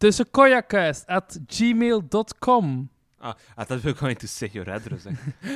[0.00, 2.90] the sequoiacast at gmail.com.
[3.20, 5.06] Ah, I thought we were going to say your address.
[5.06, 5.12] eh.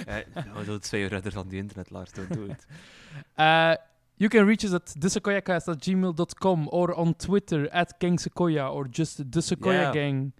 [0.08, 2.10] uh, no, don't say your address on the internet, Lars.
[2.12, 2.66] Don't do it.
[3.38, 3.76] Uh,
[4.18, 8.86] you can reach us at thesequoiacast at gmail.com or on Twitter at Gang Sequoia or
[8.88, 9.92] just the Sequoia Yeah.
[9.92, 10.32] Gang.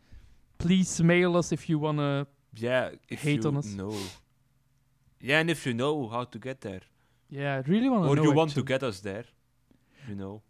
[0.59, 2.27] Please mail us if you want to.
[2.55, 3.67] Yeah, Hate on us.
[3.67, 3.97] know.
[5.21, 6.81] Yeah, and if you know how to get there,
[7.31, 8.23] Yeah, I really want to or know.
[8.25, 8.69] you want to actually.
[8.69, 9.25] get us there,
[10.09, 10.43] you know,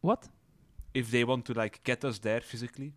[0.00, 0.28] What?
[0.92, 2.92] if they want to like get us there physically.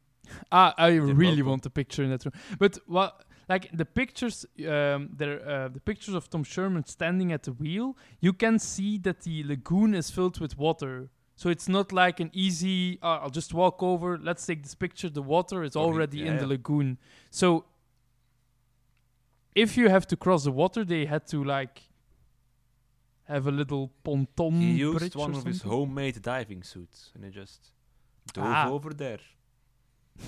[0.52, 2.34] Ah, I really want a picture in that room.
[2.60, 7.44] But what, like the pictures, um, there, uh, the pictures of Tom Scherman standing at
[7.44, 7.96] the wheel.
[8.20, 11.10] You can see that the lagoon is filled with water.
[11.36, 12.98] So it's not like an easy.
[13.04, 14.18] Uh, I'll just walk over.
[14.18, 15.10] Let's take this picture.
[15.10, 16.98] The water is already in yeah, the lagoon.
[17.30, 17.66] So
[19.54, 21.84] if you have to cross the water, they had to like
[23.28, 24.62] have a little ponton.
[24.62, 27.72] he used bridge one or of his homemade diving suits, and he just
[28.34, 28.70] dove Ah.
[28.70, 29.20] over there.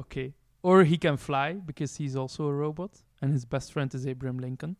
[0.00, 0.32] Okay.
[0.62, 4.38] Or he can fly because he's also a robot, and his best friend is Abraham
[4.38, 4.76] Lincoln.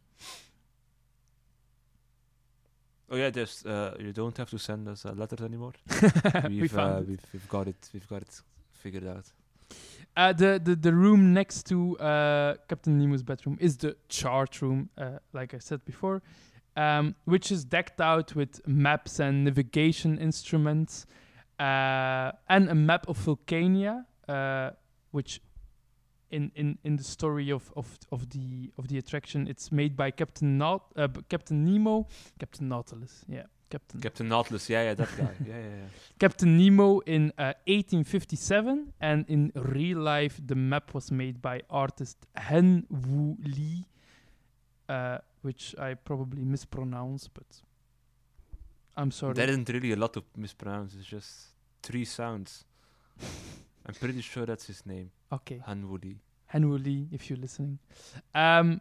[3.11, 3.65] Oh yeah, there's.
[3.67, 5.73] Uh, you don't have to send us uh, letters anymore.
[6.49, 7.91] we We've, found uh, we've we've got it.
[7.93, 8.41] We've got it
[8.73, 9.31] figured out.
[10.17, 14.89] Uh, the, the the room next to uh, Captain Nemo's bedroom is the chart room,
[14.97, 16.23] uh, like I said before,
[16.77, 21.07] um, which is decked out with maps and navigation instruments,
[21.59, 24.71] uh, and a map of Vulcania, uh,
[25.11, 25.41] which
[26.31, 30.11] in, in, in the story of, of, of the of the attraction, it's made by
[30.11, 32.09] Captain Naut- uh, Captain Nemo,
[32.39, 34.01] Captain Nautilus, yeah, Captain.
[34.01, 35.89] Captain Nautilus, yeah, yeah, that guy, yeah, yeah, yeah.
[36.19, 42.17] Captain Nemo in uh, 1857, and in real life, the map was made by artist
[42.35, 43.85] Hen Wu Lee,
[44.89, 47.45] uh, which I probably mispronounce, but
[48.97, 49.35] I'm sorry.
[49.35, 50.95] There isn't really a lot to mispronounce.
[50.95, 51.31] It's just
[51.83, 52.65] three sounds.
[53.87, 56.17] I'm pretty sure that's his name, okay, Han Wuli.
[56.47, 57.79] Hen Wu Lee, if you're listening.
[58.35, 58.81] Um,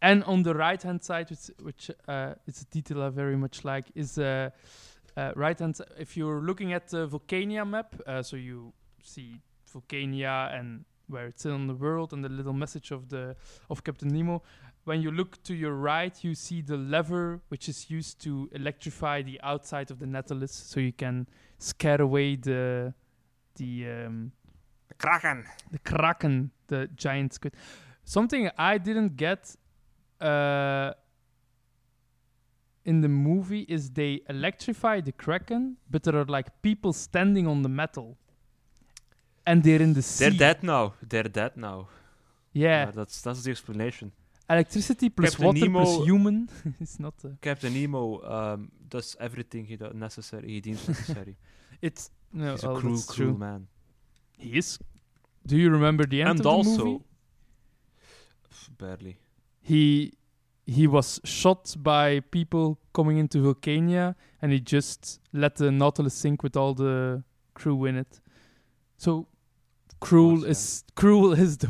[0.00, 3.64] and on the right hand side, which, which uh, is a detail I very much
[3.64, 4.50] like, is uh,
[5.16, 5.80] uh, right hand.
[5.98, 8.72] If you're looking at the Vulcania map, uh, so you
[9.02, 9.40] see
[9.72, 13.36] Vulcania and where it's in the world, and the little message of the
[13.70, 14.42] of Captain Nemo.
[14.86, 19.22] When you look to your right, you see the lever which is used to electrify
[19.22, 21.26] the outside of the Nautilus, so you can
[21.58, 22.94] scare away the
[23.56, 24.30] the um,
[24.98, 25.44] Kraken.
[25.72, 27.54] the kraken, the giant squid.
[28.04, 29.56] Something I didn't get
[30.20, 30.92] uh,
[32.84, 37.62] in the movie is they electrify the kraken, but there are like people standing on
[37.62, 38.16] the metal,
[39.44, 40.22] and they're in the sea.
[40.28, 40.94] They're dead now.
[41.02, 41.88] They're dead now.
[42.52, 44.12] Yeah, Uh, that's that's the explanation.
[44.48, 46.48] Electricity plus Captain water plus human
[46.80, 47.14] is not.
[47.24, 50.48] Uh, Captain Nemo um, does everything he does necessary.
[50.48, 51.36] He deems necessary.
[51.82, 53.38] it's no, He's a well, cruel, cruel true.
[53.38, 53.66] man.
[54.36, 54.78] He is.
[55.46, 57.04] Do you remember the end and of the also, movie?
[58.50, 59.16] Pff, barely.
[59.62, 60.12] he
[60.66, 66.42] he was shot by people coming into Vulcania, and he just let the Nautilus sink
[66.42, 67.22] with all the
[67.54, 68.20] crew in it.
[68.98, 69.28] So
[70.00, 70.50] cruel course, yeah.
[70.50, 71.68] is cruel is the,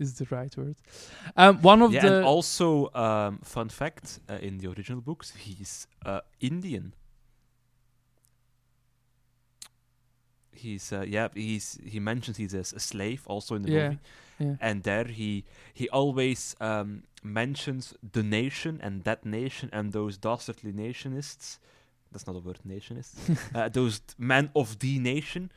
[0.00, 0.76] is the right word.
[1.36, 5.32] Um, one of yeah, the and also, um, fun fact: uh, in the original books,
[5.36, 6.94] he's uh, Indian.
[10.52, 13.98] He's uh, yeah, he's he mentions he's a slave also in the Yeah, movie,
[14.38, 14.56] yeah.
[14.60, 20.72] and there he he always um, mentions the nation and that nation and those dastardly
[20.72, 21.58] nationists.
[22.10, 23.14] That's not a word, nationists.
[23.54, 25.52] uh, those men of the nation.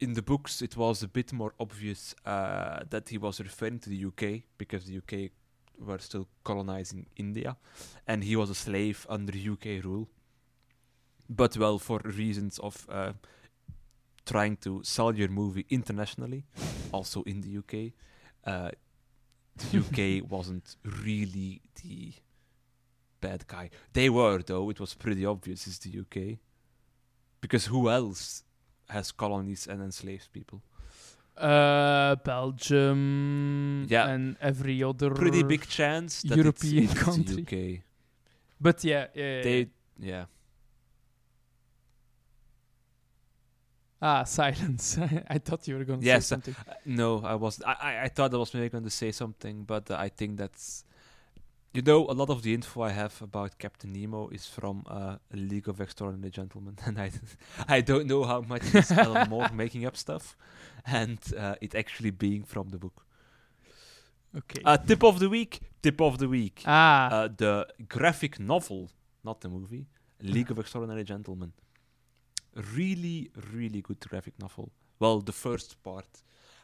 [0.00, 3.90] In the books, it was a bit more obvious uh, that he was referring to
[3.90, 5.30] the UK because the UK
[5.78, 7.56] were still colonizing India,
[8.06, 10.08] and he was a slave under UK rule.
[11.28, 13.12] But well, for reasons of uh,
[14.26, 16.44] trying to sell your movie internationally,
[16.92, 17.92] also in the UK,
[18.46, 18.70] uh,
[19.56, 19.78] the
[20.20, 22.12] UK wasn't really the
[23.20, 23.70] bad guy.
[23.92, 24.70] They were, though.
[24.70, 26.38] It was pretty obvious it's the UK.
[27.40, 28.44] Because who else
[28.88, 30.62] has colonies and enslaved people?
[31.36, 34.06] uh, Belgium Yeah.
[34.08, 37.42] and every other Pretty big chance that European it's, country.
[37.42, 37.82] UK.
[38.60, 39.42] But yeah, yeah, yeah.
[39.42, 39.66] They,
[39.98, 40.24] yeah.
[44.00, 44.98] ah silence.
[45.28, 46.54] I thought you were gonna Yes, say something.
[46.68, 47.62] Uh, no, I was.
[47.66, 50.36] I, I, I thought I was maybe going to say something, but uh, I think
[50.36, 50.84] that's
[51.74, 55.16] You know, a lot of the info I have about Captain Nemo is from uh,
[55.32, 57.10] League of Extraordinary Gentlemen, and I,
[57.66, 60.36] I don't know how much is Alan Moore making up stuff,
[60.86, 63.04] and uh, it actually being from the book.
[64.36, 64.62] Okay.
[64.64, 65.62] Uh, tip of the week.
[65.82, 66.62] Tip of the week.
[66.64, 67.08] ah.
[67.08, 68.92] Uh, the graphic novel,
[69.24, 69.86] not the movie.
[70.22, 71.52] League of Extraordinary Gentlemen.
[72.72, 74.70] Really, really good graphic novel.
[75.00, 76.06] Well, the first part.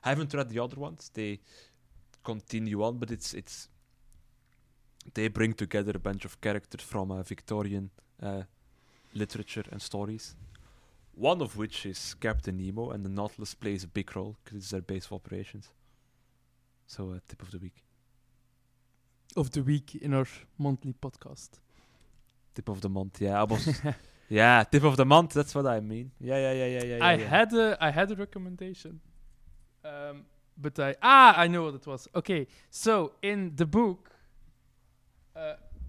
[0.04, 1.10] I haven't read the other ones.
[1.12, 1.40] They
[2.22, 3.68] continue on, but it's it's.
[5.14, 7.90] They bring together a bunch of characters from uh, Victorian
[8.22, 8.42] uh,
[9.14, 10.36] literature and stories.
[11.14, 14.70] One of which is Captain Nemo, and the Nautilus plays a big role because it's
[14.70, 15.68] their base of operations.
[16.86, 17.84] So, uh, tip of the week.
[19.36, 20.26] of the week in our
[20.58, 21.50] monthly podcast.
[22.54, 23.20] Tip of the month.
[23.20, 23.80] Yeah, I was.
[24.28, 25.34] yeah, tip of the month.
[25.34, 26.10] That's what I mean.
[26.20, 27.04] Yeah, yeah, yeah, yeah, yeah.
[27.04, 27.28] I yeah.
[27.28, 29.00] had a I had a recommendation,
[29.84, 30.24] um,
[30.56, 32.08] but I ah I know what it was.
[32.14, 34.09] Okay, so in the book,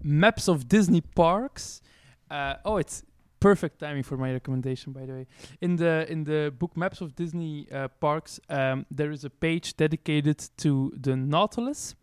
[0.02, 1.82] maps of Disney parks.
[2.30, 3.04] Uh, oh, it's
[3.40, 5.26] perfect timing for my recommendation, by the way.
[5.60, 9.76] In the in the book Maps of Disney uh, Parks, um, there is a page
[9.76, 11.94] dedicated to the Nautilus,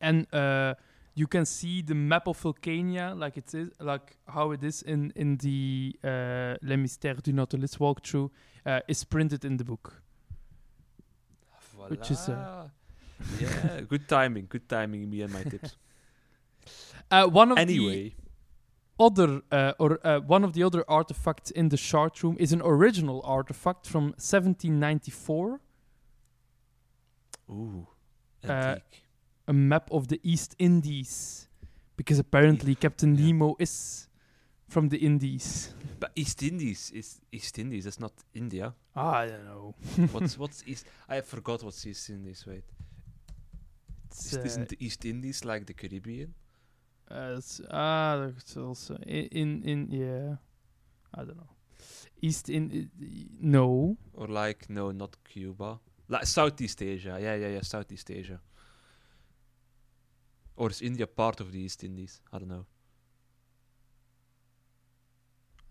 [0.00, 0.74] and uh,
[1.14, 5.12] you can see the map of Vulcania, like it is, like how it is in
[5.16, 8.30] in the uh, Les Mystères du Nautilus walkthrough,
[8.66, 10.02] uh, is printed in the book.
[11.88, 12.68] which is, uh,
[13.40, 14.46] yeah, good timing.
[14.48, 15.08] Good timing.
[15.08, 15.76] Me and my tips.
[17.10, 18.12] Uh, one of the
[19.00, 22.60] other uh, or uh, one of the other artifacts in the chart room is an
[22.64, 25.60] original artifact from 1794,
[27.50, 27.86] ooh,
[28.46, 28.82] uh, antique.
[29.46, 31.48] a map of the East Indies,
[31.96, 33.26] because apparently Captain yeah.
[33.26, 34.08] Nemo is
[34.68, 35.72] from the Indies.
[36.00, 37.84] but East Indies is East Indies.
[37.84, 38.74] That's not India.
[38.94, 39.74] Ah, I don't know.
[40.12, 40.86] What's what's East?
[41.08, 42.44] I forgot what's East Indies.
[42.46, 42.64] Wait,
[44.08, 46.34] It's, is, uh, isn't the East Indies like the Caribbean?
[47.10, 50.36] Uh, it's, ah, it's also in, in yeah,
[51.14, 51.50] I don't know.
[52.20, 52.90] East in
[53.40, 53.96] no.
[54.14, 55.78] Or like no, not Cuba.
[56.08, 57.18] Like Southeast Asia.
[57.20, 57.62] Yeah, yeah, yeah.
[57.62, 58.40] Southeast Asia.
[60.56, 62.20] Or is India part of the East Indies?
[62.32, 62.66] I don't know.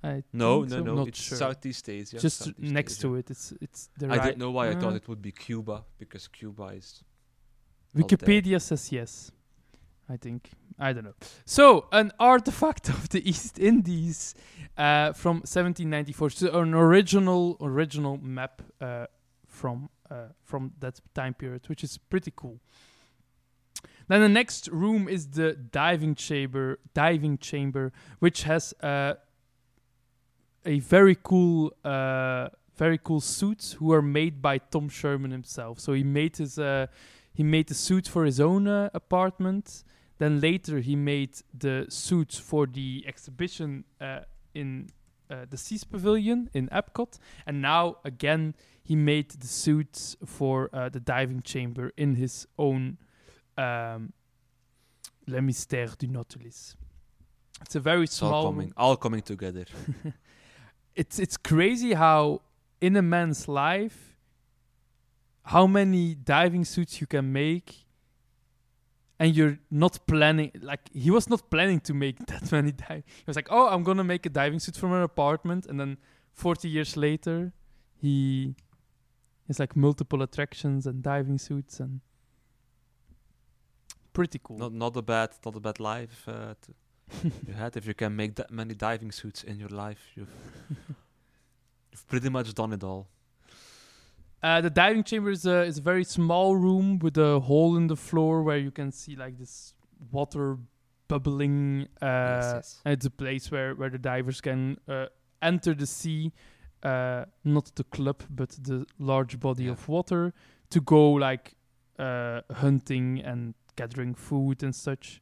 [0.04, 0.80] I No, no, so.
[0.84, 0.96] no.
[0.96, 1.38] Not it's sure.
[1.38, 2.20] Southeast Asia.
[2.20, 3.02] Just Southeast next Asia.
[3.02, 4.24] to it, it's it's the I right.
[4.24, 7.04] don't know why I thought uh, it would be Cuba because Cuba is.
[7.96, 9.32] Wikipedia says yes.
[10.08, 10.50] I think.
[10.80, 11.16] I don't know.
[11.46, 14.36] So, an artifact of the East Indies
[14.78, 16.30] uh, from 1794.
[16.32, 19.08] So, an original original map uh,
[19.48, 22.60] from uh, from that time period, which is pretty cool.
[24.08, 29.16] Then the next room is the diving chamber, diving chamber, which has uh,
[30.66, 32.48] a very cool, uh,
[32.78, 35.80] very cool suits who are made by Tom Scherman himself.
[35.80, 36.88] So he made his uh,
[37.34, 39.84] he made the suit for his own apartment.
[40.18, 44.22] Then later he made the suits for the exhibition uh,
[44.54, 44.90] in
[45.30, 50.90] uh, the Seas Pavilion in Epcot, and now again he made the suits for uh,
[50.90, 52.98] the diving chamber in his own
[53.58, 54.14] um,
[55.28, 56.76] Les Mystères du Nautilus.
[57.62, 58.44] It's a very It's all small.
[58.46, 59.66] coming, all coming together.
[60.96, 62.42] it's it's crazy how
[62.80, 64.16] in a man's life
[65.44, 67.87] how many diving suits you can make
[69.20, 73.24] and you're not planning like he was not planning to make that many dive he
[73.26, 75.98] was like oh i'm gonna make a diving suit from an apartment and then
[76.34, 77.52] 40 years later
[78.00, 78.56] he
[79.48, 82.02] has like multiple attractions and diving suits and
[84.14, 86.70] pretty cool Not not a bad, not a bad life uh, to
[87.48, 87.78] you had.
[87.78, 90.36] If you can make that many diving suits in your life, you've
[91.92, 93.08] you've pretty much done it all.
[94.44, 97.88] Uh, the diving chamber is a, is a very small room with a hole in
[97.88, 99.74] the floor where you can see like this
[100.12, 100.58] water
[101.08, 101.88] bubbling.
[102.02, 102.82] Uh, Yes, yes.
[102.86, 105.08] and It's a place where, where the divers can uh,
[105.42, 106.32] enter the sea,
[106.84, 109.72] uh, not the club, but the large body Yeah.
[109.72, 110.34] of water
[110.70, 111.56] to go like
[111.98, 115.20] uh, hunting and gathering food and such.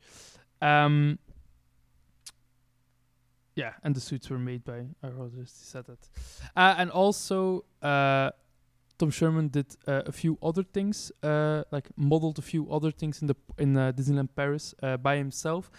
[0.61, 1.19] Um,
[3.55, 5.99] yeah, and the suits were made by I already said that.
[6.57, 8.31] Uh, and also, uh,
[8.97, 13.21] Tom Scherman did uh, a few other things, uh, like modeled a few other things
[13.21, 15.69] in the in uh, Disneyland Paris uh, by himself.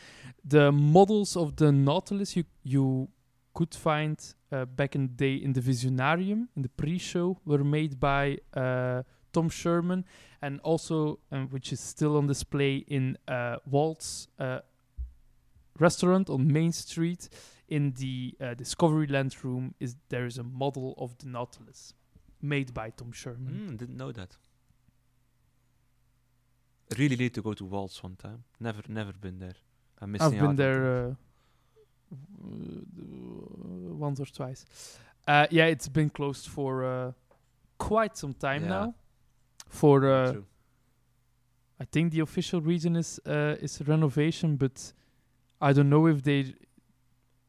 [0.45, 3.09] The models of the Nautilus you you
[3.55, 4.19] could find
[4.53, 9.03] uh, back in the day in the Visionarium in the pre-show were made by uh,
[9.33, 10.05] Tom Scherman,
[10.43, 13.17] and also um, which is still on display in
[13.65, 14.29] Walt's
[15.79, 17.29] restaurant on Main Street.
[17.69, 21.95] In the Discoveryland room, is there is a model of the Nautilus
[22.43, 23.53] made by Tom Scherman.
[23.71, 24.37] Mm, didn't know that.
[26.99, 28.45] Really need to go to Walt's one time.
[28.61, 29.55] Never, never been there.
[30.01, 31.15] I'm missing I've been on there uh,
[33.99, 34.65] once or twice.
[35.27, 37.13] Uh, yeah, it's been closed for uh,
[37.79, 38.69] quite some time Yeah.
[38.69, 38.95] now.
[39.69, 40.47] For uh, True.
[41.81, 44.93] I think the official reason is uh, is renovation, but
[45.61, 46.55] I don't know if they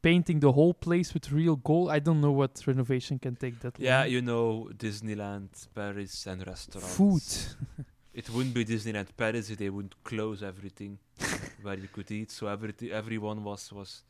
[0.01, 1.89] painting the whole place with real gold.
[1.89, 4.09] I don't know what renovation can take that Yeah, long.
[4.11, 6.95] you know, Disneyland, Paris, and restaurants.
[6.95, 7.85] Food.
[8.13, 10.97] It wouldn't be Disneyland Paris if they wouldn't close everything
[11.61, 12.31] where you could eat.
[12.31, 14.03] So everything, everyone was was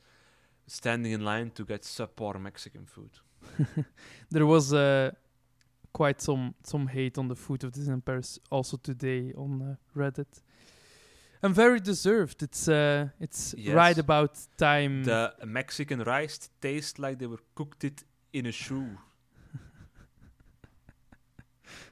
[0.66, 3.10] standing in line to get subpar Mexican food.
[4.32, 5.12] there was uh,
[5.92, 10.42] quite some some hate on the food of Disneyland Paris also today on uh, Reddit.
[11.44, 12.42] And very deserved.
[12.44, 13.76] It's uh, it's Yes.
[13.76, 15.04] right about time.
[15.04, 18.04] The Mexican rice tastes like they were cooked it
[18.34, 18.98] in a shoe.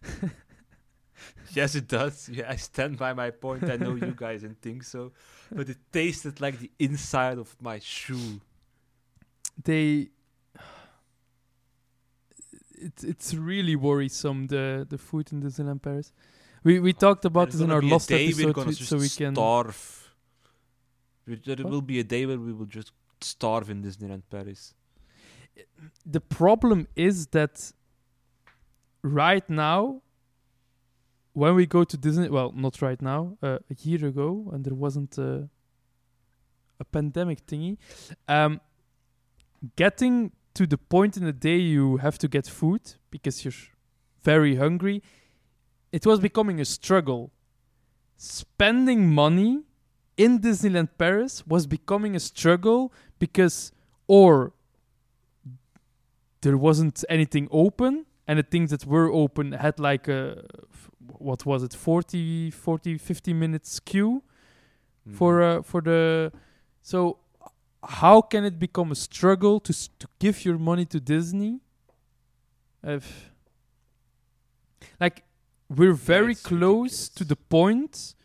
[1.53, 2.29] yes, it does.
[2.29, 3.69] Yeah, I stand by my point.
[3.69, 5.11] I know you guys didn't think so,
[5.51, 8.41] but it tasted like the inside of my shoe.
[9.63, 10.09] they
[12.77, 16.11] it's it's really worrisome the the food in Disneyland Paris.
[16.65, 19.33] We we talked about this in our last episode, we- just so we can.
[19.35, 19.79] starve.
[21.27, 21.71] There What?
[21.71, 24.73] will be a day where we will just starve in Disneyland Paris.
[26.15, 27.71] The problem is that
[29.03, 30.01] right now,
[31.33, 34.73] when we go to Disney, well, not right now, uh, a year ago, and there
[34.85, 35.49] wasn't a,
[36.79, 37.77] a pandemic thingy,
[38.27, 38.59] um,
[39.75, 42.81] getting to the point in the day you have to get food
[43.11, 43.61] because you're
[44.23, 45.01] very hungry,
[45.97, 47.21] it was becoming a struggle.
[48.17, 49.51] Spending money
[50.23, 52.81] in Disneyland Paris was becoming a struggle
[53.23, 53.71] because,
[54.07, 54.53] or
[56.41, 60.43] there wasn't anything open and the things that were open had like a
[61.27, 64.21] what was it 40 40 50 minutes queue
[65.17, 65.59] for Mhm.
[65.59, 66.31] uh, for the
[66.81, 67.17] so
[68.01, 71.53] how can it become a struggle to to give your money to Disney
[72.83, 73.05] if
[74.99, 75.17] like
[75.69, 78.15] we're very close to the point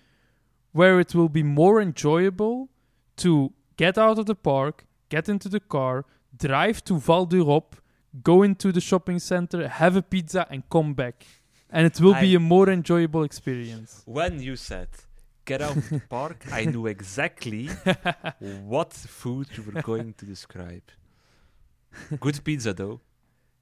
[0.73, 2.69] where it will be more enjoyable
[3.17, 6.05] to get out of the park, get into the car,
[6.37, 7.77] drive to Val d'Europe,
[8.23, 11.27] go into the shopping center, have a pizza, and come back.
[11.71, 14.03] And it will be a more enjoyable experience.
[14.05, 14.89] When you said
[15.45, 17.67] get out of the park, I knew exactly
[18.39, 20.83] what food you were going to describe.
[22.21, 23.01] Good pizza, though.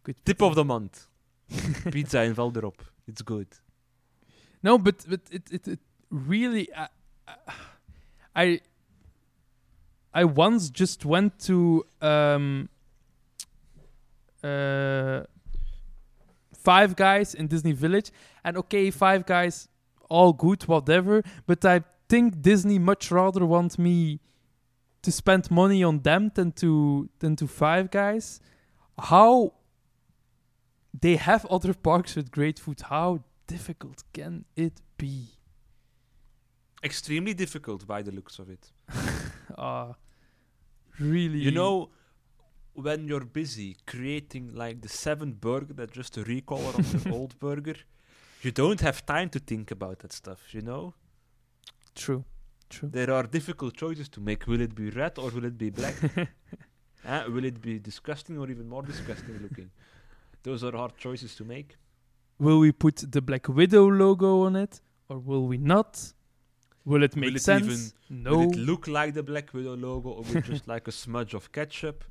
[0.03, 1.07] Good Tip of the month.
[1.91, 2.83] pizza in Val d'Europe.
[3.07, 3.49] It's good.
[4.63, 5.81] No, but but it it, it
[6.11, 6.89] really I,
[8.35, 8.61] I
[10.15, 12.69] I once just went to um
[14.43, 15.23] uh
[16.55, 18.11] Five Guys in Disney Village
[18.45, 19.69] and okay, Five Guys
[20.11, 24.21] all good whatever, but I think Disney much rather want me
[25.03, 28.41] to spend money on them than to than to Five Guys.
[28.99, 29.53] How
[30.99, 32.81] they have other parks with great food.
[32.81, 35.17] How difficult can it be?
[36.85, 38.71] Extremely difficult by the looks of it.
[39.57, 39.95] Uh,
[41.01, 41.41] really.
[41.41, 41.91] You know,
[42.75, 47.37] when you're busy creating like the seventh burger that's just a recolor of the old
[47.41, 47.75] burger,
[48.43, 50.95] you don't have time to think about that stuff, you know?
[51.97, 52.25] True.
[52.71, 52.91] True.
[52.93, 54.47] There are difficult choices to make.
[54.47, 55.97] Will it be red or will it be black?
[57.05, 59.71] Eh, will it be disgusting or even more disgusting looking?
[60.43, 61.77] Those are hard choices to make.
[62.39, 66.13] Will we put the Black Widow logo on it, or will we not?
[66.85, 67.95] Will it make it sense?
[68.09, 68.39] no.
[68.39, 71.35] Will it look like the Black Widow logo or will it just like a smudge
[71.35, 72.05] of ketchup?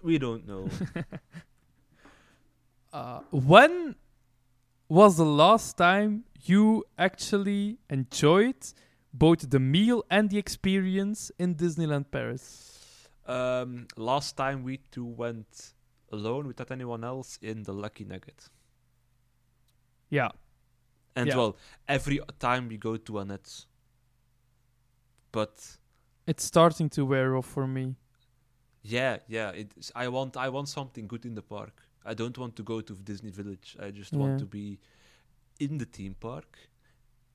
[0.00, 0.68] We don't know.
[2.92, 3.96] uh, when
[4.88, 8.62] was the last time you actually enjoyed
[9.12, 13.08] both the meal and the experience in Disneyland Paris?
[13.26, 15.72] Um, last time we two went
[16.12, 18.50] alone without anyone else in the Lucky Nugget.
[20.10, 20.30] Yeah.
[21.14, 21.36] And Yeah.
[21.36, 21.56] well,
[21.88, 23.66] every time we go to Annette's.
[25.32, 25.78] But
[26.26, 27.96] It's starting to wear off for me.
[28.82, 31.82] yeah, yeah, it's, I want I want something good in the park.
[32.04, 33.76] I don't want to go to Disney Village.
[33.80, 34.20] I just Yeah.
[34.20, 34.78] want to be
[35.58, 36.58] in the theme park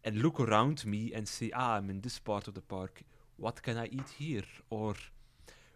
[0.04, 3.04] and look around me and say, ah, I'm in this part of the park.
[3.38, 4.46] What can I eat here?
[4.70, 4.96] Or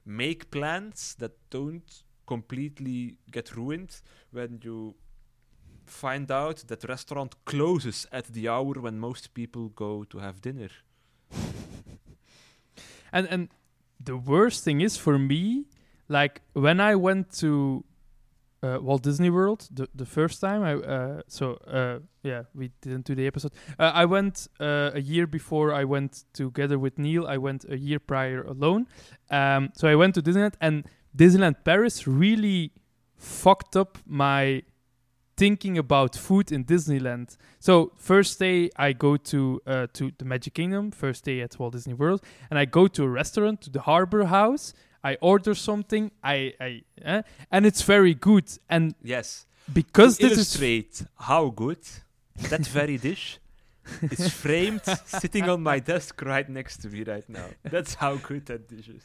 [0.06, 4.02] make plans that don't completely get ruined
[4.32, 4.96] when you
[5.86, 10.70] find out that restaurant closes at the hour when most people go to have dinner.
[13.14, 13.50] And and
[14.04, 15.68] the worst thing is for me,
[16.10, 17.86] like when I went to
[18.66, 20.64] uh, Walt Disney World the the first time.
[20.64, 23.52] I uh, so uh, yeah, we didn't do the episode.
[23.80, 25.74] Uh, I went uh, a year before.
[25.74, 27.28] I went together with Neil.
[27.28, 28.88] I went a year prior alone.
[29.30, 30.86] Um, so I went to Disneyland, and
[31.16, 32.72] Disneyland Paris really
[33.18, 34.64] fucked up my
[35.38, 37.38] thinking about food in Disneyland.
[37.60, 40.92] So first day I go to uh, to the Magic Kingdom.
[40.92, 44.26] First day at Walt Disney World, and I go to a restaurant to the Harbor
[44.26, 44.74] House.
[45.04, 46.12] I order something.
[46.24, 47.22] I I eh,
[47.52, 48.46] and it's very good.
[48.70, 49.46] And Yes.
[49.74, 51.80] because to this is illustrate how good
[52.50, 53.40] that very dish
[54.02, 57.48] is framed sitting on my desk right next to me right now.
[57.64, 59.04] That's how good that dish is.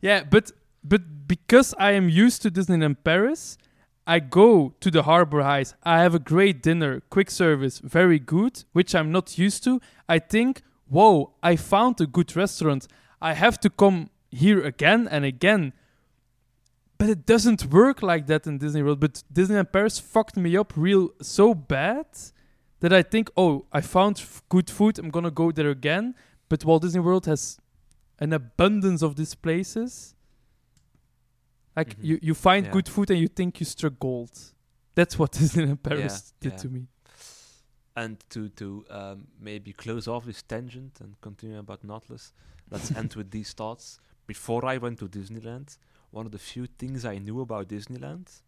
[0.00, 0.52] Yeah, but
[0.84, 3.58] but because I am used to Disneyland Paris,
[4.06, 5.74] I go to the Harbor House.
[5.82, 9.80] I have a great dinner, quick service, very good, which I'm not used to.
[10.08, 12.86] I think, whoa, I found a good restaurant.
[13.20, 15.72] I have to come here again and again.
[16.98, 19.00] But it doesn't work like that in Disney World.
[19.00, 22.06] But Disneyland Paris fucked me up real so bad
[22.80, 24.98] that I think, oh, I found f- good food.
[24.98, 26.14] I'm gonna go there again.
[26.48, 27.58] But Walt Disney World has
[28.18, 30.15] an abundance of these places.
[31.76, 32.04] Like Mhm.
[32.04, 32.72] you, you find Yeah.
[32.72, 34.30] good food and you think you struck gold.
[34.94, 36.58] That's what Disneyland Paris did yeah.
[36.58, 36.86] to me.
[37.94, 42.32] And to to um, maybe close off this tangent and continue about Nautilus,
[42.70, 43.98] let's end with these thoughts.
[44.26, 45.78] Before I went to Disneyland,
[46.10, 48.42] one of the few things I knew about Disneyland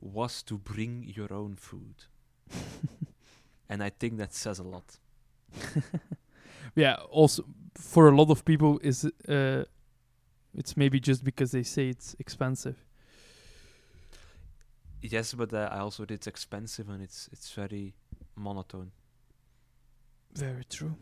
[0.00, 2.04] was to bring your own food,
[3.68, 4.98] and I think that says a lot.
[6.74, 6.96] Yeah.
[7.10, 7.44] Also,
[7.74, 9.64] for a lot of people, is uh,
[10.54, 12.76] it's maybe just because they say it's expensive.
[15.00, 17.94] Yes, but uh, I also did it's expensive and it's it's very
[18.36, 18.90] monotone.
[20.34, 20.96] Very true.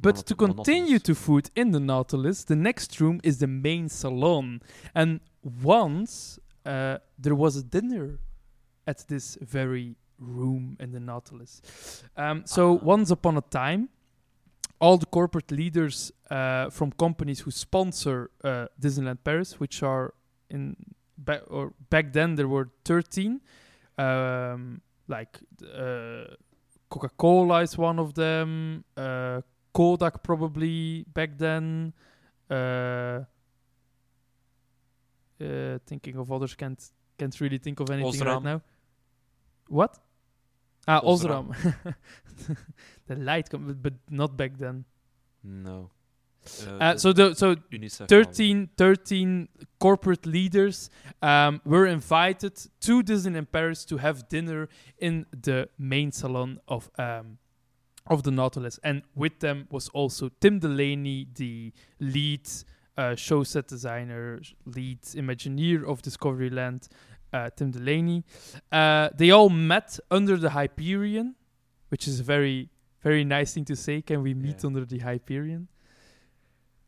[0.00, 1.02] But to continue monotonous.
[1.02, 4.60] to food in the Nautilus, the next room is the main salon.
[4.94, 5.20] And
[5.62, 8.18] once uh, there was a dinner
[8.86, 11.60] at this very room in the Nautilus.
[12.16, 12.84] Um, so Ah.
[12.84, 13.88] once upon a time,
[14.82, 20.12] all the corporate leaders uh, from companies who sponsor uh, Disneyland Paris, which are
[20.50, 20.76] in
[21.16, 23.40] back or back then there were 13,
[23.96, 26.24] um, like uh,
[26.90, 28.84] Coca Cola is one of them.
[28.96, 29.40] Uh,
[29.72, 31.92] Kodak probably back then.
[32.50, 33.20] Uh,
[35.40, 38.60] uh, thinking of others, can't can't really think of anything right now.
[39.68, 39.98] What?
[40.88, 41.54] Ah, Osram.
[43.06, 44.84] The light, com- but- not back then.
[45.42, 45.90] No.
[46.80, 49.48] Uh, so the so UNICEF 13, 13
[49.78, 50.90] corporate leaders
[51.20, 54.68] um, were invited to Disneyland Paris to have dinner
[54.98, 57.38] in the main salon of um,
[58.08, 62.48] of the Nautilus, and with them was also Tim Delaney, the lead
[62.96, 66.88] uh, show set designer, lead Imagineer of Discoveryland,
[67.32, 68.24] uh, Tim Delaney.
[68.70, 71.34] Uh, they all met under the Hyperion,
[71.88, 72.68] which is a very
[73.02, 74.00] very nice thing to say.
[74.02, 74.66] Can we meet Yeah.
[74.68, 75.66] under the Hyperion?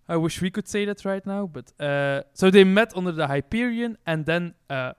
[0.09, 3.27] I wish we could say that right now, but uh, so they met under the
[3.27, 4.93] Hyperion, and then uh,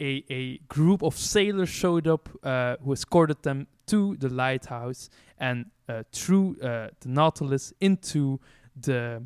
[0.00, 5.66] a a group of sailors showed up uh, who escorted them to the lighthouse and
[5.88, 8.40] uh, through uh, the Nautilus into
[8.82, 9.22] the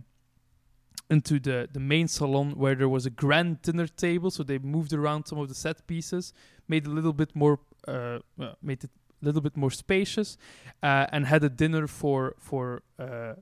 [1.11, 4.31] into the the main salon where there was a grand dinner table.
[4.31, 6.33] So they moved around some of the set pieces,
[6.69, 7.59] made a little bit more
[7.89, 8.91] uh, well, made it
[9.23, 10.39] a little bit more spacious,
[10.83, 12.83] uh, and had a dinner for for.
[12.99, 13.35] Uh,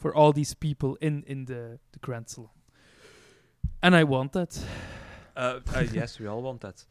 [0.00, 2.50] for all these people in in the the grand salon.
[3.82, 4.58] And I want that.
[5.36, 6.84] Uh, uh, yes, we all want that.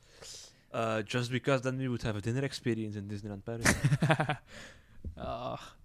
[0.72, 3.74] Uh, just because then we would have a dinner experience in Disneyland Paris.
[5.18, 5.76] Ah.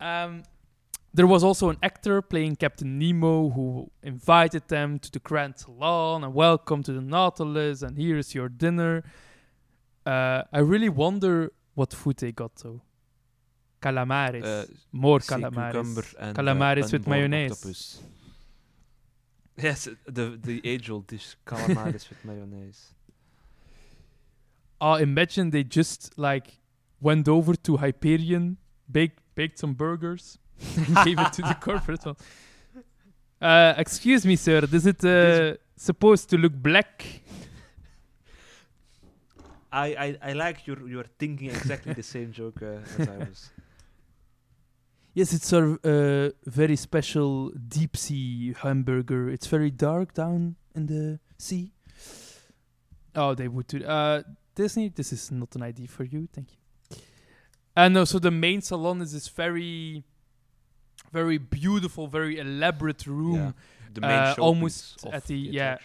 [0.00, 0.42] um,
[1.18, 6.22] there was also an actor playing Captain Nemo who invited them to the Grand Salon
[6.22, 9.02] and welcome to the Nautilus and here is your dinner.
[10.06, 12.82] Uh, I really wonder what food they got though.
[13.82, 14.44] Calamares.
[14.44, 17.50] Uh, More cucumber and, uh, with mayonnaise.
[17.50, 18.00] octopus.
[19.56, 22.94] Yes, the the age old dish, calamares with mayonnaise.
[24.80, 26.60] Oh, imagine they just like
[27.00, 28.58] went over to Hyperion,
[28.88, 30.38] baked baked some burgers,
[31.04, 32.16] gave it to the corporate one.
[33.40, 34.66] Uh, excuse me, sir.
[34.72, 37.04] Is it uh, supposed to look black?
[39.70, 43.50] I, I, I like you're you're thinking exactly the same joke uh, as I was.
[45.14, 49.28] Yes, it's a uh, very special deep sea hamburger.
[49.28, 51.72] It's very dark down in the sea.
[53.14, 53.84] Oh, they would do.
[53.84, 54.22] Uh,
[54.54, 56.28] Disney, this is not an idea for you.
[56.32, 56.98] Thank you.
[57.76, 60.04] Uh, no, so the main salon is this very,
[61.12, 63.34] very beautiful, very elaborate room.
[63.34, 63.52] Yeah.
[63.94, 65.78] The main Uh, almost at the- the yeah.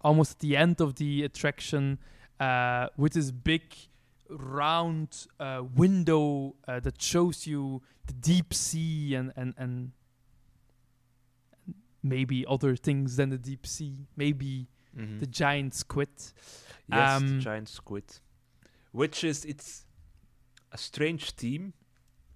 [0.00, 1.98] almost at the end of the attraction
[2.38, 3.62] uh, with this big
[4.28, 9.92] round uh, window uh, that shows you the deep sea and, and, and
[12.02, 14.06] maybe other things than the deep sea.
[14.16, 15.20] Maybe Mhm.
[15.20, 16.08] the giant squid.
[16.88, 18.04] Yes, Um, the giant squid,
[18.92, 19.84] which is it's
[20.72, 21.72] a strange theme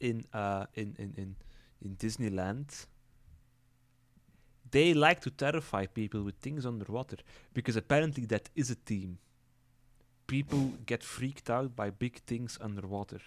[0.01, 1.37] in uh in in in
[1.85, 2.87] in Disneyland.
[4.71, 7.19] They like to terrify people with things underwater
[7.53, 9.19] because apparently that is a theme.
[10.27, 13.21] People get freaked out by big things underwater.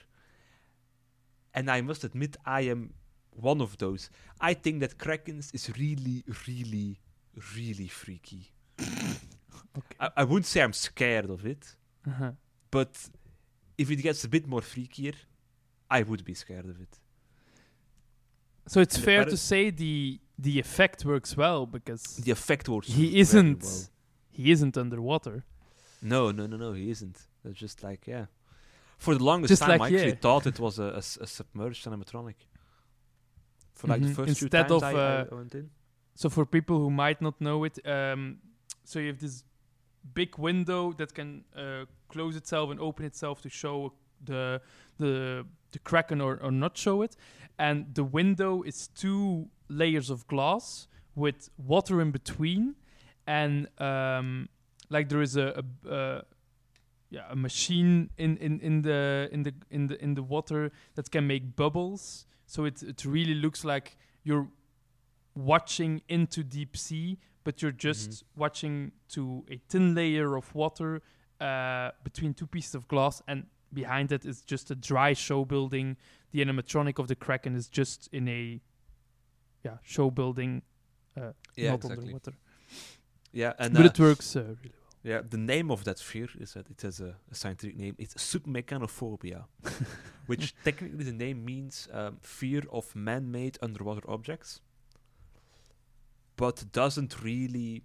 [1.54, 2.94] And I must admit, I am
[3.32, 4.10] one of those.
[4.42, 7.00] I think that Krakens is really, really,
[7.56, 8.52] really freaky.
[9.78, 9.96] Okay.
[10.00, 11.76] I, I wouldn't say I'm scared of it,
[12.08, 12.32] Uh-huh.
[12.72, 13.10] but
[13.78, 15.14] if it gets a bit more freakier,
[15.90, 17.00] I would be scared of it.
[18.68, 22.88] So it's fair to say the the effect works well because The effect works.
[22.88, 23.82] he isn't well.
[24.30, 25.44] he isn't underwater.
[26.02, 26.74] No, no, no, no.
[26.74, 27.18] He isn't.
[27.44, 28.26] It's just like yeah.
[28.98, 30.16] For the longest Just time, like, I actually yeah.
[30.22, 32.36] thought it was a submerged animatronic.
[33.74, 34.08] For like Mhm.
[34.08, 35.70] the first few Instead times of, I, I uh, went in.
[36.16, 38.40] So for people who might not know it, um,
[38.84, 39.44] so you have this
[40.14, 43.94] big window that can uh, close itself and open itself to show
[44.26, 44.62] the
[44.98, 47.16] the the kraken or, or not show it,
[47.58, 52.76] and the window is two layers of glass with water in between,
[53.26, 54.48] and um,
[54.90, 56.24] like there is a, a, a
[57.10, 61.10] yeah a machine in, in, in the in the in the in the water that
[61.12, 62.26] can make bubbles.
[62.46, 64.48] So it it really looks like you're
[65.36, 71.02] watching into deep sea, but you're just watching to a thin layer of water
[71.42, 75.98] uh, between two pieces of glass, and behind it is just a dry show building.
[76.32, 78.62] The animatronic of the kraken is just in a
[79.64, 80.62] yeah show building,
[81.16, 81.98] uh, Yeah, not exactly.
[82.06, 82.34] underwater.
[83.34, 84.94] Yeah, and but uh, it works uh, really well.
[85.04, 87.96] yeah, the name of that fear is that it has a, a scientific name.
[87.98, 89.46] It's submechanophobia,
[90.28, 94.62] which technically the name means um, fear of man-made underwater objects,
[96.36, 97.84] but doesn't really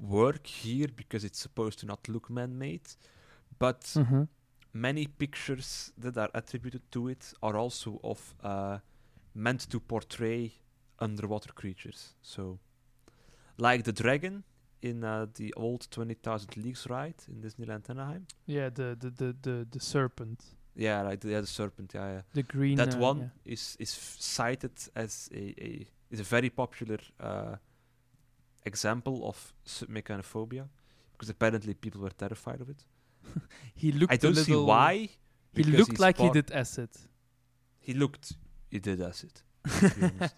[0.00, 2.88] work here because it's supposed to not look man-made.
[3.58, 4.28] But Mhm.
[4.72, 8.78] many pictures that are attributed to it are also of uh,
[9.34, 10.52] meant to portray
[10.98, 12.14] underwater creatures.
[12.22, 12.58] So,
[13.56, 14.44] like the dragon
[14.82, 18.26] in uh, the old 20,000 Leagues ride in Disneyland Anaheim.
[18.46, 20.44] Yeah, the the, the the the serpent,
[20.76, 21.24] Yeah, right.
[21.24, 21.94] Yeah, the serpent.
[21.94, 22.22] Yeah, yeah.
[22.32, 22.76] the green.
[22.76, 23.52] that uh, one yeah.
[23.52, 27.56] is is f- cited as a, a is a very popular uh,
[28.64, 30.68] example of submechanophobia
[31.12, 32.84] because apparently people were terrified of it.
[33.74, 34.12] He looked.
[34.12, 35.08] I a don't see little- why.
[35.54, 36.90] He looked like he did acid.
[37.80, 38.32] He looked.
[38.70, 39.32] He did acid.
[39.78, 40.34] to be honest.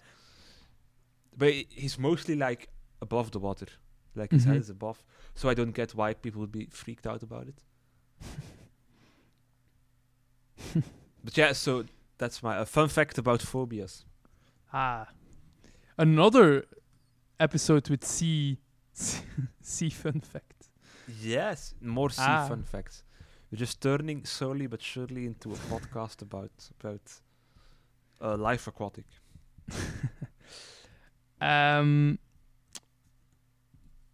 [1.37, 2.69] but he's mostly like
[3.01, 3.67] above the water,
[4.15, 4.59] like his head Mhm.
[4.59, 5.03] is above.
[5.35, 7.63] So I don't get why people would be freaked out about it.
[11.23, 11.85] but yeah, so
[12.17, 14.05] that's my a fun fact about phobias.
[14.73, 15.07] Ah,
[15.97, 16.65] another
[17.39, 18.59] episode with sea
[19.61, 20.56] sea fun fact.
[21.07, 22.47] Yes, more sea Ah.
[22.47, 23.03] fun facts.
[23.51, 27.21] We're just turning slowly but surely into a podcast about about
[28.21, 29.05] uh, life aquatic.
[31.39, 32.17] Um,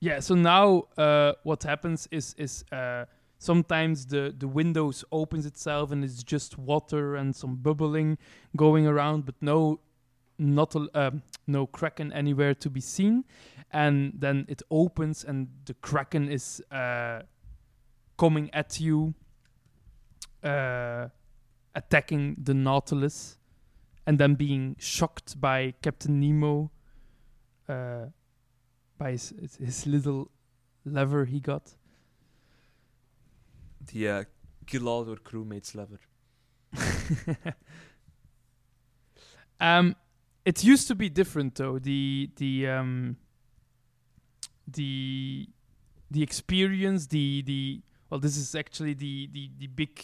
[0.01, 0.19] yeah.
[0.19, 3.05] So now, uh, what happens is is uh,
[3.39, 8.17] sometimes the the windows opens itself and it's just water and some bubbling
[8.57, 9.79] going around, but no,
[10.37, 13.23] not a, um, no kraken anywhere to be seen.
[13.71, 17.23] And then it opens and the kraken is uh,
[18.17, 19.13] coming at you,
[20.43, 21.07] uh,
[21.75, 23.37] attacking the Nautilus,
[24.05, 26.69] and then being shocked by Captain Nemo
[27.67, 28.05] uh,
[28.97, 30.29] by his, his- little
[30.85, 31.75] lever he got.
[33.91, 34.23] The uh,
[34.65, 35.99] kill all your crewmates lever.
[39.59, 39.95] um,
[40.45, 41.79] it used to be different though.
[41.79, 43.17] The the um,
[44.67, 45.47] the
[46.11, 50.01] the experience, the the well, this is actually the the the big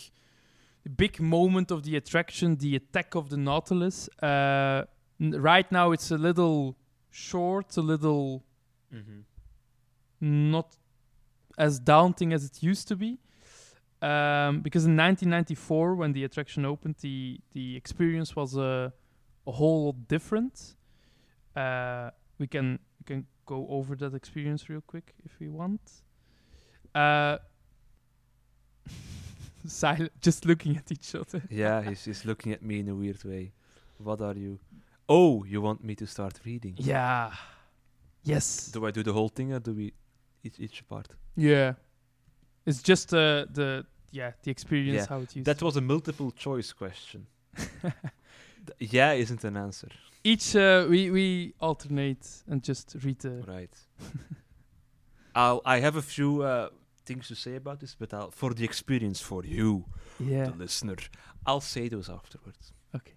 [0.83, 4.09] the big moment of the attraction, the attack of the Nautilus.
[4.21, 4.83] Uh,
[5.19, 6.75] n- right now, it's a little
[7.09, 8.43] short, a little
[8.91, 9.19] Mm-hmm.
[10.51, 10.75] not
[11.59, 13.19] as daunting as it used to be.
[14.01, 18.91] Um, because in 1994, when the attraction opened, the the experience was a
[19.47, 20.75] a whole lot different.
[21.55, 25.81] Uh, we can we can go over that experience real quick if we want.
[26.93, 27.37] Uh,
[29.67, 31.41] silent, just looking at each other.
[31.49, 33.51] Yeah, he's, he's looking at me in a weird way.
[33.97, 34.59] What are you?
[35.07, 36.75] Oh, you want me to start reading?
[36.77, 37.31] Yeah.
[38.23, 38.71] Yes.
[38.71, 39.93] Do I do the whole thing or do we
[40.43, 41.07] each, each part.
[41.35, 41.73] Yeah.
[42.65, 45.45] It's just uh, the yeah the experience Yeah, how it used.
[45.45, 47.25] That was a multiple choice question.
[48.79, 49.89] Yeah isn't an answer.
[50.23, 53.43] Each uh, we we alternate and just read the.
[53.47, 53.73] Right.
[55.35, 56.69] I'll, I have a few uh,
[57.05, 59.85] things to say about this, but I'll, for the experience for you,
[60.19, 60.45] Yeah.
[60.45, 60.97] the listener,
[61.45, 62.73] I'll say those afterwards.
[62.95, 63.13] Okay.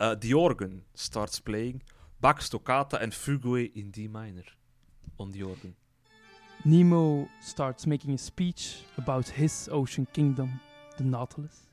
[0.00, 1.82] Uh, the organ starts playing
[2.20, 4.44] Bach's Toccata and Fugue in D minor
[5.18, 5.74] on the organ.
[6.64, 10.60] Nemo starts making a speech about his ocean kingdom,
[10.96, 11.67] the Nautilus.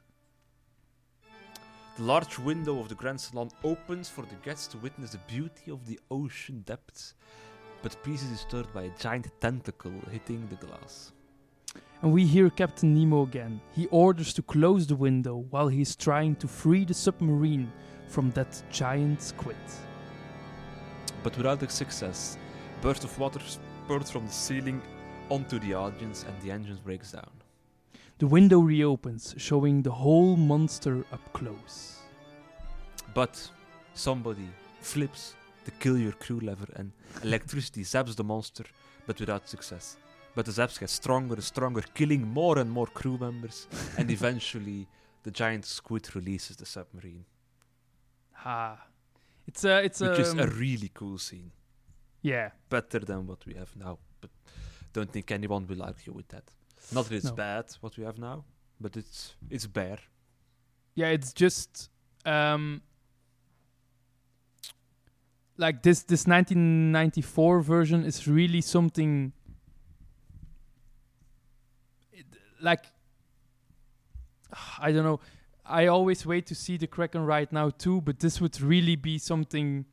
[1.95, 5.71] The large window of the Grand Salon opens for the guests to witness the beauty
[5.71, 7.13] of the ocean depths,
[7.81, 11.13] but peace is disturbed by a giant tentacle hitting the glass.
[12.01, 13.61] And we hear Captain Nemo again.
[13.71, 17.71] He orders to close the window while he is trying to free the submarine
[18.09, 19.55] from that giant squid.
[21.23, 22.37] But without success,
[22.81, 24.81] burst of water spurts from the ceiling
[25.29, 27.31] onto the audience and the engine breaks down.
[28.17, 31.97] The window reopens, showing the whole monster up close.
[33.13, 33.49] But
[33.93, 34.49] somebody
[34.81, 35.35] flips
[35.65, 36.91] the kill your crew lever and
[37.23, 38.63] electricity zaps the monster,
[39.05, 39.97] but without success.
[40.35, 43.67] But the zaps get stronger and stronger, killing more and more crew members,
[43.97, 44.87] and eventually
[45.23, 47.25] the giant squid releases the submarine,
[48.33, 48.77] Ha.
[49.47, 51.51] It's a it's which a is a um, really cool scene.
[52.21, 52.51] yeah.
[52.69, 54.29] Better than what we have now, but
[54.93, 56.43] don't think anyone will argue with that.
[56.91, 57.33] Not that it's No.
[57.33, 58.45] bad what we have now,
[58.79, 59.99] but it's it's bare.
[60.95, 61.89] Yeah, it's just
[62.25, 62.81] um
[65.57, 69.31] like this this 1994 version is really something
[72.11, 72.25] it,
[72.61, 72.85] like
[74.79, 75.19] I don't know.
[75.65, 79.17] I always wait to see the Kraken right now too, but this would really be
[79.17, 79.85] something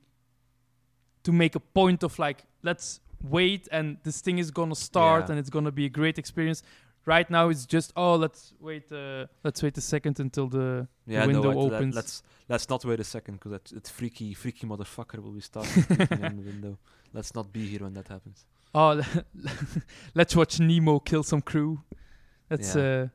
[1.24, 5.31] to make a point of like let's wait and this thing is gonna start Yeah.
[5.31, 6.62] and it's gonna be a great experience.
[7.04, 11.26] Right now it's just oh let's wait uh, let's wait a second until the Yeah,
[11.26, 11.94] window no, let- opens.
[11.96, 15.84] let's let's not wait a second because that, that freaky freaky motherfucker will be starting
[16.30, 16.78] in the window.
[17.12, 18.46] Let's not be here when that happens.
[18.74, 19.02] Oh,
[20.14, 21.80] let's watch Nemo kill some crew.
[22.48, 22.82] That's Yeah.
[22.82, 23.08] uh,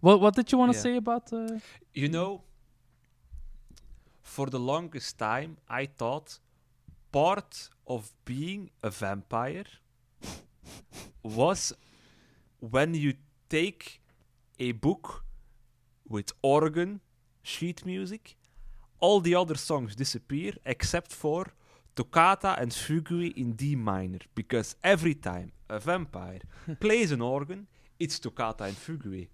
[0.00, 0.82] what what did you want to Yeah.
[0.82, 1.58] say about uh?
[1.92, 2.42] You know,
[4.22, 6.38] for the longest time, I thought
[7.12, 9.64] part of being a vampire
[11.22, 11.72] was
[12.60, 13.14] when you
[13.48, 14.00] take
[14.58, 15.24] a book
[16.08, 17.00] with organ,
[17.42, 18.36] sheet music,
[19.00, 21.46] all the other songs disappear except for
[21.94, 26.40] Toccata and Fugue in D minor, because every time a vampire
[26.80, 27.66] plays an organ,
[27.98, 29.28] it's Toccata and Fugue.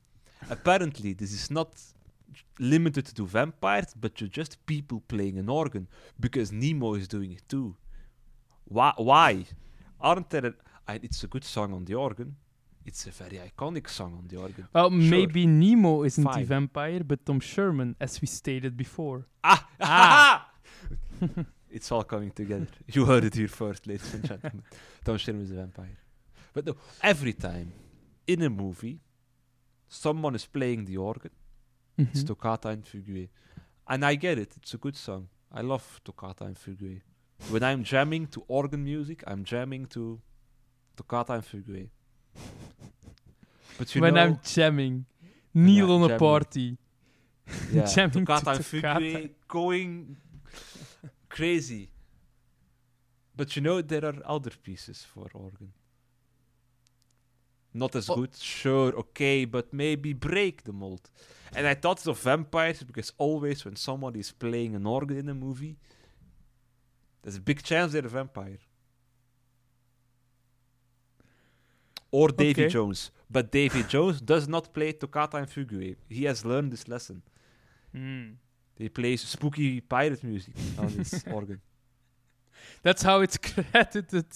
[0.50, 1.70] Apparently, this is not
[2.58, 5.88] limited to vampires, but to just people playing an organ,
[6.18, 7.76] because Nemo is doing it too.
[8.64, 8.92] Why?
[8.96, 9.44] Why?
[10.00, 10.46] Aren't there?
[10.46, 10.54] A,
[10.88, 12.36] I, it's a good song on the organ.
[12.86, 14.68] It's a very iconic song on the organ.
[14.72, 14.98] Well, Sure.
[15.16, 19.26] maybe Nemo isn't the vampire, but Tom Scherman, as we stated before.
[19.42, 19.68] Ah!
[19.80, 20.50] Ah.
[21.70, 22.66] it's all coming together.
[22.86, 24.62] You heard it here first, ladies and gentlemen.
[25.04, 25.98] Tom Scherman is a vampire.
[26.52, 27.72] But no, every time
[28.26, 29.00] in a movie,
[29.88, 31.30] someone is playing the organ.
[31.96, 32.26] It's Mhm.
[32.26, 33.28] Toccata and Fugue.
[33.86, 35.28] And I get it, it's a good song.
[35.52, 37.00] I love Toccata and Fugue.
[37.50, 40.20] When I'm jamming to organ music, I'm jamming to
[40.96, 41.90] Toccata and Fugue.
[43.78, 45.04] But you when know, I'm jamming,
[45.52, 46.76] Neil Yeah, on a party.
[47.72, 49.30] yeah, jamming to Toccata and Toccata.
[49.48, 50.16] Going
[51.28, 51.90] crazy.
[53.36, 55.72] But you know, there are other pieces for organ.
[57.76, 58.14] Not as Oh.
[58.14, 61.10] good, sure, okay, but maybe break the mold.
[61.56, 65.34] And I thought of vampires because always when somebody is playing an organ in a
[65.34, 65.76] movie,
[67.22, 68.58] there's a big chance they're a vampire.
[72.18, 72.68] Or Davy Okay.
[72.76, 73.00] Jones.
[73.36, 75.96] But Davy Jones does not play Toccata and Fugue.
[76.18, 77.22] He has learned this lesson.
[77.92, 78.26] Hmm.
[78.82, 81.60] He plays spooky pirate music on his organ.
[82.84, 84.26] That's how it's credited.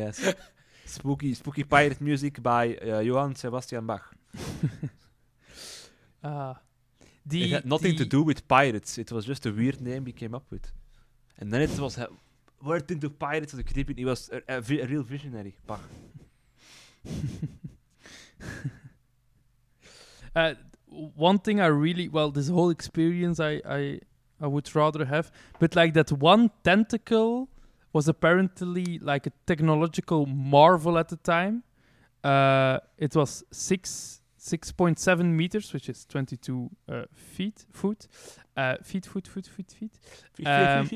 [0.00, 0.16] Yes.
[0.96, 4.04] spooky spooky pirate music by uh, Johann Sebastian Bach.
[6.26, 6.54] Ah.
[7.26, 8.96] the, it had nothing to do with pirates.
[8.98, 10.66] It was just a weird name he came up with.
[11.38, 12.06] And then it was uh,
[12.62, 13.98] word into pirates of the Caribbean.
[13.98, 15.54] He was a, a, a real visionary.
[15.66, 15.80] Bach.
[20.36, 20.54] Uh,
[20.88, 24.00] one thing I really well, this whole experience I I
[24.40, 27.48] I would rather have, but like that one tentacle
[27.92, 31.62] was apparently like a technological marvel at the time.
[32.22, 38.08] Uh, it was six six point seven meters, which is twenty two uh, feet foot,
[38.56, 40.46] uh, feet foot foot feet feet.
[40.46, 40.88] Um,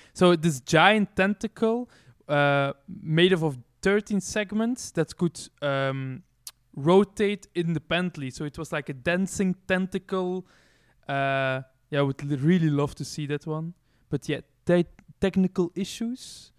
[0.14, 1.90] so this giant tentacle
[2.28, 2.72] uh,
[3.02, 6.22] made of, of 13 segments that could um,
[6.74, 8.30] rotate independently.
[8.30, 10.46] So it was like a dancing tentacle.
[11.08, 13.74] Uh, yeah, I would li- really love to see that one.
[14.08, 14.84] But yeah, te-
[15.20, 16.52] technical issues.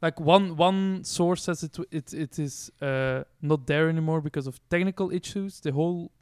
[0.00, 4.46] Like one one source says it w- it it is uh, not there anymore because
[4.46, 5.60] of technical issues.
[5.60, 6.12] The whole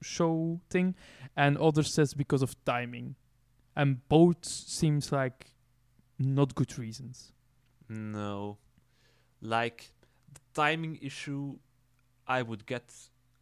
[0.00, 0.94] show thing,
[1.36, 3.16] and others says because of timing,
[3.74, 5.54] and both seems like
[6.18, 7.32] not good reasons.
[7.88, 8.58] No.
[9.40, 9.90] Like,
[10.32, 11.58] the timing issue,
[12.26, 12.92] I would get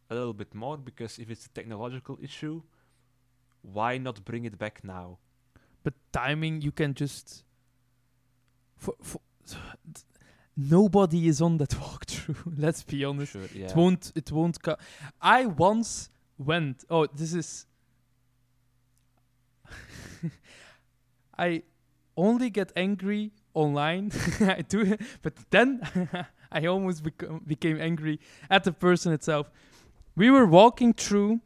[0.09, 2.61] a little bit more because if it's a technological issue,
[3.61, 5.17] why not bring it back now?
[5.83, 7.43] But timing, you can just.
[8.77, 9.21] For, for,
[10.57, 12.53] nobody is on that walkthrough.
[12.57, 13.33] Let's be honest.
[13.33, 13.67] Sure, yeah.
[13.67, 14.11] It won't.
[14.15, 14.61] It won't.
[14.61, 14.77] Co-
[15.21, 16.83] I once went.
[16.89, 17.65] Oh, this is.
[21.37, 21.63] I
[22.17, 24.11] only get angry online.
[24.39, 25.81] I do, but then
[26.51, 27.03] I almost
[27.47, 28.19] became angry
[28.49, 29.49] at the person itself.
[30.15, 31.41] We were walking through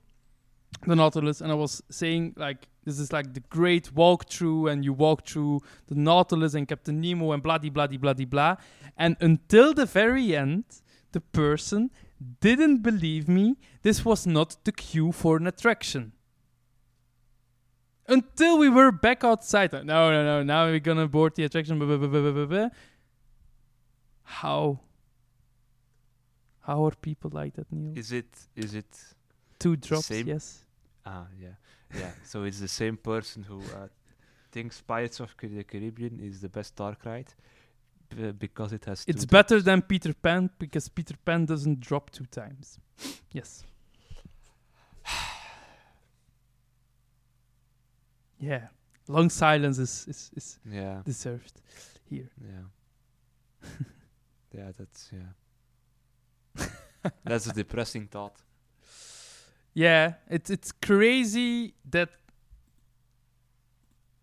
[0.86, 4.94] the Nautilus, and I was saying like, "This is like the great walkthrough," and you
[4.94, 8.64] walk through the Nautilus and Captain Nemo and bloody bloody bloody blah blah.
[8.98, 10.66] And until the very end,
[11.12, 11.90] the person
[12.42, 13.56] didn't believe me.
[13.82, 16.12] This was not the queue for an attraction.
[18.10, 19.72] Until we were back outside.
[19.74, 19.82] No,
[20.12, 20.44] no, no.
[20.44, 21.78] Now we're gonna board the attraction.
[21.80, 22.70] blah, blah, blah.
[24.24, 24.80] How?
[26.62, 27.98] How are people like that, Neil?
[27.98, 28.86] Is it, is it,
[29.60, 30.28] Two drops, same?
[30.28, 30.66] yes.
[31.06, 31.56] ah, yeah,
[31.98, 32.12] yeah.
[32.24, 33.88] so it's the same person who uh,
[34.52, 37.28] thinks Pirates of the Caribbean is the best dark ride
[38.16, 39.66] b- because it has It's better drops.
[39.66, 42.78] than Peter Pan because Peter Pan doesn't drop two times.
[43.32, 43.64] yes.
[48.40, 48.68] Yeah.
[49.08, 51.62] Long silence is, is, is Yeah, deserved
[52.10, 52.30] here.
[52.40, 53.70] yeah.
[54.54, 56.68] yeah, that's, yeah.
[57.24, 58.36] that's a depressing thought.
[59.74, 62.10] Yeah, it's it's crazy that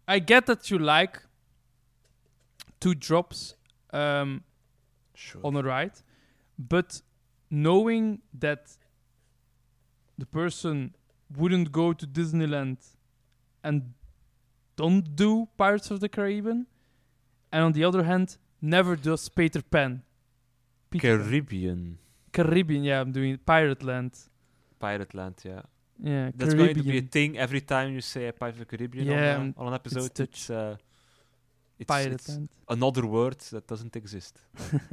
[0.07, 1.23] I get that you like
[2.81, 3.55] two drops
[3.93, 4.43] um,
[5.15, 5.41] Sure.
[5.45, 5.93] on the ride,
[6.59, 7.01] but
[7.51, 8.77] knowing that
[10.19, 10.95] the person
[11.37, 12.79] wouldn't go to Disneyland
[13.65, 13.95] and
[14.77, 16.67] don't do Pirates of the Caribbean,
[17.53, 20.03] and on the other hand, never does Peter Pan.
[20.91, 21.19] Peter.
[21.19, 21.99] Caribbean.
[22.33, 24.13] Caribbean, yeah, I'm doing Pirate Land.
[24.79, 25.63] Pirate Land, yeah.
[25.99, 26.75] Yeah, That's Caribbean.
[26.75, 29.37] going to be a thing every time you say a Pirate of the Caribbean Yeah,
[29.39, 30.13] on, uh, on an episode.
[30.13, 30.29] Dutch.
[30.29, 30.77] It's, uh,
[31.79, 32.49] it's, Pirate it's Land.
[32.69, 34.39] another word that doesn't exist.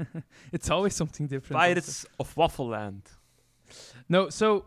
[0.53, 1.55] it's always something different.
[1.57, 1.68] also.
[1.68, 3.03] Pirates of Waffle Land.
[4.07, 4.65] No, so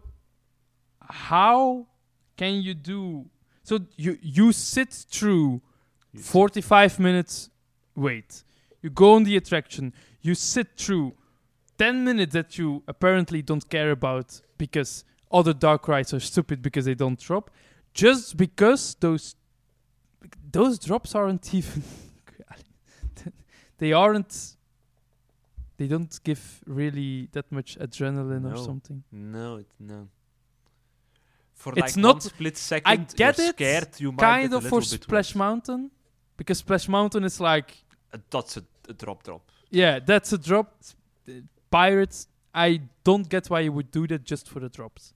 [1.01, 1.86] how
[2.36, 3.26] can you do?
[3.66, 5.60] So you you sit through
[6.12, 6.32] You see.
[6.32, 7.51] 45 minutes
[7.97, 8.44] wait.
[8.80, 9.93] You go on the attraction.
[10.22, 11.14] You sit through
[11.78, 16.84] 10 minutes that you apparently don't care about because other dark rides are stupid because
[16.84, 17.51] they don't drop.
[17.93, 19.34] Just because those
[20.52, 21.82] those drops aren't even
[23.78, 24.56] they aren't
[25.76, 29.02] they don't give really that much adrenaline or something.
[29.10, 30.09] No, it, no.
[31.57, 33.89] For It's like not- split second, I get it, scared.
[33.99, 35.35] You might kind of for Splash.
[35.35, 35.91] Mountain
[36.37, 37.70] because Splash Mountain is like
[38.15, 39.43] Uh, that's a, a drop, drop.
[39.70, 40.69] Yeah, that's a drop.
[41.28, 41.33] Uh,
[41.70, 42.69] Pirates, I
[43.05, 45.12] don't get why you would do that just for the drops.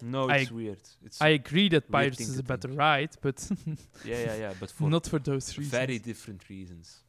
[0.00, 0.78] No, I- it's weird.
[1.04, 3.36] It's I agree that Pirates is a better ride, but
[4.04, 4.54] yeah, yeah, yeah.
[4.60, 5.72] But for not for those reasons.
[5.80, 7.00] very different reasons.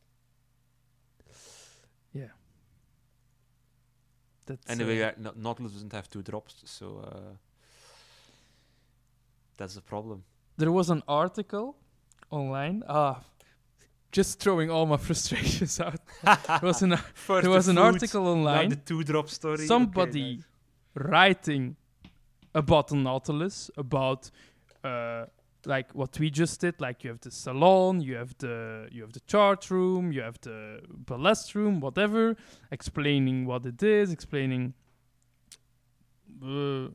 [4.50, 7.36] That's, Anyway, uh, Nautilus doesn't have two drops, so uh,
[9.58, 10.24] that's the problem.
[10.58, 11.76] there was an article
[12.32, 12.84] online.
[12.88, 13.22] Ah,
[14.12, 16.00] just throwing all my frustrations out.
[16.24, 18.70] there was an, First there the was an food, article online.
[18.70, 19.54] the two drop story.
[19.56, 20.46] okay, somebody nice.
[20.96, 21.76] writing
[22.56, 24.32] about the Nautilus, about
[24.84, 25.26] uh,
[25.66, 26.80] like what we just did.
[26.80, 30.40] Like you have the salon, you have the you have the chart room, you have
[30.42, 32.36] the ballast room, whatever.
[32.72, 34.74] Explaining what it is, explaining.
[36.42, 36.90] Uh,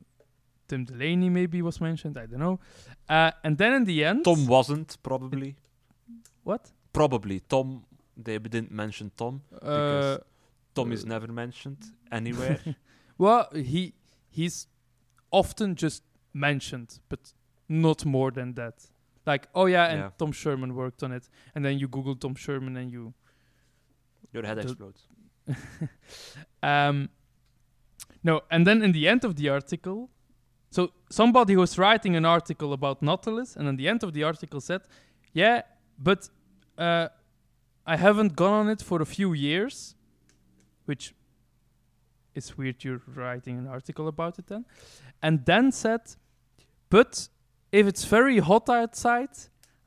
[0.67, 2.17] Tim Delaney maybe was mentioned.
[2.17, 2.59] I don't know.
[3.07, 5.55] Uh, and then in the end, Tom wasn't probably.
[6.43, 6.71] what?
[6.91, 7.85] Probably Tom.
[8.17, 9.41] They didn't mention Tom.
[9.61, 10.17] Uh,
[10.73, 12.59] Tom is never mentioned anywhere.
[13.17, 13.93] well, he
[14.29, 14.67] he's
[15.31, 17.33] often just mentioned, but
[17.67, 18.85] not more than that.
[19.25, 20.09] Like, oh yeah, and Yeah.
[20.17, 23.13] Tom Scherman worked on it, and then you Google Tom Scherman and you.
[24.33, 25.07] Your head explodes.
[26.63, 27.09] Um,
[28.23, 30.09] no, and then in the end of the article,
[30.71, 34.59] so somebody was writing an article about Nautilus, and at the end of the article
[34.59, 34.81] said,
[35.33, 35.61] "Yeah,
[35.99, 36.29] but
[36.77, 37.09] uh,
[37.85, 39.95] I haven't gone on it for a few years,
[40.85, 41.13] which
[42.33, 42.83] is weird.
[42.83, 44.65] You're writing an article about it then,
[45.21, 46.01] and then said,
[46.89, 47.29] but
[47.79, 49.29] if it's very hot outside,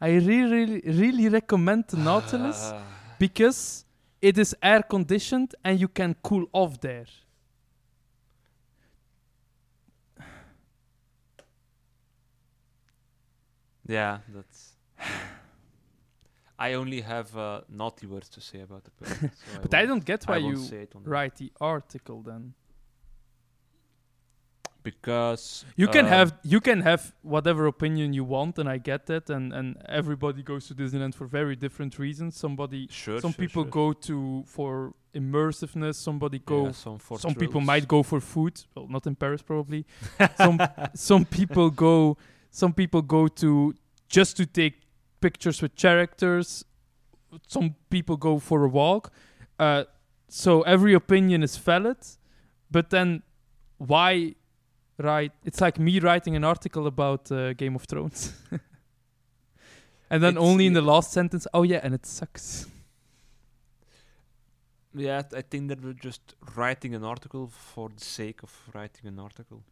[0.00, 2.82] I really, really, really recommend the Nautilus Ah,
[3.18, 3.84] because
[4.20, 7.06] it is air conditioned and you can cool off there.
[13.86, 14.72] yeah, that's.
[16.60, 19.36] I only have uh, naughty words to say about the product.
[19.38, 22.22] so But I won't- don't get why I you say it on write the article
[22.22, 22.54] then.
[24.90, 29.06] Because You can um, have you can have whatever opinion you want, and I get
[29.06, 29.30] that.
[29.30, 29.68] And and
[30.00, 32.30] everybody goes to Disneyland for very different reasons.
[32.36, 33.20] Somebody, sure.
[33.20, 33.70] some sure, people sure.
[33.80, 34.16] go to
[34.46, 35.96] for immersiveness.
[36.08, 36.66] Somebody go.
[36.66, 38.54] Yeah, some some people might go for food.
[38.74, 39.82] Well, not in Paris probably.
[40.42, 40.58] some
[40.94, 42.16] some people go.
[42.50, 43.74] Some people go to
[44.08, 44.74] just to take
[45.20, 46.64] pictures with characters.
[47.46, 49.12] Some people go for a walk.
[49.58, 49.84] Uh,
[50.28, 51.98] so every opinion is valid,
[52.70, 53.22] but then
[53.78, 54.34] why
[54.98, 55.32] write?
[55.44, 58.32] It's like me writing an article about uh, Game of Thrones,
[60.10, 62.66] and then It's- only in the last sentence, oh yeah, and it sucks.
[64.94, 69.18] Yeah, I think that we're just writing an article for the sake of writing an
[69.18, 69.62] article.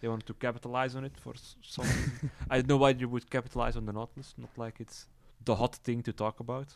[0.00, 1.86] They want to capitalize on it for s- some.
[2.50, 4.34] I don't know why you would capitalize on the Nautilus.
[4.36, 5.06] Not like it's
[5.44, 6.68] the hot thing to talk about.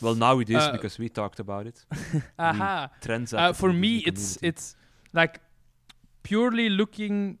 [0.00, 1.84] Well, now it is Uh, because we talked about it.
[2.38, 2.88] Aha.
[3.00, 3.34] Trends.
[3.34, 4.74] Uh, for me, it's it's
[5.12, 5.40] like
[6.22, 7.38] purely looking.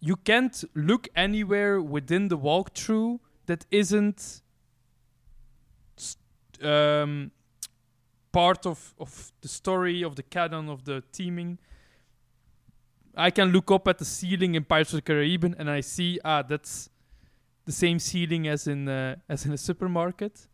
[0.00, 4.42] You can't look anywhere within the walkthrough that isn't
[6.62, 7.30] um,
[8.32, 11.58] part of, of the story of the canon of the theming.
[13.16, 16.20] I can look up at the ceiling in Pirates of the Caribbean and I see
[16.24, 16.88] ah that's
[17.64, 20.46] the same ceiling as in uh, as in a supermarket.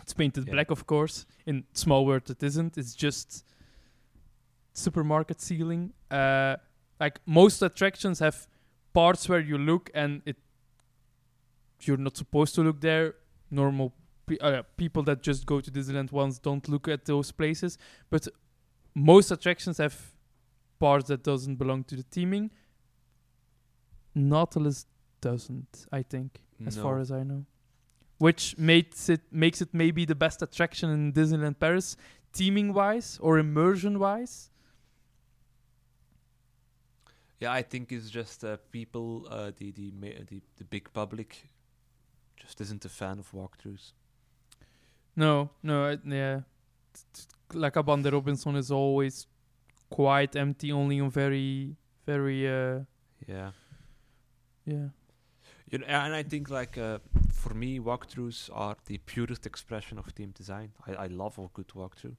[0.00, 0.52] It's painted Yeah.
[0.54, 1.26] black, of course.
[1.44, 2.78] In Small World, it isn't.
[2.78, 3.44] It's just
[4.72, 5.92] supermarket ceiling.
[6.10, 6.56] Uh,
[7.00, 8.46] like most attractions have
[8.92, 10.36] parts where you look and it
[11.80, 13.14] you're not supposed to look there.
[13.50, 13.92] Normal
[14.26, 17.76] pe- uh, people that just go to Disneyland once don't look at those places,
[18.08, 18.28] but
[18.94, 20.12] most attractions have
[20.78, 22.50] parts that doesn't belong to the theming.
[24.14, 24.86] Nautilus
[25.20, 27.46] doesn't, I think, as far as I know.
[28.18, 31.96] Which makes it makes it maybe the best attraction in Disneyland Paris,
[32.32, 34.50] theming wise or immersion wise.
[37.42, 39.90] Yeah, I think it's just uh, people, uh, the, the,
[40.30, 41.50] the the big public,
[42.36, 43.94] just isn't a fan of walkthroughs.
[45.16, 46.40] No, no, it, yeah.
[47.52, 49.26] Like a La Cabana de Robinson is always
[49.90, 51.74] quite empty, only on very,
[52.06, 52.84] very, uh,
[53.26, 53.50] Yeah.
[54.64, 54.88] yeah.
[55.70, 56.98] You know, and I think like uh,
[57.32, 60.70] for me, walkthroughs are the purest expression of team design.
[60.86, 62.16] I, I love a good walkthrough,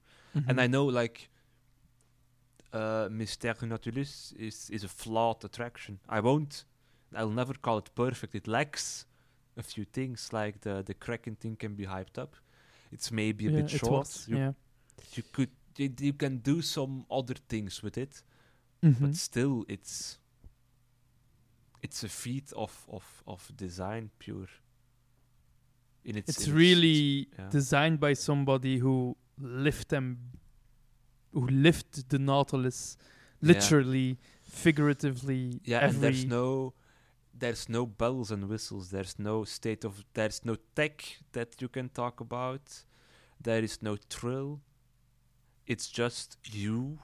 [0.48, 1.30] and I know like
[2.74, 6.00] uh, Mystère du Nautilus is is a flawed attraction.
[6.10, 6.66] I won't,
[7.16, 8.36] I'll never call it perfect.
[8.36, 9.06] It lacks
[9.58, 12.36] a few things, like the the Kraken thing can be hyped up.
[12.92, 13.92] It's maybe a yeah, bit it short.
[13.92, 14.54] was, you, yeah.
[15.16, 18.24] you could you, you can do some other things with it,
[18.82, 19.00] Mhm.
[19.00, 20.20] but still, it's
[21.82, 24.48] it's a feat of of of design pure.
[26.06, 27.50] In its, it's in its- really yeah.
[27.50, 30.18] designed by somebody who lived them,
[31.34, 32.98] who lived the Nautilus,
[33.42, 33.48] Yeah.
[33.54, 35.60] literally, figuratively.
[35.66, 36.74] yeah, and there's no
[37.38, 38.90] there's no bells and whistles.
[38.90, 41.04] There's no state of there's no tech
[41.34, 42.86] that you can talk about.
[43.42, 44.62] There is no thrill.
[45.66, 47.00] It's just you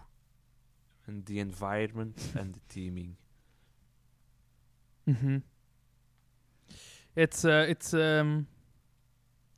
[1.07, 3.15] and the environment and the theming.
[5.05, 5.37] hmm
[7.15, 8.47] It's uh, it's um.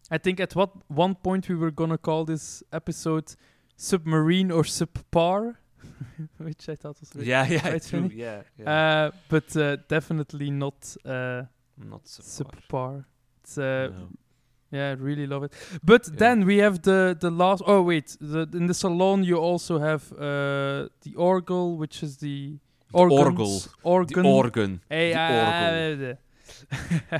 [0.10, 3.36] I think at what one point we were gonna call this episode
[3.82, 5.56] submarine or subpar,
[6.38, 8.02] which I thought was really Yeah, yeah, quite true.
[8.02, 8.16] funny.
[8.16, 9.06] Yeah, yeah.
[9.08, 11.44] Uh, but uh, definitely not uh,
[11.78, 13.06] Not so subpar.
[13.44, 14.10] It's uh, No.
[14.72, 15.54] yeah, I really love it.
[15.84, 16.16] But Yeah.
[16.20, 17.64] then we have the the last.
[17.66, 22.60] Oh wait, the, in the salon you also have uh, the orgel, which is the
[22.94, 24.80] organs, The organ, the organ.
[24.90, 26.18] Hey, the
[27.12, 27.20] uh,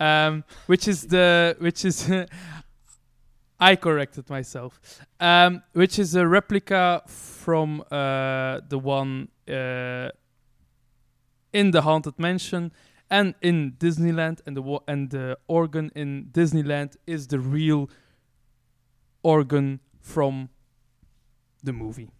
[0.00, 2.08] um, which is the which is
[3.60, 4.80] I corrected myself.
[5.20, 10.10] Um, which is a replica from uh, the one uh,
[11.52, 12.72] in the haunted mansion
[13.10, 17.88] and in Disneyland, and the wa- and the organ in Disneyland is the real
[19.22, 20.50] organ from
[21.64, 22.10] the movie.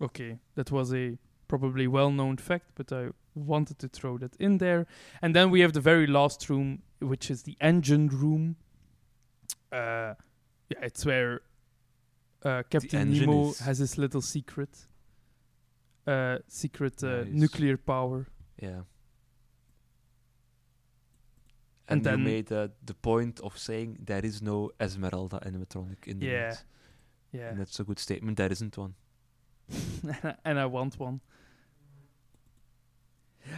[0.00, 4.86] Okay, that was a probably well-known fact, but I wanted to throw that in there.
[5.22, 8.56] And then we have the very last room, which is the engine room.
[9.72, 10.14] Uh,
[10.68, 11.40] yeah, it's where
[12.44, 14.86] uh, Captain Nemo has his little secret,
[16.06, 17.26] uh, secret uh, Nice.
[17.32, 18.26] nuclear power.
[18.62, 18.82] Yeah.
[21.88, 26.06] And And, then- you made uh, the point of saying there is no Esmeralda animatronic
[26.06, 26.42] in the Yeah.
[26.48, 26.64] world.
[27.32, 28.36] Yeah, And that's a good statement.
[28.38, 28.94] There isn't one.
[30.44, 31.20] and I want one.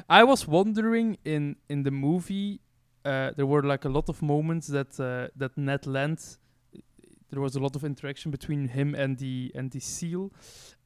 [0.08, 2.60] I was wondering in in the movie,
[3.04, 6.38] uh, there were like a lot of moments that uh, that Ned Land,
[7.30, 10.30] there was a lot of interaction between him and the and the seal,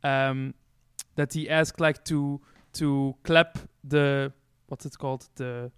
[0.02, 0.54] um,
[1.16, 2.40] that he asked like to
[2.74, 4.32] to clap the
[4.68, 5.70] what's it called the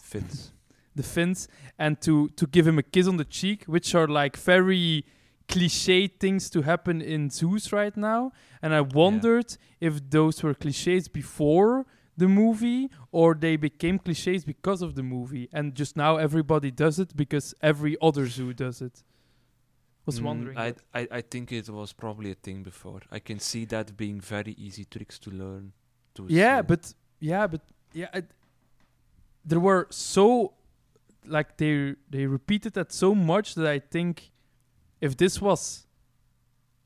[0.00, 0.52] Fins.
[0.96, 1.46] the fins
[1.78, 5.04] and to to give him a kiss on the cheek, which are like very
[5.48, 8.32] cliche things to happen in zoos right now.
[8.62, 11.86] And I wondered if those were cliches before
[12.16, 16.98] the movie or they became cliches because of the movie and just now everybody does
[16.98, 19.02] it because every other zoo does it.
[20.06, 20.56] Was Mm, wondering.
[20.58, 20.74] I.
[20.94, 23.00] I I think it was probably a thing before.
[23.10, 25.72] I can see that being very easy tricks to learn.
[26.14, 26.66] To yeah, say.
[26.70, 27.62] but yeah, but
[27.92, 28.20] yeah,
[29.44, 30.52] there were so
[31.24, 34.30] like they they repeated that so much that I think
[35.00, 35.86] if this was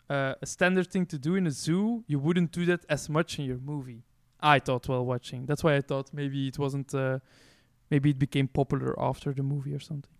[0.08, 3.38] uh, a standard thing to do in a zoo, you wouldn't do that as much
[3.38, 4.02] in your movie.
[4.42, 5.46] I thought while watching.
[5.46, 6.94] That's why I thought maybe it wasn't.
[6.94, 7.18] Uh,
[7.90, 10.10] maybe it became popular after the movie or something.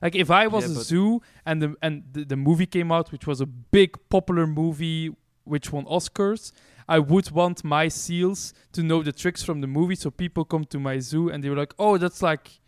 [0.00, 3.12] Like if I was Yeah, a zoo and the and the, the movie came out,
[3.12, 5.14] which was a big popular movie
[5.44, 6.52] which won Oscars,
[6.88, 10.64] I would want my seals to know the tricks from the movie, so people come
[10.66, 12.60] to my zoo and they were like, "Oh, that's like."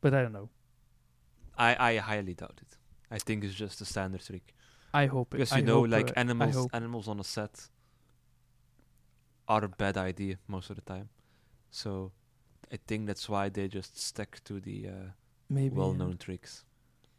[0.00, 0.48] But I don't know.
[1.56, 2.76] I, I highly doubt it.
[3.10, 4.54] I think it's just a standard trick.
[4.94, 5.38] I hope it.
[5.38, 7.68] Because I you know, like uh, I animals, animals on a set
[9.50, 11.08] are a bad idea most of the time.
[11.70, 11.90] So
[12.72, 14.92] I think that's why they just stick to the uh,
[15.48, 16.64] maybe well-known tricks.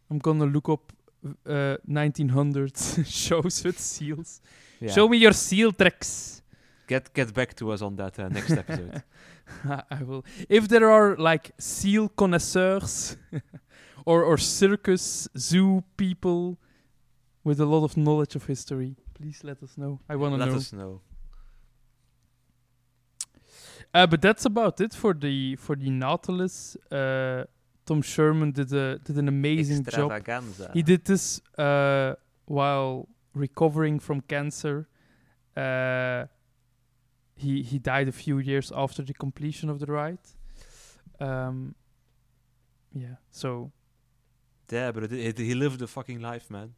[0.10, 0.94] I'm gonna look up
[1.46, 4.42] uh, 1900 shows with seals.
[4.80, 4.92] Yeah.
[4.96, 6.42] Show me your seal tricks.
[6.88, 9.04] get get back to us on that uh, next episode.
[9.98, 10.24] I will.
[10.50, 13.18] If there are like seal connoisseurs
[14.06, 16.58] or or circus zoo people
[17.44, 20.00] with a lot of knowledge of history, please let us know.
[20.10, 21.02] I want to Let us know.
[23.94, 26.78] Uh, but that's about it for the for the Nautilus.
[26.92, 27.44] Uh,
[27.86, 30.12] Tom Scherman did a did an amazing job.
[30.74, 32.16] He did this uh,
[32.46, 34.88] while recovering from cancer.
[35.58, 36.26] Uh,
[37.36, 40.20] he he died a few years after the completion of the ride.
[41.20, 41.76] Um,
[42.94, 43.16] yeah.
[43.32, 43.72] So
[44.72, 46.74] Yeah, but it, it, he lived a fucking life, man.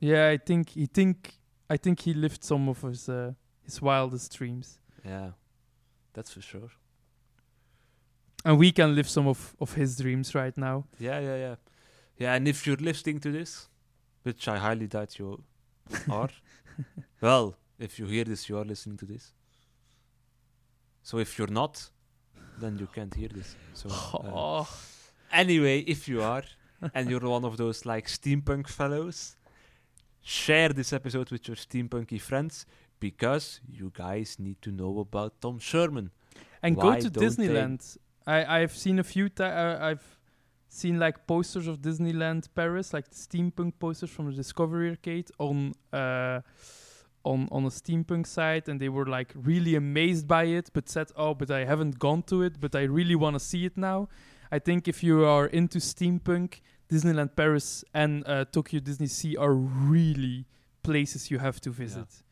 [0.00, 1.34] yeah, I think he think
[1.68, 3.32] I think he lived some of his uh,
[3.64, 5.30] his wildest dreams, Yeah,
[6.18, 6.70] that's for sure.
[8.44, 10.84] and we can live some of of his dreams right now.
[10.98, 11.56] Yeah, yeah, yeah.
[12.20, 13.68] Yeah, and if you're listening to this,
[14.24, 15.42] which I highly doubt you
[16.10, 16.30] are,
[17.20, 19.34] well, if you hear this, you are listening to this.
[21.02, 21.90] So if you're not,
[22.60, 23.56] then you can't hear this.
[23.72, 24.68] So uh, Oh,
[25.32, 26.44] anyway, if you are,
[26.94, 29.36] and you're one of those like steampunk fellows,
[30.22, 32.66] share this episode with your steampunky friends
[33.00, 36.10] because you guys need to know about Tom Scherman.
[36.62, 37.96] and Why go to Disneyland.
[38.26, 39.80] I I've seen a few times.
[39.80, 40.18] I've
[40.68, 46.40] seen like posters of Disneyland Paris, like steampunk posters from the Discovery Arcade on uh,
[47.24, 51.08] on on a steampunk site, and they were like really amazed by it, but said,
[51.16, 54.08] "Oh, but I haven't gone to it, but I really want to see it now."
[54.50, 56.60] I think if you are into steampunk,
[56.90, 60.46] Disneyland Paris and uh, Tokyo Disney Sea are really
[60.82, 62.22] places you have to visit.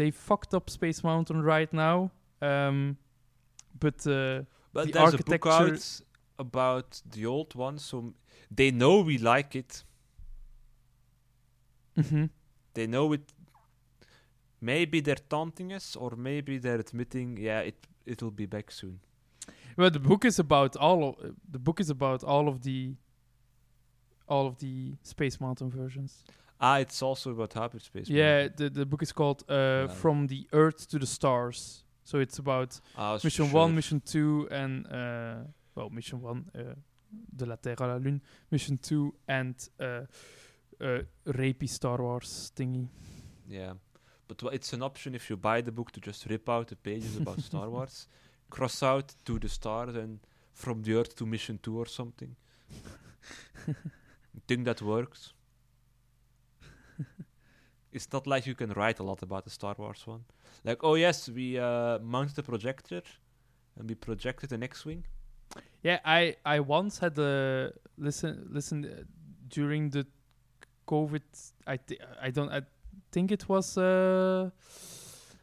[0.00, 2.10] They fucked up Space Mountain right now,
[2.40, 2.96] um,
[3.78, 6.00] but uh, But The there's a book architecture- out
[6.38, 8.14] about the old one, so
[8.50, 9.84] they know we like it.
[11.96, 12.30] mhm.
[12.74, 13.32] They know it.
[14.60, 19.00] Maybe they're taunting us, or maybe they're admitting, yeah, it it will be back soon.
[19.76, 22.94] Well, the book is about all of uh, the book is about all of the
[24.28, 26.24] all of the Space Mountain versions.
[26.60, 28.08] Ah, it's also about hyperspace.
[28.08, 29.88] yeah, the the book is called uh.
[29.88, 31.84] From the Earth to the Stars.
[32.04, 33.60] So it's about Ah, Mission sure.
[33.62, 36.74] One, Mission Two, and uh, well, Mission One, uh,
[37.36, 38.20] de la Terre à la Lune.
[38.50, 39.84] Mission Two, and uh,
[40.80, 42.88] uh, rapey Star Wars thingy.
[43.48, 43.74] Yeah,
[44.28, 47.16] but it's an option if you buy the book to just rip out the pages
[47.16, 48.08] about Star Wars,
[48.50, 50.18] cross out to the stars and
[50.52, 52.34] from the Earth to Mission Two or something.
[53.68, 55.32] I think that works.
[57.92, 60.24] It's not like you can write a lot about the Star Wars one.
[60.64, 63.02] Like, oh yes, we uh, mounted a projector
[63.78, 65.04] and we projected an X-wing.
[65.82, 69.02] Yeah, I I once had a listen listen uh,
[69.48, 70.06] during the
[70.86, 71.22] COVID.
[71.66, 72.62] I thi- I don't I
[73.10, 74.50] think it was uh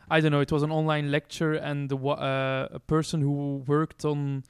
[0.10, 0.40] I don't know.
[0.40, 4.44] It was an online lecture, and the, uh, a person who worked on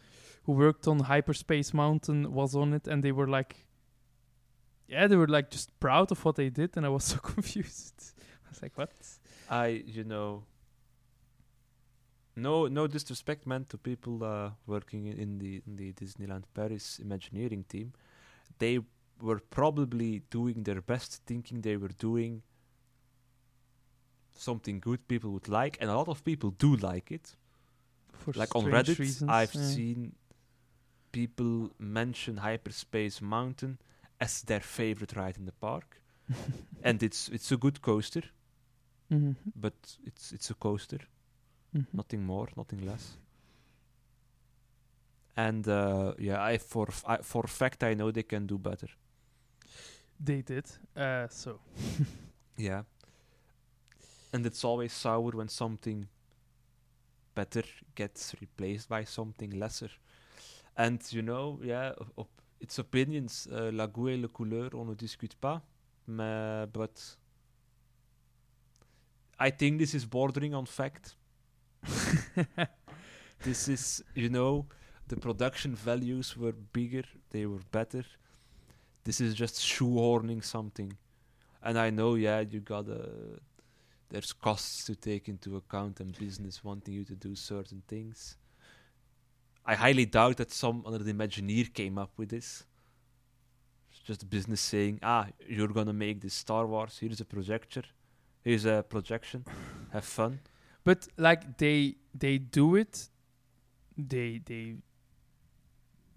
[0.44, 3.66] who worked on Hyperspace Mountain was on it, and they were like,
[4.88, 8.14] yeah, they were like just proud of what they did, and I was so confused.
[8.46, 8.92] I was like, what?
[9.50, 10.44] I, you know,
[12.36, 17.66] no, no disrespect meant to people uh, working in, the in the Disneyland Paris Imagineering
[17.68, 17.94] team.
[18.60, 18.80] They
[19.22, 22.44] were probably doing their best, thinking they were doing
[24.36, 27.36] something good people would like, and a lot of people do like it.
[28.14, 29.62] For like on Reddit, reasons, I've yeah.
[29.62, 30.16] seen
[31.12, 33.80] people mention Hyperspace Mountain
[34.20, 36.02] as their favorite ride in the park,
[36.84, 38.24] and it's it's a good coaster,
[39.10, 41.00] Mhm, but it's it's a coaster.
[41.74, 41.86] mhm.
[41.94, 43.18] nothing more, nothing less.
[45.36, 48.88] And uh, yeah, I for f- I, for fact I know they can do better.
[50.20, 50.66] They did.
[50.96, 51.60] Uh, so
[52.58, 52.84] Yeah,
[54.34, 56.08] and it's always sour when something
[57.36, 57.64] better
[57.96, 59.90] gets replaced by something lesser.
[60.76, 65.36] And you know, yeah, op its opinions, uh, la goût et couleur, on ne discute
[65.36, 65.62] pas.
[66.08, 67.18] Mais, but
[69.40, 71.16] I think this is bordering on fact.
[73.44, 74.66] this is, you know,
[75.08, 78.04] the production values were bigger, they were better.
[79.04, 80.92] This is just shoehorning something.
[81.64, 83.40] And I know, yeah, you gotta.
[84.10, 88.38] There's costs to take into account and business wanting you to do certain things.
[89.68, 92.64] I highly doubt that some under the Imagineer came up with this.
[93.92, 97.84] It's just business saying, ah, you're gonna make this Star Wars, here's a projector,
[98.44, 99.44] here's a projection,
[99.92, 100.40] have fun.
[100.86, 103.10] But like they they do it,
[103.98, 104.76] they they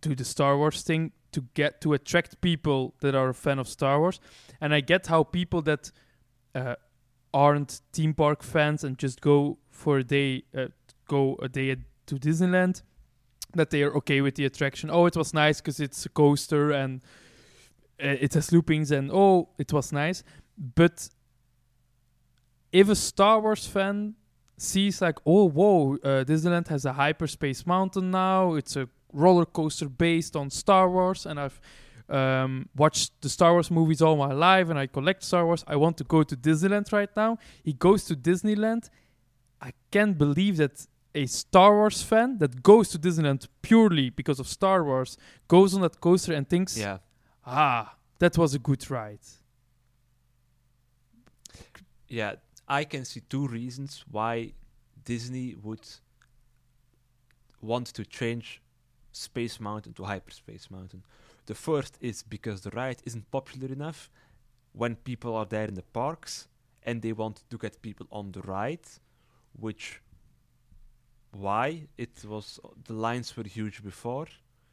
[0.00, 3.68] do the Star Wars thing to get to attract people that are a fan of
[3.68, 4.20] Star Wars,
[4.60, 5.90] and I get how people that
[6.54, 6.76] uh,
[7.34, 10.66] aren't theme park fans and just go for a day, uh,
[11.08, 12.82] go a day at, to Disneyland,
[13.54, 14.90] that they are okay with the attraction.
[14.90, 17.00] Oh, it was nice because it's a coaster and
[18.02, 20.22] uh, it has loopings, and oh, it was nice.
[20.56, 21.08] But
[22.72, 24.14] if a Star Wars fan
[24.56, 28.54] sees like, oh, whoa, uh, Disneyland has a hyperspace mountain now.
[28.54, 31.60] It's a roller coaster based on Star Wars, and I've
[32.08, 35.64] um, watched the Star Wars movies all my life, and I collect Star Wars.
[35.66, 37.38] I want to go to Disneyland right now.
[37.62, 38.88] He goes to Disneyland.
[39.60, 44.46] I can't believe that a Star Wars fan that goes to Disneyland purely because of
[44.46, 45.16] Star Wars
[45.48, 46.98] goes on that coaster and thinks, Yeah.
[47.44, 49.20] ah, that was a good ride.
[52.08, 52.34] Yeah,
[52.68, 54.52] I can see two reasons why
[55.04, 55.86] Disney would
[57.60, 58.60] want to change
[59.12, 61.04] Space Mountain to Hyperspace Mountain.
[61.46, 64.10] The first is because the ride isn't popular enough
[64.72, 66.48] when people are there in the parks
[66.82, 68.86] and they want to get people on the ride,
[69.52, 70.00] which
[71.32, 74.26] why it was the lines were huge before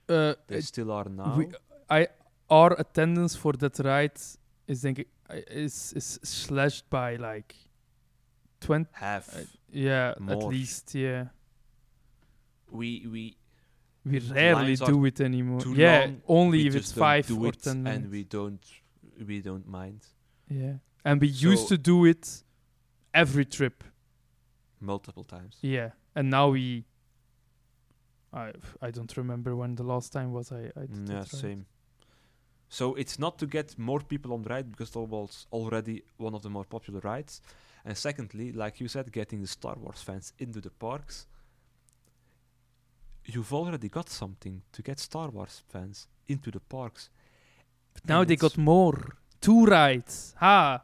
[0.10, 1.46] Uh, they it- still are now we,
[1.90, 2.08] I
[2.50, 4.20] our attendance for that ride
[4.68, 7.56] is think I- is is slashed by like
[8.60, 8.90] twenty.
[8.94, 11.28] half Uh, yeah, at least yeah.
[12.72, 13.36] we we
[14.06, 15.62] We rarely do it anymore.
[15.76, 18.04] Yeah, long, only we if it's five or it ten minutes.
[18.04, 18.66] and we don't
[19.28, 20.02] we don't mind
[20.50, 22.44] yeah, and we used to do it
[23.14, 23.84] every trip.
[24.80, 26.84] multiple times Yeah, and now we.
[28.34, 30.72] I I don't remember when the last time was I.
[30.82, 31.66] I did yeah, same.
[32.70, 36.34] So it's not to get more people on the ride because that was already one
[36.34, 37.42] of the more popular rides.
[37.86, 41.28] And secondly, like you said, getting the Star Wars fans into the parks.
[43.24, 47.10] You've already got something to get Star Wars fans into the parks.
[47.94, 50.34] But now they got more two rides.
[50.40, 50.82] Ha!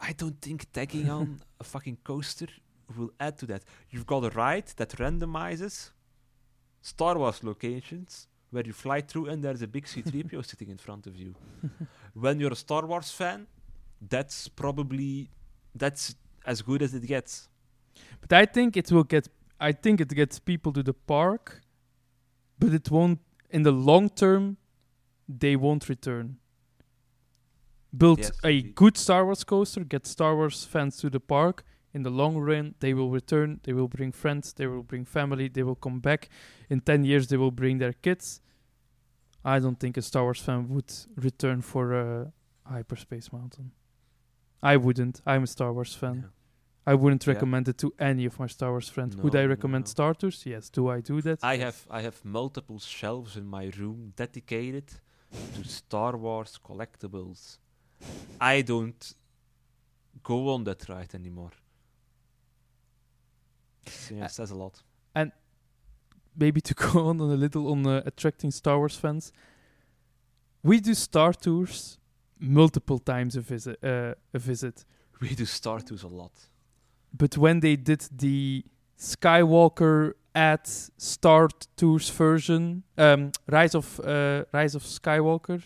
[0.00, 2.48] I don't think tagging on a fucking coaster
[2.96, 3.62] will add to that.
[3.90, 5.90] You've got a ride that randomizes
[6.80, 11.06] Star Wars locations where you fly through and there's a big C3PO sitting in front
[11.06, 11.34] of you.
[12.14, 13.46] when you're a Star Wars fan,
[14.00, 15.30] that's probably
[15.74, 16.14] that's
[16.44, 17.48] as good as it gets.
[18.20, 19.28] But I think it will get.
[19.58, 21.62] I think it gets people to the park,
[22.58, 23.20] but it won't.
[23.50, 24.58] In the long term,
[25.28, 26.36] they won't return.
[27.96, 28.74] Build Yes, a indeed.
[28.74, 31.64] good Star Wars coaster, get Star Wars fans to the park.
[31.96, 33.50] In the long run, they will return.
[33.64, 34.52] They will bring friends.
[34.52, 35.48] They will bring family.
[35.48, 36.28] They will come back.
[36.68, 38.42] In ten years, they will bring their kids.
[39.54, 40.92] I don't think a Star Wars fan would
[41.28, 42.32] return for a
[42.74, 43.70] hyperspace mountain.
[44.72, 45.16] I wouldn't.
[45.32, 46.16] I'm a Star Wars fan.
[46.16, 46.92] Yeah.
[46.92, 47.32] I wouldn't Yeah.
[47.34, 49.16] recommend it to any of my Star Wars friends.
[49.16, 49.90] Would I recommend no.
[49.96, 50.44] Star Tours?
[50.44, 50.64] Yes.
[50.70, 51.38] Do I do that?
[51.42, 51.62] I Yes.
[51.66, 54.86] have I have multiple shelves in my room dedicated
[55.54, 57.40] to Star Wars collectibles.
[58.54, 59.02] I don't
[60.22, 61.52] go on that ride anymore.
[63.86, 64.82] So, yeah, Uh, says a lot.
[65.14, 65.32] And
[66.36, 69.32] maybe to go on a little on uh, attracting Star Wars fans.
[70.62, 71.98] We do Star Tours
[72.38, 73.78] multiple times a visit.
[73.82, 74.84] Uh, a visit.
[75.20, 76.32] We do Star Tours a lot.
[77.16, 78.64] But when they did the
[78.98, 80.68] Skywalker at
[80.98, 85.62] Star Tours version, um, Rise of uh, Rise of Skywalker,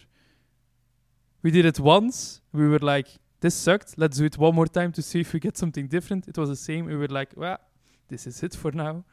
[1.42, 2.40] we did it once.
[2.52, 3.08] We were like,
[3.40, 3.98] "This sucked.
[3.98, 6.48] Let's do it one more time to see if we get something different." It was
[6.50, 6.84] the same.
[6.86, 7.58] We were like, "Well,
[8.10, 9.04] this is it for now."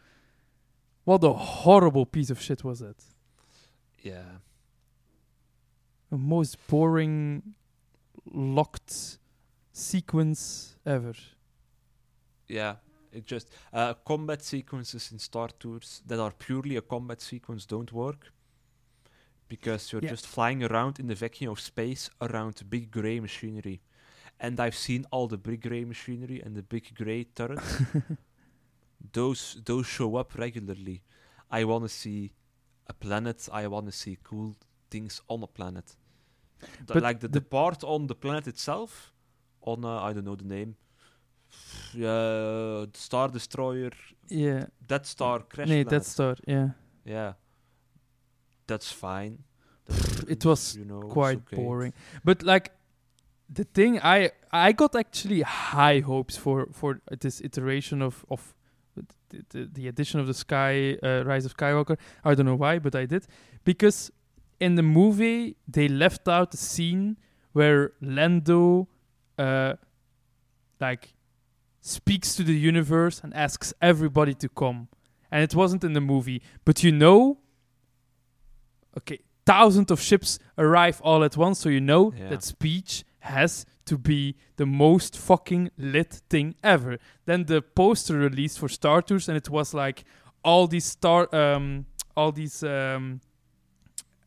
[1.05, 3.01] What a horrible piece of shit was that!
[4.03, 4.39] Yeah.
[6.09, 7.53] The most boring
[8.33, 9.17] locked
[9.71, 11.13] sequence ever.
[12.47, 12.75] Yeah.
[13.11, 17.91] It just uh, combat sequences in Star Tours that are purely a combat sequence don't
[17.93, 18.31] work
[19.47, 20.09] because you're Yeah.
[20.11, 23.81] just flying around in the vacuum of space around big gray machinery.
[24.39, 27.81] And I've seen all the big gray machinery and the big gray turrets.
[29.13, 31.01] those those show up regularly.
[31.49, 32.31] I want to see
[32.87, 33.47] a planet.
[33.51, 34.55] I want to see cool
[34.89, 35.95] things on a planet.
[36.85, 39.13] The- But like the, the- the part on the planet itself,
[39.61, 40.75] on uh, I don't know the name.
[41.93, 43.91] Yeah, Star Destroyer,
[44.29, 44.65] Yeah.
[44.87, 45.69] Death Star crash.
[45.69, 46.05] Nee, planet.
[46.05, 46.35] Star.
[46.47, 46.69] Yeah.
[47.05, 47.33] Yeah,
[48.67, 49.43] that's fine.
[49.85, 51.55] That's, It was you know, quite okay.
[51.55, 51.93] boring.
[52.23, 52.71] But like
[53.49, 58.53] the thing I I got actually high hopes for for this iteration of of
[59.29, 61.97] the, the, addition of the Sky uh, Rise of Skywalker.
[62.23, 63.27] I don't know why, but I did
[63.63, 64.11] because
[64.59, 67.17] in the movie they left out the scene
[67.53, 68.87] where Lando
[69.37, 69.73] uh
[70.79, 71.13] like
[71.81, 74.87] speaks to the universe and asks everybody to come.
[75.31, 77.39] And it wasn't in the movie, but you know
[78.97, 82.29] okay, thousands of ships arrive all at once, so you know Yeah.
[82.29, 86.97] that speech has to be the most fucking lit thing ever.
[87.25, 90.05] Then the poster released for Star Tours, and it was like
[90.43, 91.85] all these star, um,
[92.15, 93.21] all these um,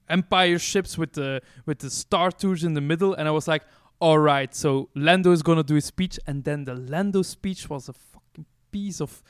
[0.08, 3.62] Empire ships with the with the Star Tours in the middle, and I was like,
[4.00, 7.88] all right, so Lando is gonna do his speech, and then the Lando speech was
[7.88, 9.22] a fucking piece of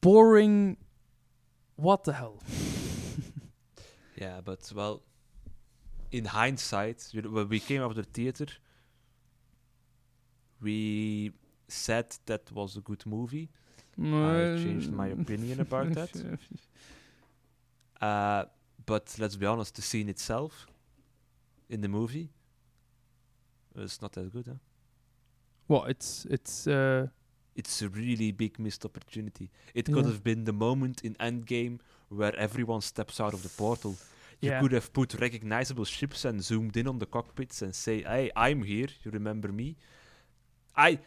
[0.00, 0.76] boring.
[1.76, 2.42] What the hell?
[4.22, 5.02] Yeah, but well,
[6.12, 8.46] in hindsight, when we came out of the theater,
[10.60, 11.32] we
[11.68, 13.48] said that was a good movie.
[14.12, 16.10] I changed my opinion about that.
[18.00, 18.44] Uh,
[18.84, 20.66] but let's be honest, the scene itself
[21.68, 22.30] in the movie
[23.76, 24.46] was not that good.
[24.48, 24.54] Huh?
[25.68, 27.06] Well, it's it's uh,
[27.54, 29.50] It's a really big missed opportunity.
[29.74, 30.12] It could Yeah.
[30.12, 31.78] have been the moment in Endgame
[32.08, 33.94] where everyone steps out of the portal.
[34.42, 34.60] You Yeah.
[34.60, 38.64] could have put recognizable ships and zoomed in on the cockpits and say, "Hey, I'm
[38.64, 38.88] here.
[39.04, 39.76] You remember me?"
[40.76, 40.98] I,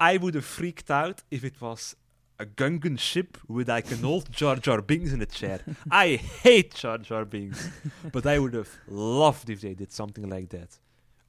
[0.00, 1.94] I would have freaked out if it was
[2.40, 5.60] a Gungan ship with like an old Jar Jar Binks in a chair.
[5.90, 7.70] I hate Jar Jar Binks,
[8.10, 10.70] but I would have loved if they did something like that.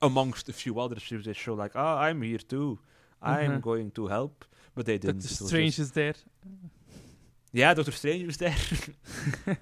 [0.02, 2.80] Amongst a few other ships, they show like, "Oh, I'm here too.
[3.22, 3.62] I'm Mhm.
[3.62, 5.22] going to help," but they didn't.
[5.22, 6.16] Doctor Strange just- is there.
[7.54, 8.56] yeah, Doctor Strange was there.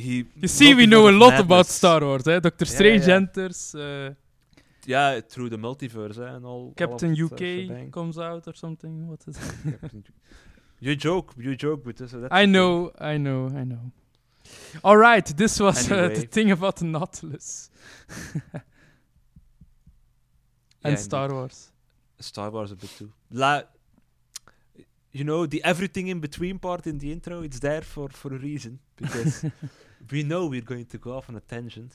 [0.00, 0.24] he.
[0.36, 1.66] You see, we know a lot about.
[1.66, 2.26] Star Wars.
[2.26, 2.40] Eh?
[2.40, 3.74] Doctor Strange enters.
[3.74, 4.14] Uh,
[4.86, 6.52] Yeah, through the multiverse eh, and all.
[6.52, 9.08] all Captain uh, UK comes out or something.
[9.08, 9.36] What is?
[10.82, 13.92] You joke, you joke, but this, that's I know, I know, I know.
[14.82, 17.70] All right, this was uh, the thing about the Nautilus
[20.82, 21.70] Yeah, and Star Wars.
[22.18, 23.12] Star Wars a bit too.
[23.30, 23.62] La,
[25.12, 28.38] you know, the everything in between part in the intro, it's there for, for a
[28.38, 28.78] reason.
[28.96, 29.44] Because
[30.10, 31.92] we know we're going to go off on a tangent.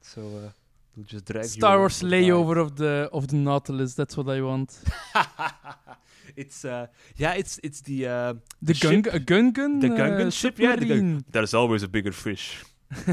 [0.00, 0.50] So uh,
[0.96, 2.24] we'll just drag Star along Wars the ride.
[2.24, 3.94] layover of the of the Nautilus.
[3.94, 4.78] That's what I want.
[6.36, 9.80] it's uh yeah it's it's the uh The, ship- Gung, a Gungan.
[9.80, 11.24] the uh, Gungan ship, yeah, the Gun- submarine.
[11.30, 12.64] there's always a bigger fish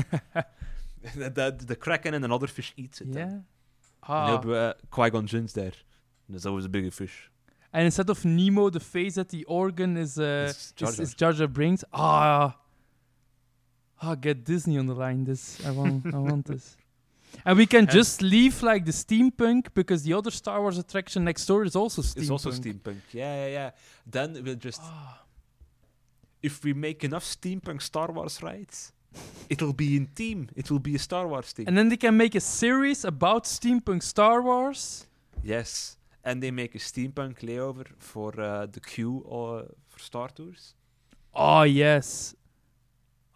[1.15, 3.13] the, the, the kraken and another fish eats it Yeah.
[3.15, 3.45] then.
[4.03, 4.35] Ah.
[4.41, 5.73] And uh, Qui-Gon Jinn's there
[6.29, 7.29] there's always a bigger fish
[7.73, 11.03] And instead of Nemo, the face at the organ is uh, It's Jar is, Jar.
[11.03, 11.83] is Jar Jar Binks.
[11.93, 12.55] Ah,
[14.01, 15.23] ah, get Disney on the line.
[15.25, 16.13] This I want.
[16.13, 16.77] I want this.
[17.45, 21.23] And we can And- just leave like the steampunk because the other Star Wars attraction
[21.23, 22.21] next door is also steampunk.
[22.21, 23.69] it's also steampunk yeah yeah yeah
[24.05, 25.23] then we'll just Ah,
[26.43, 28.91] if we make enough steampunk Star Wars rides
[29.49, 30.49] it'll be in team.
[30.57, 31.65] it will be a Star Wars team.
[31.69, 35.05] and then they can make a series about steampunk Star Wars
[35.43, 35.97] Yes.
[36.23, 40.75] And they make a steampunk layover for uh, the queue uh, for Star Tours.
[41.33, 42.35] Oh yes.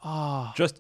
[0.08, 0.54] Ah.
[0.56, 0.80] Just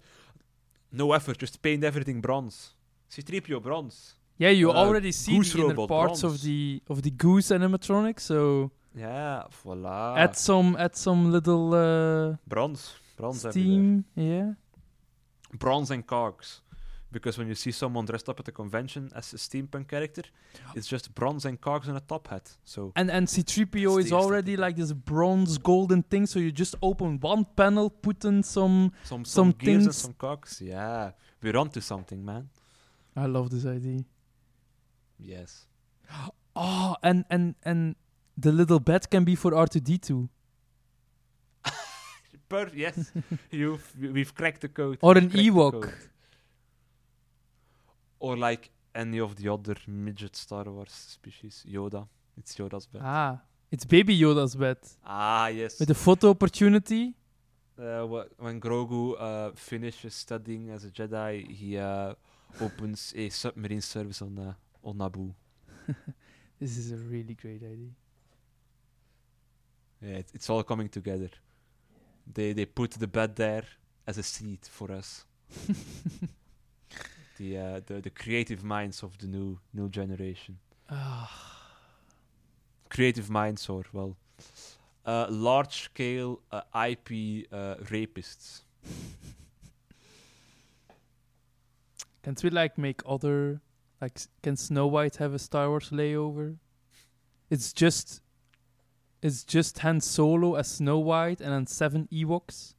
[0.92, 2.74] no effort, just paint everything bronze.
[3.10, 4.14] C3PO bronze.
[4.38, 8.20] Yeah, you uh, already see the inner Robot parts of the of the goose animatronic.
[8.20, 10.16] So Yeah, voila.
[10.18, 12.94] add some add some little uh, bronze.
[13.18, 13.52] Bronze everywhere.
[13.52, 14.06] steam.
[14.16, 14.54] Yeah.
[15.54, 16.62] Bronze and cogs.
[17.12, 20.24] Because when you see someone dressed up at a convention as a steampunk character,
[20.76, 22.52] it's just bronze and cogs and a top hat.
[22.64, 26.26] So And and C3PO is already like this bronze golden thing.
[26.26, 28.92] So you just open one panel, put in some.
[29.04, 30.62] some some, Some gears and some cogs.
[30.62, 31.12] Yeah,
[31.42, 32.50] we're onto something, man.
[33.16, 34.04] I love this idea.
[35.20, 35.68] Yes.
[36.58, 37.96] Oh, and and and
[38.38, 40.30] the little bed can be for R2D2
[42.50, 43.12] Per yes,
[43.52, 44.98] you've we've cracked the code.
[45.02, 45.92] or We've an Ewok.
[48.26, 48.64] Or like
[49.04, 51.56] any of the other midget Star Wars species.
[51.76, 52.02] Yoda.
[52.40, 53.02] It's Yoda's bed.
[53.04, 53.34] Ah,
[53.74, 55.80] it's Baby Yoda's bed Ah, yes.
[55.80, 57.04] with a photo opportunity.
[57.78, 62.14] uh, wh- when Grogu uh, finishes studying as a Jedi, he uh,
[62.68, 64.54] opens a submarine service on uh,
[64.88, 65.32] on Naboo.
[66.62, 67.92] This is a really great idea.
[70.02, 71.30] Yeah, it, it's all coming together.
[72.36, 73.66] They they put the bed there
[74.08, 75.26] as a seat for us.
[77.38, 80.58] the, uh, the the creative minds of the new new generation.
[82.90, 84.16] Creative minds, or well,
[85.06, 88.62] uh, large scale uh, IP uh, rapists.
[92.24, 93.62] can't we like make other
[94.02, 96.58] like can Snow White have a Star Wars layover?
[97.50, 98.22] It's just
[99.22, 102.75] it's just Han Solo as Snow White and then seven Ewoks.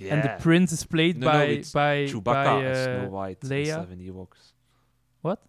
[0.00, 0.14] Yeah.
[0.14, 2.22] And the prince is played No, no, by it's by Chewbacca
[2.52, 3.66] by as uh, Snow White Leia.
[3.66, 4.42] seven Ewoks.
[5.20, 5.40] What?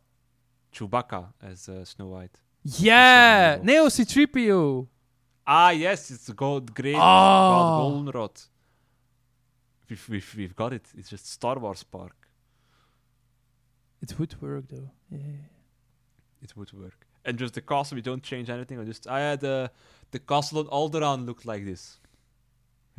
[0.75, 2.37] Chewbacca as uh, Snow White.
[2.63, 3.59] Yeah.
[3.63, 4.87] Neo C3PO.
[5.47, 7.51] Ah, yes, it's the gold great Ah.
[7.51, 8.41] God Goldenrod.
[9.89, 10.85] We've, we've, we've got it.
[10.97, 12.15] It's just Star Wars Park.
[14.01, 14.89] It would work though.
[15.09, 15.19] Yeah.
[16.41, 17.05] It would work.
[17.23, 18.79] And just the castle, we don't change anything.
[18.79, 19.67] I just I had uh,
[20.11, 21.99] the castle on Alderaan looked like this.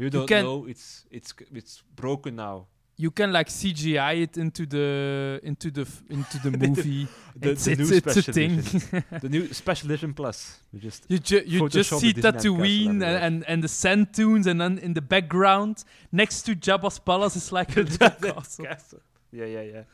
[0.03, 0.67] You don't can- know.
[0.67, 2.67] It's it's it's broken now.
[2.99, 7.09] You can like CGI it into the into the into the movie.
[7.35, 8.59] The, it's the it's, new it's a special thing.
[8.59, 9.05] edition.
[9.23, 10.61] the new special edition plus.
[10.73, 14.61] We just You, ju- you just see Tatooine and, and, and the sand dunes, and
[14.61, 18.65] then in the background, next to Jabba's palace, is like a castle.
[18.67, 19.01] castle.
[19.33, 19.85] Yeah, yeah, yeah.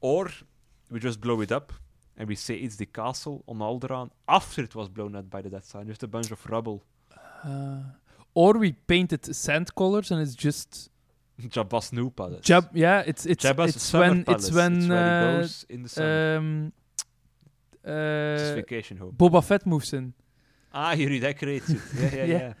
[0.00, 0.30] Or
[0.90, 1.72] we just blow it up
[2.16, 5.50] and we say it's the castle on Alderaan after it was blown up by the
[5.50, 5.84] Death Star.
[5.84, 6.82] Just a bunch of rubble.
[7.44, 7.80] Uh,
[8.40, 10.90] or we painted sand colors, and it's just
[11.54, 12.42] Jabba's Snoop Palace.
[12.50, 12.64] Jab.
[12.74, 14.44] Yeah, it's it's Jabba's it's when palace.
[14.46, 16.36] it's when where he uh, goes in the summer.
[16.36, 16.72] um
[17.84, 19.12] uh, vacation home.
[19.16, 20.12] Boba Fett moves in,
[20.72, 21.80] Ah, he redecorates it.
[21.96, 22.38] Yeah, yeah, Yeah.
[22.38, 22.52] yeah.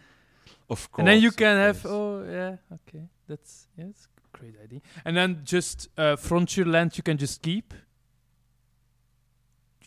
[0.70, 1.00] Of course.
[1.00, 1.94] and then you can have course.
[1.94, 4.80] oh yeah okay that's yeah it's a great idea.
[5.04, 7.74] And then just uh, Frontierland you can just keep.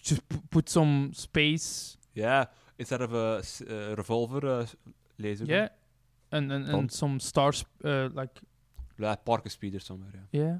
[0.03, 2.45] Just p- put some space Yeah,
[2.77, 4.65] instead of a uh, revolver uh,
[5.19, 5.45] laser.
[5.45, 5.69] gun.
[6.31, 8.39] And and, and some stars uh, like
[8.97, 10.11] Yeah, park a speeder somewhere.
[10.31, 10.41] Yeah.
[10.41, 10.57] yeah.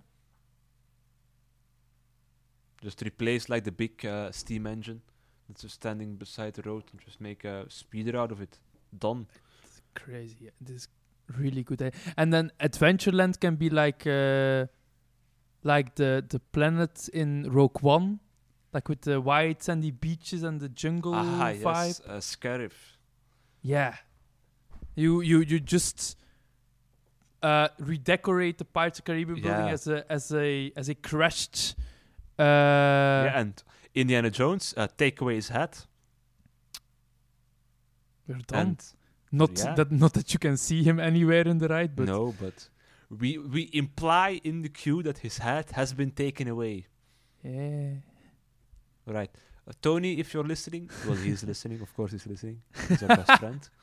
[2.84, 5.02] Just replace like the big uh, steam engine
[5.48, 8.58] that's just standing beside the road and just make a speeder out of it.
[8.98, 9.28] Done.
[9.64, 10.36] It's crazy.
[10.42, 10.88] yeah, This is
[11.38, 11.94] really good.
[12.18, 14.66] And then Adventureland can be like uh,
[15.64, 18.20] like the the planet in Rogue One,
[18.74, 21.88] like with the white sandy beaches and the jungle ah, vibe.
[21.88, 22.74] yes, uh, Scarif.
[23.62, 23.96] Yeah.
[24.96, 26.18] You you you just
[27.42, 31.76] uh, redecorate the Pirates of the Caribbean building as a as a as a crashed.
[32.38, 33.64] Uh, yeah, and
[33.94, 35.86] Indiana Jones, uh, take away his hat.
[38.28, 38.60] we're done.
[38.68, 38.84] And
[39.32, 39.76] Not yeah.
[39.76, 42.70] that not that you can see him anywhere in the ride, but no, but
[43.10, 46.86] we we imply in the queue that his hat has been taken away.
[47.44, 47.94] yeah.
[49.06, 49.32] Right.
[49.68, 51.82] Uh, Tony, if you're listening, well, he's listening.
[51.82, 52.62] Of course, he's listening.
[52.90, 53.62] He's our best friend.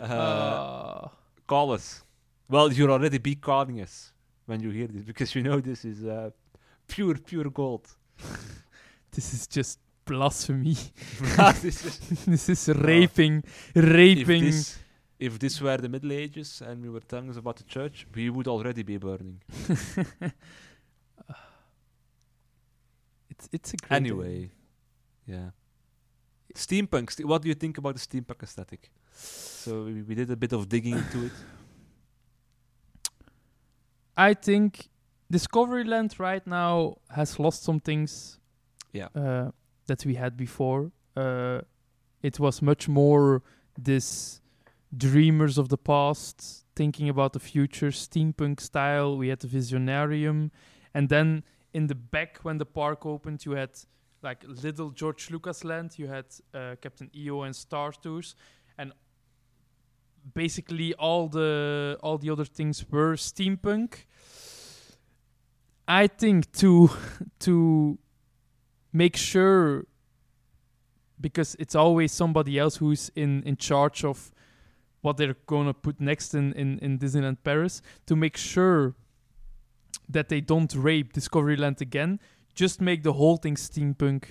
[0.00, 1.08] Uh, Uh,
[1.46, 2.02] call us.
[2.48, 4.12] Well, you're already be calling us
[4.46, 6.30] when you hear this because you know this is uh,
[6.86, 7.86] pure, pure gold.
[9.12, 10.76] this is just blasphemy.
[11.62, 13.42] This is- this is raping,
[13.74, 14.44] raping.
[14.44, 14.78] if, this,
[15.18, 18.30] if this were the Middle Ages and we were telling us about the church, we
[18.30, 19.40] would already be burning.
[23.30, 24.50] it's it's a great Anyway,
[25.26, 25.50] yeah.
[26.54, 27.10] Steampunk.
[27.10, 28.90] st- what do you think about the steampunk aesthetic?
[29.66, 31.32] So we, we did a bit of digging into it.
[34.16, 34.88] I think
[35.32, 38.38] Discoveryland right now has lost some things.
[38.92, 39.08] Yeah.
[39.12, 39.50] Uh,
[39.88, 40.92] that we had before.
[41.16, 41.62] Uh,
[42.22, 43.42] it was much more
[43.76, 44.40] this
[44.96, 49.16] dreamers of the past thinking about the future, steampunk style.
[49.16, 50.50] We had the Visionarium,
[50.94, 51.42] and then
[51.74, 53.70] in the back when the park opened, you had
[54.22, 55.98] like little George Lucas land.
[55.98, 58.36] You had uh, Captain EO and Star Tours,
[58.78, 58.92] and
[60.34, 64.04] basically all the all the other things were steampunk.
[65.88, 66.90] I think to
[67.40, 67.98] to
[68.92, 69.86] make sure
[71.20, 74.32] because it's always somebody else who's in in charge of
[75.00, 78.94] what they're gonna put next in in, in Disneyland Paris to make sure
[80.08, 82.20] that they don't rape Discoveryland again.
[82.54, 84.24] Just make the whole thing steampunk.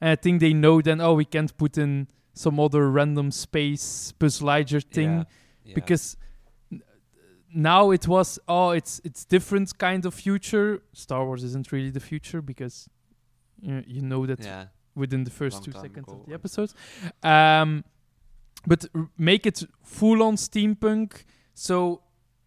[0.00, 1.00] And I think they know then.
[1.00, 5.24] Oh, we can't put in some other random space Buzz Lightyear thing Yeah,
[5.64, 5.74] yeah.
[5.74, 6.16] because
[7.52, 10.82] now it was oh it's it's different kind of future.
[10.92, 12.88] Star wars isn't really the future because
[13.60, 16.74] you, you know that yeah, within the first Long two seconds ago, of the episodes.
[17.22, 17.84] Um
[18.66, 21.24] but r- make it full on steampunk.
[21.54, 22.02] So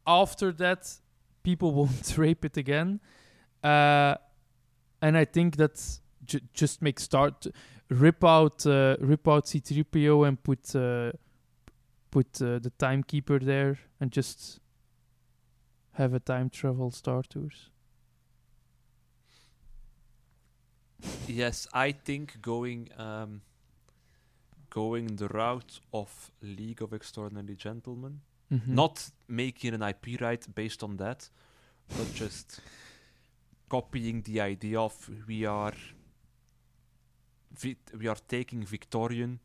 [0.07, 0.99] after that
[1.43, 2.99] people won't rape it again.
[3.63, 4.15] Uh
[5.01, 7.45] and i think that's ju- just make start
[7.89, 11.11] rip out uh, rip out C3PO and put uh,
[12.11, 14.59] put uh, the timekeeper there and just
[15.93, 17.69] have a time travel Star Tours.
[21.27, 21.67] yes.
[21.73, 23.41] I think going um,
[24.69, 28.21] going the route of League of Extraordinary Gentlemen,
[28.51, 28.67] Mhm.
[28.67, 31.29] not making an IP right based on that,
[31.89, 32.59] but just
[33.69, 35.73] copying the idea of we are
[37.99, 39.39] we are taking Victorian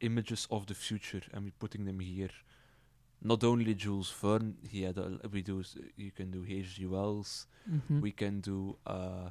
[0.00, 2.30] images of the future and we're putting them here.
[3.22, 5.62] Not only Jules Verne, he had a, we do
[5.96, 6.86] you can do H.G.
[6.86, 8.00] Wells, Mhm.
[8.02, 9.30] we can do uh,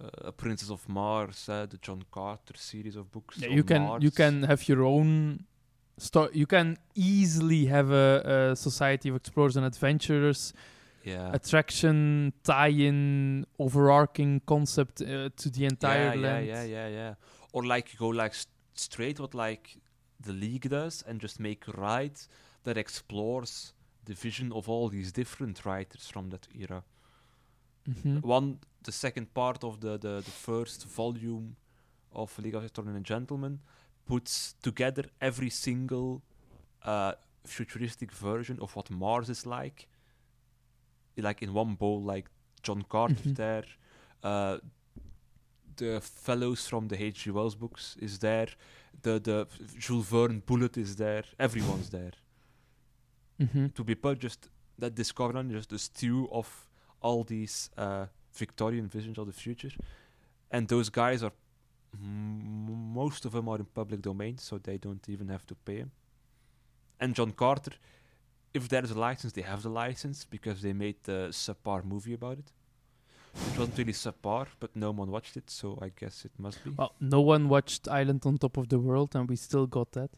[0.00, 3.38] uh, a Princess of Mars, uh, the John Carter series of books.
[3.38, 5.44] Yeah, you can you can have your own
[5.98, 6.30] story.
[6.34, 10.52] You can easily have a, a society of explorers and adventurers
[11.04, 11.32] yeah.
[11.32, 16.46] attraction tie-in overarching concept uh, to the entire yeah, land.
[16.46, 17.14] Yeah, yeah, yeah, yeah.
[17.52, 19.76] Or like go like st- straight what like
[20.20, 22.18] the league does and just make a ride
[22.64, 23.72] that explores
[24.06, 26.82] the vision of all these different writers from that era.
[27.88, 28.22] Mhm.
[28.22, 31.56] One, the second part of the the, the first volume
[32.12, 33.60] of League of Extraordinary Gentlemen
[34.06, 36.22] puts together every single
[36.84, 37.12] uh,
[37.44, 39.88] futuristic version of what Mars is like.
[41.16, 42.28] Like in one bowl, like
[42.62, 43.36] John Carter's Mhm.
[43.36, 43.64] there.
[44.22, 44.58] Uh,
[45.76, 47.30] the fellows from the H.G.
[47.30, 48.48] Wells books is there.
[49.02, 49.46] The the
[49.78, 51.24] Jules Verne bullet is there.
[51.38, 52.12] Everyone's there.
[53.40, 53.74] Mhm.
[53.74, 56.68] To be put just that discovering just the stew of
[57.00, 59.72] all these uh, Victorian visions of the future,
[60.50, 61.32] and those guys are
[61.92, 65.76] m- most of them are in public domain, so they don't even have to pay
[65.76, 65.90] him.
[67.00, 67.72] And John Carter,
[68.54, 72.14] if there is a license, they have the license because they made the subpar movie
[72.14, 72.52] about it.
[73.34, 76.70] It wasn't really subpar, but no one watched it, so I guess it must be.
[76.70, 80.10] Well, no one watched Island on Top of the World, and we still got that.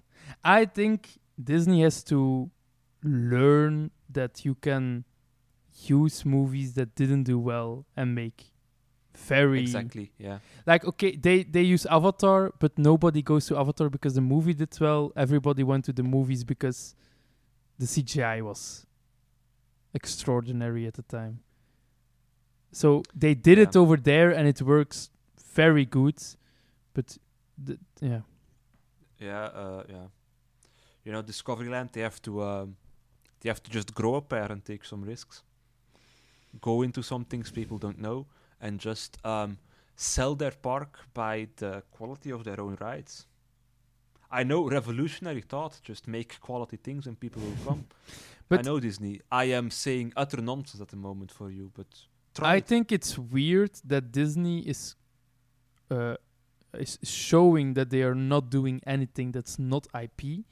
[0.45, 2.51] I think Disney has to
[3.03, 5.05] learn that you can
[5.87, 8.53] use movies that didn't do well and make
[9.17, 10.39] very Exactly, yeah.
[10.67, 14.77] like okay they they use avatar but nobody goes to avatar because the movie did
[14.79, 16.95] well everybody went to the movies because
[17.79, 18.87] the cgi was
[19.95, 21.41] extraordinary at the time
[22.73, 25.11] so they did it over there and it works
[25.55, 26.19] very good
[26.95, 27.19] but
[27.67, 28.21] th- yeah
[29.19, 30.09] Yeah, uh, yeah.
[31.05, 32.77] You know, Discoveryland, they have to, um,
[33.41, 35.43] they have to just grow up there and take some risks.
[36.61, 38.27] Go into some things people don't know,
[38.61, 39.57] and just um,
[39.95, 43.27] sell their park by the quality of their own rides.
[44.31, 47.87] I know revolutionary thought, just make quality things and people will come.
[48.51, 49.21] I know Disney.
[49.31, 51.87] I am saying utter nonsense at the moment for you, but
[52.43, 52.67] i it.
[52.67, 54.95] think it's weird that disney is
[55.91, 56.17] uh,
[56.75, 60.45] is showing that they are not doing anything that's not ip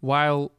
[0.00, 0.50] while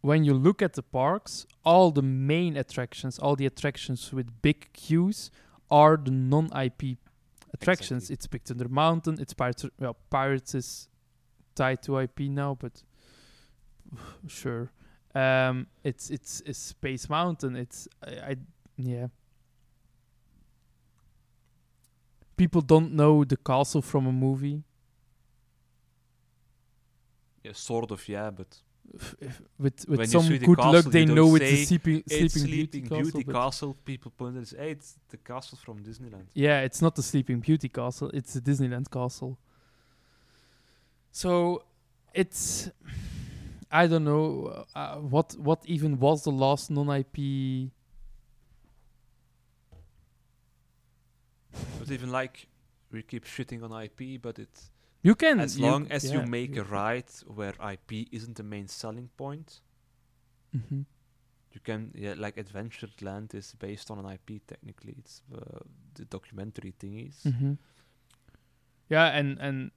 [0.00, 4.72] when you look at the parks, all the main attractions, all the attractions with big
[4.72, 5.30] queues
[5.70, 6.98] are the non-IP
[7.52, 8.04] attractions.
[8.04, 8.14] Exactly.
[8.14, 9.18] It's Big Thunder Mountain.
[9.20, 9.66] It's Pirates.
[9.78, 10.88] Well, Pirates is
[11.58, 12.82] tied to IP now, but
[14.26, 14.70] sure.
[15.14, 17.56] Um, it's it's it's Space Mountain.
[17.56, 18.36] It's I, I
[18.76, 19.06] yeah.
[22.36, 24.62] People don't know the castle from a movie.
[27.42, 28.46] Yeah, sort of, yeah, but
[29.20, 32.02] if- with When with you some the good castle, luck, they know it's the sleeping,
[32.08, 33.32] sleeping, Sleeping Beauty, Beauty castle.
[33.42, 33.76] Castle.
[33.84, 34.54] People point it.
[34.56, 36.26] Hey, it's the castle from Disneyland.
[36.34, 39.36] Yeah, it's not the Sleeping Beauty castle, it's the Disneyland castle.
[41.12, 41.64] So
[42.14, 42.70] it's
[43.70, 47.70] I don't know uh, what what even was the last non-IP
[51.78, 52.46] But even like
[52.92, 54.70] we keep shitting on IP, but it
[55.02, 58.42] You can as you- long as you yeah, make a ride where IP isn't the
[58.42, 59.60] main selling point,
[60.54, 60.84] Mhm.
[61.52, 64.94] you can yeah like Adventureland is based on an IP technically.
[64.98, 65.60] It's uh,
[65.94, 67.22] the documentary thingies.
[67.24, 67.58] Mhm.
[68.88, 69.70] Yeah, and and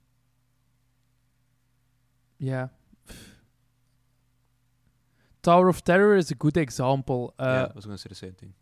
[2.42, 2.68] yeah.
[5.44, 7.34] Tower of Terror is a good example.
[7.40, 8.54] Uh, yeah, I was gonna say the same thing.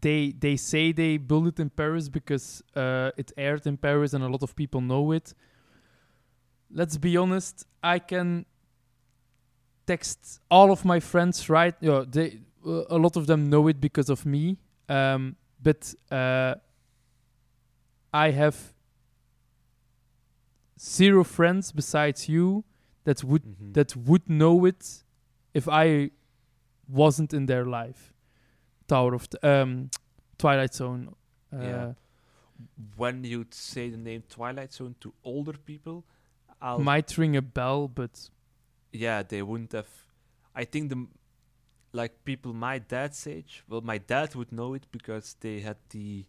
[0.00, 4.24] they they say they built it in Paris because uh, it aired in Paris and
[4.24, 5.34] a lot of people know it.
[6.70, 8.46] Let's be honest, I can
[9.86, 11.74] text all of my friends right.
[11.80, 14.56] Yeah, they uh, a lot of them know it because of me.
[14.88, 16.54] Um, but uh,
[18.14, 18.56] I have
[20.78, 22.64] zero friends besides you
[23.10, 23.72] that would Mhm.
[23.74, 25.04] that would know it
[25.54, 26.10] if I
[26.88, 28.02] wasn't in their life.
[28.86, 29.90] Tower of the, um,
[30.38, 31.14] Twilight Zone.
[31.52, 31.94] Uh, Yeah.
[32.96, 36.04] when you'd say the name Twilight Zone to older people,
[36.62, 38.30] I'll Might ring a bell, but
[38.92, 39.88] yeah, they wouldn't have.
[40.54, 41.06] I think the
[41.92, 43.64] like people my dad's age.
[43.68, 46.26] Well, my dad would know it because they had the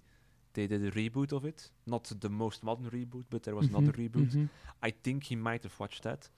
[0.54, 1.72] they did a reboot of it.
[1.86, 4.32] Not the most modern reboot, but there was another Mhm, reboot.
[4.36, 4.50] mhm.
[4.82, 6.30] I think he might have watched that.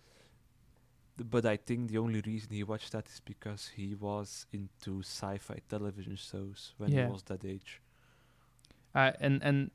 [1.17, 5.59] But I think the only reason he watched that is because he was into sci-fi
[5.69, 7.05] television shows when Yeah.
[7.05, 7.81] he was that age.
[8.95, 9.71] Uh, and and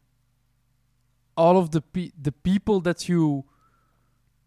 [1.36, 3.44] all of the pe- the people that you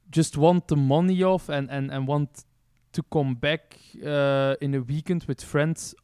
[0.10, 2.44] just want the money of and and and want
[2.92, 5.96] to come back uh, in a weekend with friends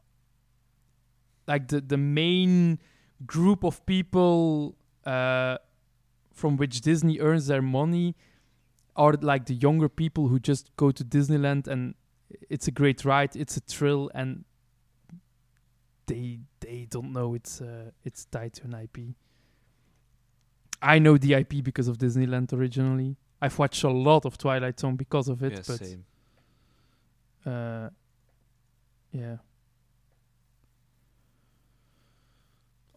[1.48, 2.80] like the the main
[3.26, 4.76] group of people
[5.06, 5.58] uh,
[6.34, 8.16] from which Disney earns their money
[8.98, 11.96] are like the younger people who just go to Disneyland and
[12.50, 14.44] it's a great ride, it's a thrill, and
[16.08, 18.98] they they don't know it's uh, it's tied to an IP.
[20.82, 23.16] I know the IP because of Disneyland originally.
[23.42, 26.06] I've watched a lot of Twilight Zone because of it, yeah, but same.
[27.46, 27.90] uh,
[29.12, 29.38] yeah.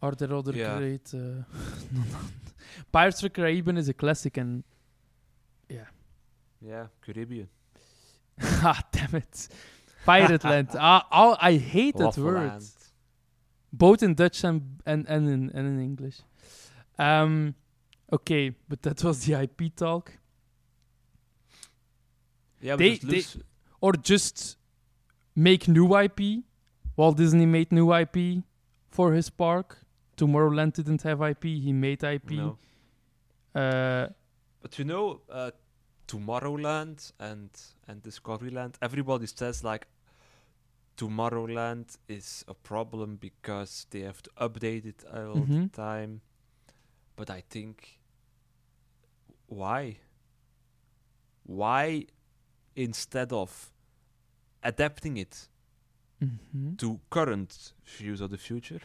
[0.02, 0.78] Are there other Yeah.
[0.78, 1.12] great?
[1.14, 1.42] Uh,
[2.92, 4.64] Pirates of the Caribbean is a classic, and
[6.60, 7.48] Yeah, Caribbean.
[8.42, 9.48] ah, damn it,
[10.04, 10.68] Pirate Land.
[10.74, 12.48] Ah, I hate that word.
[12.48, 12.64] Land.
[13.72, 16.18] both in Dutch and and, and in and in English.
[16.98, 17.54] Um,
[18.12, 20.12] okay, but that was the IP talk,
[22.60, 23.42] Yeah, but They- just they-
[23.80, 24.56] or just
[25.34, 26.44] make new IP.
[26.96, 28.42] Walt Disney made new IP
[28.90, 29.78] for his park.
[30.16, 31.44] Tomorrowland didn't have IP.
[31.44, 32.30] He made IP.
[32.32, 32.58] no.
[33.54, 34.08] Uh,
[34.60, 35.50] But you know, uh,
[36.10, 37.50] Tomorrowland and
[37.88, 39.86] and Discoveryland, everybody says like
[40.96, 45.72] Tomorrowland is a problem because they have to update it all the Mhm.
[45.72, 46.20] time.
[47.16, 48.00] But I think
[49.48, 49.98] why?
[51.44, 52.06] Why
[52.76, 53.70] instead of
[54.62, 55.48] adapting it
[56.20, 56.76] mhm.
[56.78, 58.82] to current views of the future,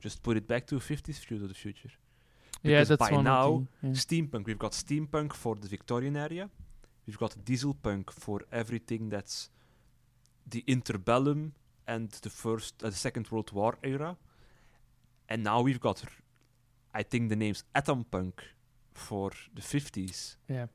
[0.00, 1.92] just put it back to 50s views of the future?
[2.66, 3.90] Yeah, Because that's by one now, yeah.
[3.90, 4.46] steampunk.
[4.46, 6.48] We've got steampunk for the Victorian area.
[7.06, 9.48] We've got dieselpunk for everything that's
[10.48, 11.52] the interbellum
[11.86, 14.16] and the first, uh, the Second World War era.
[15.28, 16.02] And now we've got,
[16.94, 18.42] I think the name's atom punk
[18.94, 20.36] for the 50s.
[20.48, 20.66] Yeah,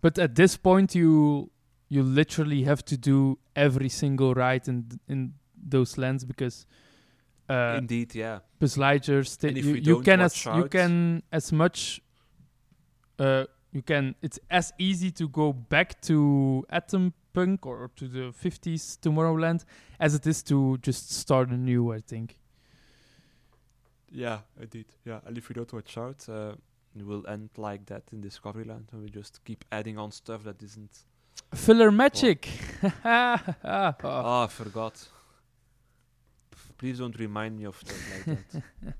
[0.00, 1.50] but at this point, you
[1.88, 5.34] you literally have to do every single ride in in
[5.70, 6.66] those lands because
[7.52, 8.38] uh, Indeed, yeah.
[8.58, 9.24] Buzz Lightyear.
[9.26, 12.00] Sta- And if you, you can as you can as much.
[13.18, 14.14] Uh, you can.
[14.22, 19.64] It's as easy to go back to Atom Punk or to the 50s Tomorrowland
[19.98, 21.92] as it is to just start anew.
[21.92, 22.36] I think.
[24.10, 24.86] Yeah, indeed.
[25.04, 26.52] Yeah, and if we don't watch out, uh,
[26.98, 30.62] it will end like that in Discoveryland, and we just keep adding on stuff that
[30.62, 31.04] isn't.
[31.54, 32.46] PhilharMagic.
[32.84, 33.38] Oh.
[33.64, 35.08] Ah, I forgot.
[36.82, 38.62] Please don't remind me of stuff like that.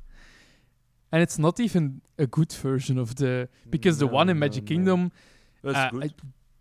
[1.12, 4.68] and it's not even a good version of the because the one in Magic no.
[4.68, 5.10] Kingdom
[5.64, 6.04] That's uh, good.
[6.04, 6.10] I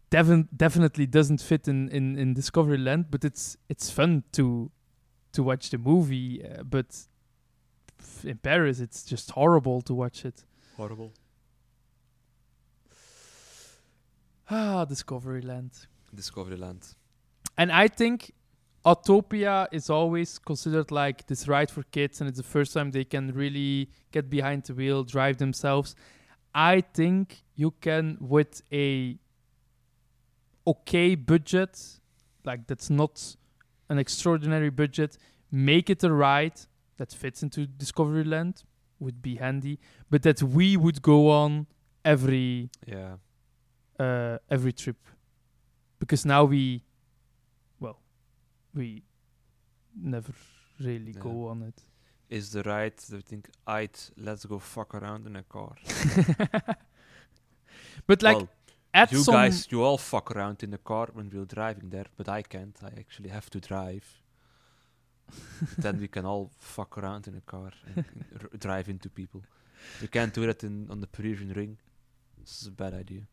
[0.09, 4.71] devin- definitely doesn't fit in, in, in Discovery Land, but it's it's fun to
[5.33, 6.43] to watch the movie.
[6.43, 6.87] Uh, but
[7.99, 10.43] f- in Paris, it's just horrible to watch it.
[10.75, 11.13] Horrible.
[14.49, 15.71] Ah, Discovery Land.
[16.15, 16.95] Discovery Land.
[17.59, 18.31] And I think
[18.85, 23.03] Autopia is always considered like this ride for kids, and it's the first time they
[23.03, 25.95] can really get behind the wheel, drive themselves.
[26.53, 29.17] I think you can, with a
[30.65, 31.79] okay budget,
[32.43, 33.35] like that's not
[33.89, 35.17] an extraordinary budget,
[35.51, 36.59] make it a ride
[36.97, 38.63] that fits into Discovery Land
[38.99, 39.79] would be handy,
[40.09, 41.67] but that we would go on
[42.03, 43.17] every Yeah.
[43.99, 44.97] uh, every trip
[45.99, 46.83] because now we
[48.73, 49.03] we
[49.95, 50.33] never
[50.79, 51.19] really Yeah.
[51.21, 51.79] go on it
[52.29, 55.75] Is the ride that we think, I'd let's go fuck around in a car.
[58.07, 58.49] but like well,
[58.93, 62.27] at you guys, you all fuck around in the car when we're driving there, but
[62.29, 62.77] I can't.
[62.83, 64.05] I actually have to drive.
[65.77, 69.41] then we can all fuck around in a car and, and r- drive into people.
[70.01, 71.77] We can't do that in on the Parisian ring.
[72.39, 73.23] This is a bad idea.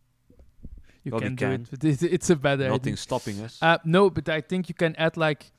[1.04, 3.58] You well, we can do it but it, it's a bad idea Nothing's stopping us.
[3.62, 5.50] uh, no but i think you can add like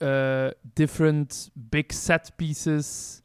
[0.00, 3.22] uh, different big set pieces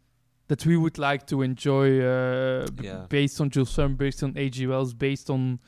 [0.47, 3.05] that we would like to enjoy uh, b- Yeah.
[3.09, 4.67] based on Jules Verne, based on H.G.
[4.67, 5.59] Wells, based on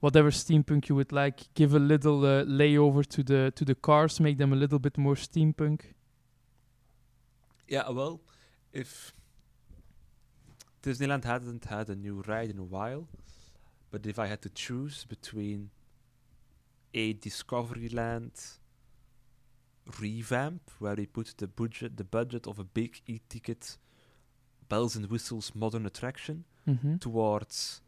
[0.00, 1.40] whatever steampunk you would like.
[1.54, 4.96] Give a little uh, layover to the to the cars, make them a little bit
[4.98, 5.80] more steampunk.
[7.66, 8.20] Yeah, well,
[8.72, 9.12] if
[10.82, 13.08] Disneyland hadn't had a new ride in a while,
[13.90, 15.70] but if I had to choose between
[16.94, 18.58] a Discoveryland
[20.00, 23.78] revamp where we put the budget the budget of a big e-ticket
[24.68, 26.96] bells and whistles modern attraction Mm-hmm.
[26.98, 27.80] towards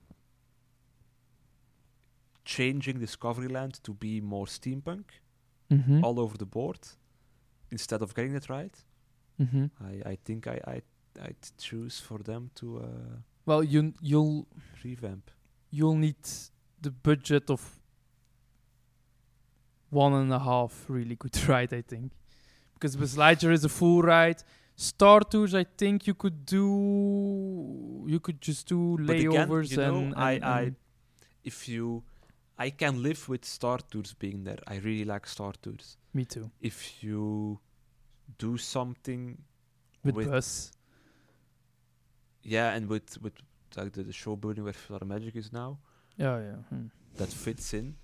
[2.45, 5.05] changing Discoveryland to be more steampunk
[5.71, 6.03] Mm-hmm.
[6.05, 6.81] all over the board
[7.71, 8.75] instead of getting it right
[9.41, 9.67] mm-hmm.
[9.81, 10.83] I, I think I, I
[11.23, 14.47] I'd choose for them to uh, Well, you you'll
[14.83, 15.31] revamp.
[15.71, 16.17] You'll need
[16.81, 17.81] the budget of
[19.91, 22.13] one and a half really good ride, I think,
[22.75, 24.43] because Lightyear is a full ride.
[24.77, 28.05] Star Tours, I think you could do.
[28.07, 30.73] You could just do But again, layovers you know, and, I, and- I
[31.45, 32.03] if you
[32.59, 34.59] I can live with Star Tours being there.
[34.67, 35.97] I really like Star Tours.
[36.15, 36.51] me too.
[36.61, 37.59] If you
[38.39, 39.39] do something,
[40.05, 40.73] With, with-
[42.43, 43.35] yeah, and with with
[43.77, 44.75] like the, the show building where
[45.05, 45.79] Magic is now,
[46.17, 46.53] yeah, yeah.
[46.71, 46.87] hmm.
[47.17, 47.97] that fits in.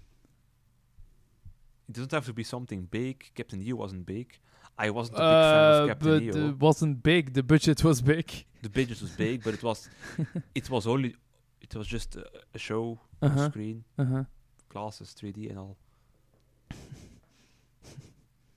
[1.89, 3.31] It doesn't have to be something big.
[3.35, 4.39] Captain EO wasn't big.
[4.79, 6.49] I wasn't a big fan of Captain but EO.
[6.49, 7.33] it wasn't big.
[7.33, 8.45] The budget was big.
[8.63, 9.89] the budget was big, but it was
[10.55, 11.15] it was only
[11.61, 13.49] it was just a, a show Uh on huh.
[13.51, 14.25] screen, Uh huh.
[14.69, 15.77] glasses, 3D and all.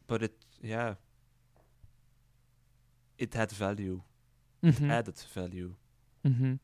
[0.08, 0.96] but it, yeah,
[3.18, 4.02] it had value,
[4.64, 4.92] Mm-hmm.
[4.92, 5.76] added value.
[6.28, 6.56] mm-hmm.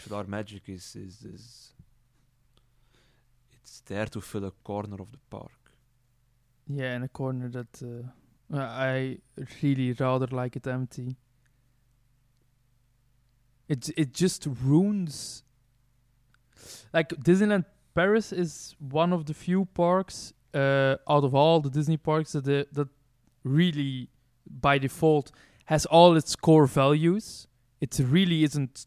[0.00, 1.72] PhilharMagic is is is
[3.52, 5.60] it's there to fill a corner of the park.
[6.66, 9.18] Yeah, in a corner that uh, uh, I
[9.62, 11.16] really rather like it empty.
[13.68, 15.44] It it just ruins.
[16.92, 17.64] Like Disneyland
[17.94, 22.44] Paris is one of the few parks uh, out of all the Disney parks that
[22.44, 22.88] the, that
[23.44, 24.08] really
[24.46, 25.32] by default
[25.66, 27.46] has all its core values.
[27.80, 28.86] It really isn't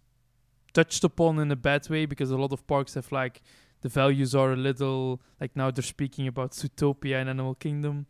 [0.74, 3.42] touched upon in a bad way because a lot of parks have like
[3.82, 8.06] the values are a little like now they're speaking about Zootopia and Animal Kingdom.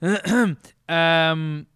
[0.00, 0.54] Yeah,
[0.88, 1.66] um,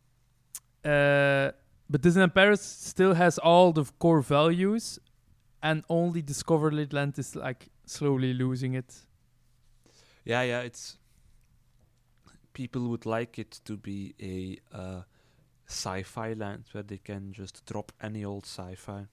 [0.84, 1.52] uh,
[1.90, 4.98] but Disneyland Paris still has all the core values,
[5.62, 8.94] and only Discoveryland Land is like slowly losing it.
[10.24, 10.60] yeah, yeah.
[10.60, 10.98] It's
[12.52, 15.02] people would like it to be a uh,
[15.66, 19.06] sci-fi land where they can just drop any old sci-fi.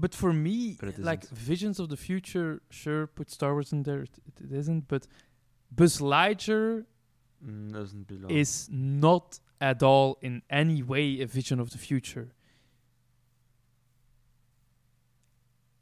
[0.00, 1.38] But for me, But like isn't.
[1.38, 4.02] Visions of the Future, sure, put Star Wars in there.
[4.02, 4.10] It,
[4.44, 5.06] it isn't, but
[5.70, 6.84] Buzz Lightyear
[7.44, 8.30] Mm, doesn't belong.
[8.30, 12.28] is not at all in any way a vision of the future.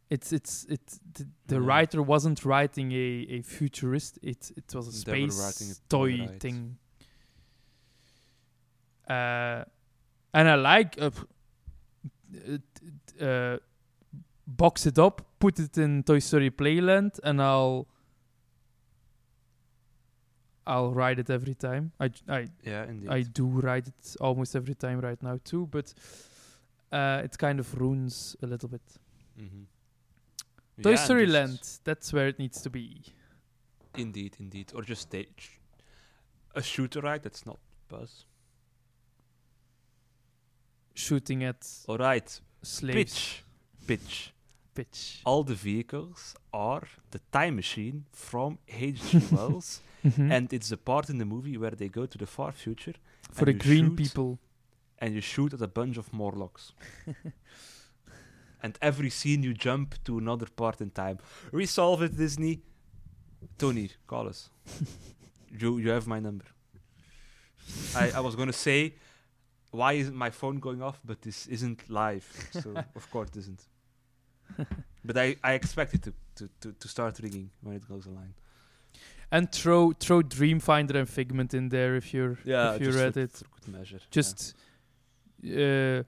[0.09, 1.67] It's it's it's the, the Yeah.
[1.67, 4.19] writer wasn't writing a, a futurist.
[4.23, 6.41] It it was a space a toy right.
[6.41, 6.77] thing.
[9.09, 9.65] Uh,
[10.33, 11.11] and I like uh,
[13.20, 13.59] uh, uh,
[14.47, 17.89] box it up, put it in Toy Story Playland, and I'll
[20.66, 21.92] I'll ride it every time.
[22.00, 23.10] I I yeah, indeed.
[23.10, 25.92] I do ride it almost every time right now too, but
[26.92, 28.83] uh, it kind of ruins a little bit.
[29.41, 30.83] mm-hmm.
[30.83, 33.02] Toy Story Land, that's where it needs to be.
[33.97, 34.73] Indeed, indeed.
[34.75, 35.58] Or just stage
[36.55, 37.23] a shooter ride.
[37.23, 37.58] That's not
[37.89, 38.25] Buzz.
[40.94, 42.94] Shooting at All right, slaves.
[42.97, 43.44] pitch,
[43.86, 44.33] pitch.
[44.77, 45.01] Pitch.
[45.25, 49.19] all the vehicles are the time machine from H.G.
[49.35, 50.31] Wells, Mhm.
[50.37, 52.95] and it's the part in the movie where they go to the far future
[53.33, 54.31] For the green people.
[55.03, 56.73] and you shoot at a bunch of Morlocks.
[58.63, 61.19] and every scene you jump to another part in time.
[61.53, 62.61] Resolve it, Disney.
[63.59, 64.51] Tony, call us.
[65.61, 66.45] you you have my number.
[67.95, 68.95] I, I was gonna say,
[69.71, 70.99] why isn't my phone going off?
[71.05, 73.63] But this isn't live, so of course it isn't.
[75.05, 78.34] but I, I expect it to, to, to, to start ringing when it goes online.
[79.31, 83.33] And throw throw Dreamfinder and Figment in there if you're if you read for, it.
[83.33, 83.99] for good measure.
[84.00, 84.08] yeah.
[84.10, 84.55] Just
[85.44, 86.02] uh,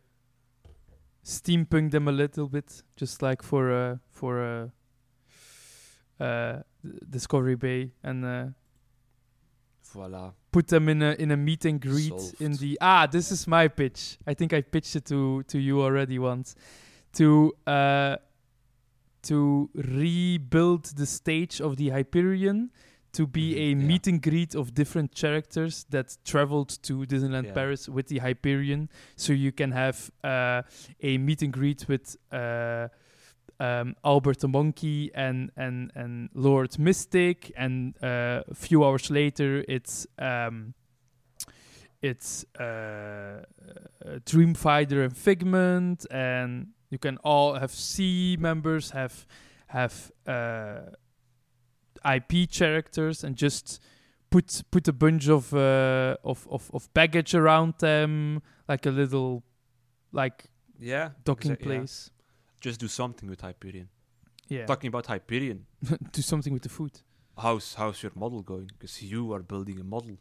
[1.25, 4.71] steampunk them a little bit, just like for uh, for
[6.21, 6.63] uh, uh,
[7.09, 8.47] Discovery Bay, and uh,
[9.85, 10.33] voila.
[10.51, 13.07] put them in a in a meet and greet in the ah.
[13.07, 14.19] This is my pitch.
[14.27, 16.55] I think I pitched it to to you already once.
[17.15, 18.17] To uh,
[19.29, 22.71] to rebuild the stage of the Hyperion
[23.13, 23.75] to be Mhm, a yeah.
[23.89, 27.55] meet and greet of different characters that traveled to Disneyland Yeah.
[27.55, 28.89] Paris with the Hyperion.
[29.17, 30.63] So you can have uh,
[31.03, 32.89] a meet and greet with uh,
[33.61, 39.65] um, Albert the Monkey and, and, and Lord Mystic, and uh, a few hours later
[39.67, 40.75] it's um,
[42.01, 43.43] it's uh, uh,
[44.25, 49.27] Dreamfinder and Figment, and you can all have C members, have
[49.69, 50.81] have uh,
[52.05, 53.81] IP characters, and just
[54.31, 59.43] put put a bunch of uh, of, of of baggage around them, like a little
[60.13, 60.45] like
[60.81, 61.11] Yeah.
[61.25, 61.67] docking exa- yeah.
[61.67, 62.11] place.
[62.61, 63.89] Just do something with Hyperion.
[64.51, 65.67] Yeah, Talking about Hyperion,
[66.13, 67.03] do something with the food.
[67.37, 68.71] how's how's your model going?
[68.79, 70.17] Because you are building a model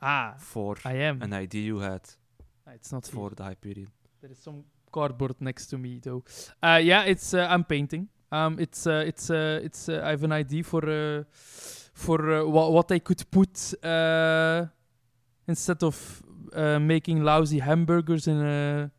[0.00, 1.22] Ah, for I am.
[1.22, 2.02] an idea you had
[2.74, 3.14] it's not here.
[3.14, 3.88] for the Hyperion.
[4.20, 4.64] There is some
[4.98, 6.22] cardboard next to me though.
[6.62, 8.08] Uh, yeah, it's uh, I'm painting.
[8.30, 11.24] Um, it's uh, it's uh, it's uh, I have an idea for uh,
[11.94, 14.66] for uh, wha- what I could put uh,
[15.46, 18.90] instead of uh, making lousy hamburgers in a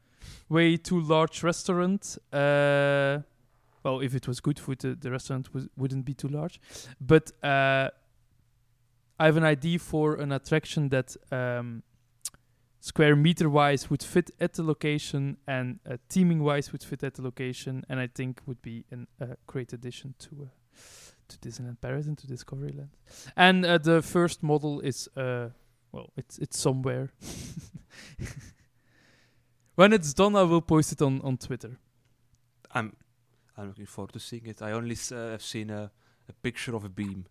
[0.50, 2.18] way too large restaurant.
[2.32, 3.20] Uh,
[3.84, 6.60] well, if it was good food, the, the restaurant wouldn't be too large.
[7.00, 7.90] But uh,
[9.20, 11.84] I have an idea for an attraction that um,
[12.86, 17.16] square meter wise would fit at the location and uh, theming wise would fit at
[17.16, 20.78] the location, and I think would be a uh, great addition to uh,
[21.30, 22.90] to Disneyland Paris and to Discoveryland.
[23.36, 25.50] And uh, the first model is uh,
[25.92, 27.12] well, it's it's somewhere.
[29.76, 31.80] when it's done, I will post it on on Twitter.
[32.72, 32.96] I'm
[33.58, 34.62] I'm looking forward to seeing it.
[34.62, 35.92] I only uh, have seen a,
[36.30, 37.26] a picture of a beam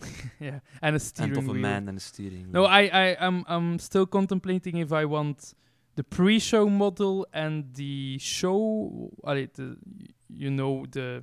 [0.40, 1.62] yeah, and a steering and of a wheel.
[1.62, 2.50] man and a steering.
[2.50, 2.70] No, wheel.
[2.70, 5.54] I, I, I'm, I'm still contemplating if I want
[5.96, 9.10] the pre-show model and the show.
[9.26, 9.76] allee, the,
[10.28, 11.22] you know the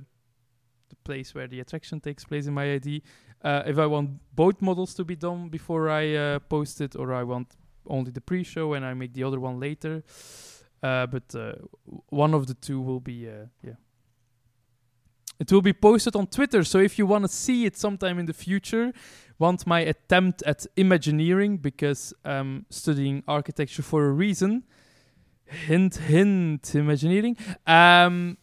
[0.88, 3.02] the place where the attraction takes place in my ID.
[3.42, 7.12] Uh, if I want both models to be done before I uh, post it, or
[7.12, 10.02] I want only the pre-show and I make the other one later.
[10.82, 11.52] Uh, but uh,
[12.08, 13.74] one of the two will be uh, yeah.
[15.42, 18.26] It will be posted on Twitter, so if you want to see it sometime in
[18.26, 18.92] the future,
[19.40, 24.62] want my attempt at Imagineering because I'm studying architecture for a reason.
[25.46, 27.36] Hint, hint, Imagineering.
[27.66, 28.38] Um,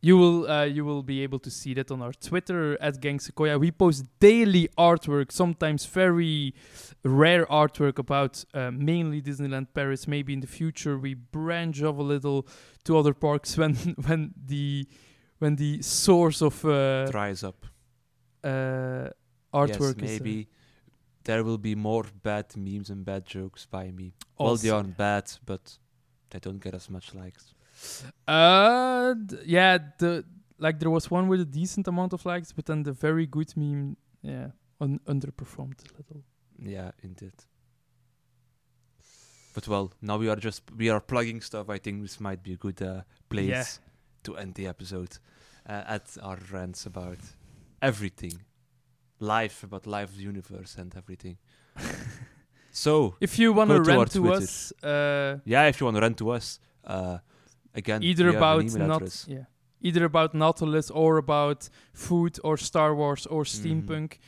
[0.00, 3.18] you will uh, you will be able to see that on our Twitter at Gang
[3.18, 3.58] Sequoia.
[3.58, 6.54] We post daily artwork, sometimes very
[7.02, 10.06] rare artwork about uh, mainly Disneyland Paris.
[10.06, 12.46] Maybe in the future we branch off a little
[12.84, 13.74] to other parks when
[14.06, 14.86] when the
[15.40, 17.66] when the source of uh, dries up.
[18.44, 19.10] uh,
[19.52, 20.48] artwork yes, is uh, maybe
[21.24, 24.14] there will be more bad memes and bad jokes by me.
[24.38, 25.78] Well, they aren't bad, but
[26.30, 27.54] they don't get as much likes.
[28.28, 30.24] Uh, yeah, the
[30.58, 33.56] like there was one with a decent amount of likes, but then the very good
[33.56, 34.48] meme, yeah,
[34.80, 36.22] un- underperformed a little.
[36.58, 37.32] Yeah, indeed.
[39.54, 41.68] But well, now we are just we are plugging stuff.
[41.68, 43.64] I think this might be a good uh, place Yeah.
[44.24, 45.18] To end the episode
[45.68, 47.18] uh, at our rants about
[47.82, 48.40] everything,
[49.18, 51.36] life about life, universe, and everything.
[52.70, 56.18] so If you want to rant to us, uh, yeah, if you want to rant
[56.18, 57.18] to us, uh,
[57.74, 59.26] again, either we have an about not, address.
[59.28, 59.44] yeah,
[59.80, 63.48] either about Nautilus or about food or Star Wars or Mhm.
[63.86, 64.18] steampunk.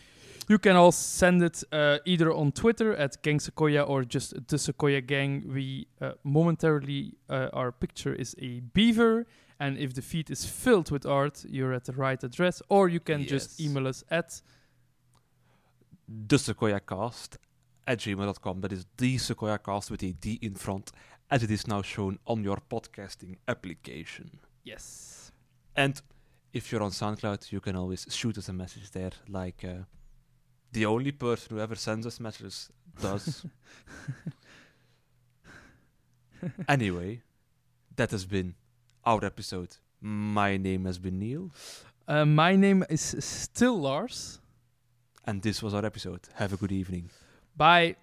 [0.48, 4.58] You can all send it uh, either on Twitter at Gang Sequoia or just the
[4.58, 5.44] Sequoia Gang.
[5.54, 9.26] We uh, momentarily, uh, our picture is a beaver,
[9.62, 12.60] and if the feed is filled with art, you're at the right address.
[12.68, 14.42] Or you can just email us at
[16.08, 17.38] the Sequoia Cast
[17.86, 18.60] at gmail.com.
[18.60, 20.90] That is the Sequoia Cast with a D in front,
[21.30, 24.40] as it is now shown on your podcasting application.
[24.64, 25.30] yes.
[25.76, 26.02] And
[26.52, 29.84] if you're on SoundCloud, you can always shoot us a message there, like uh,
[30.72, 32.68] the only person who ever sends us messages
[33.00, 33.46] does.
[36.68, 37.22] anyway,
[37.94, 38.56] that has been
[39.04, 39.76] our episode.
[40.00, 41.50] My name has been Neil,
[42.08, 44.40] Uh, my name is still Lars.
[45.24, 46.20] and this was our episode.
[46.34, 47.10] Have a good evening.
[47.56, 47.96] Bye.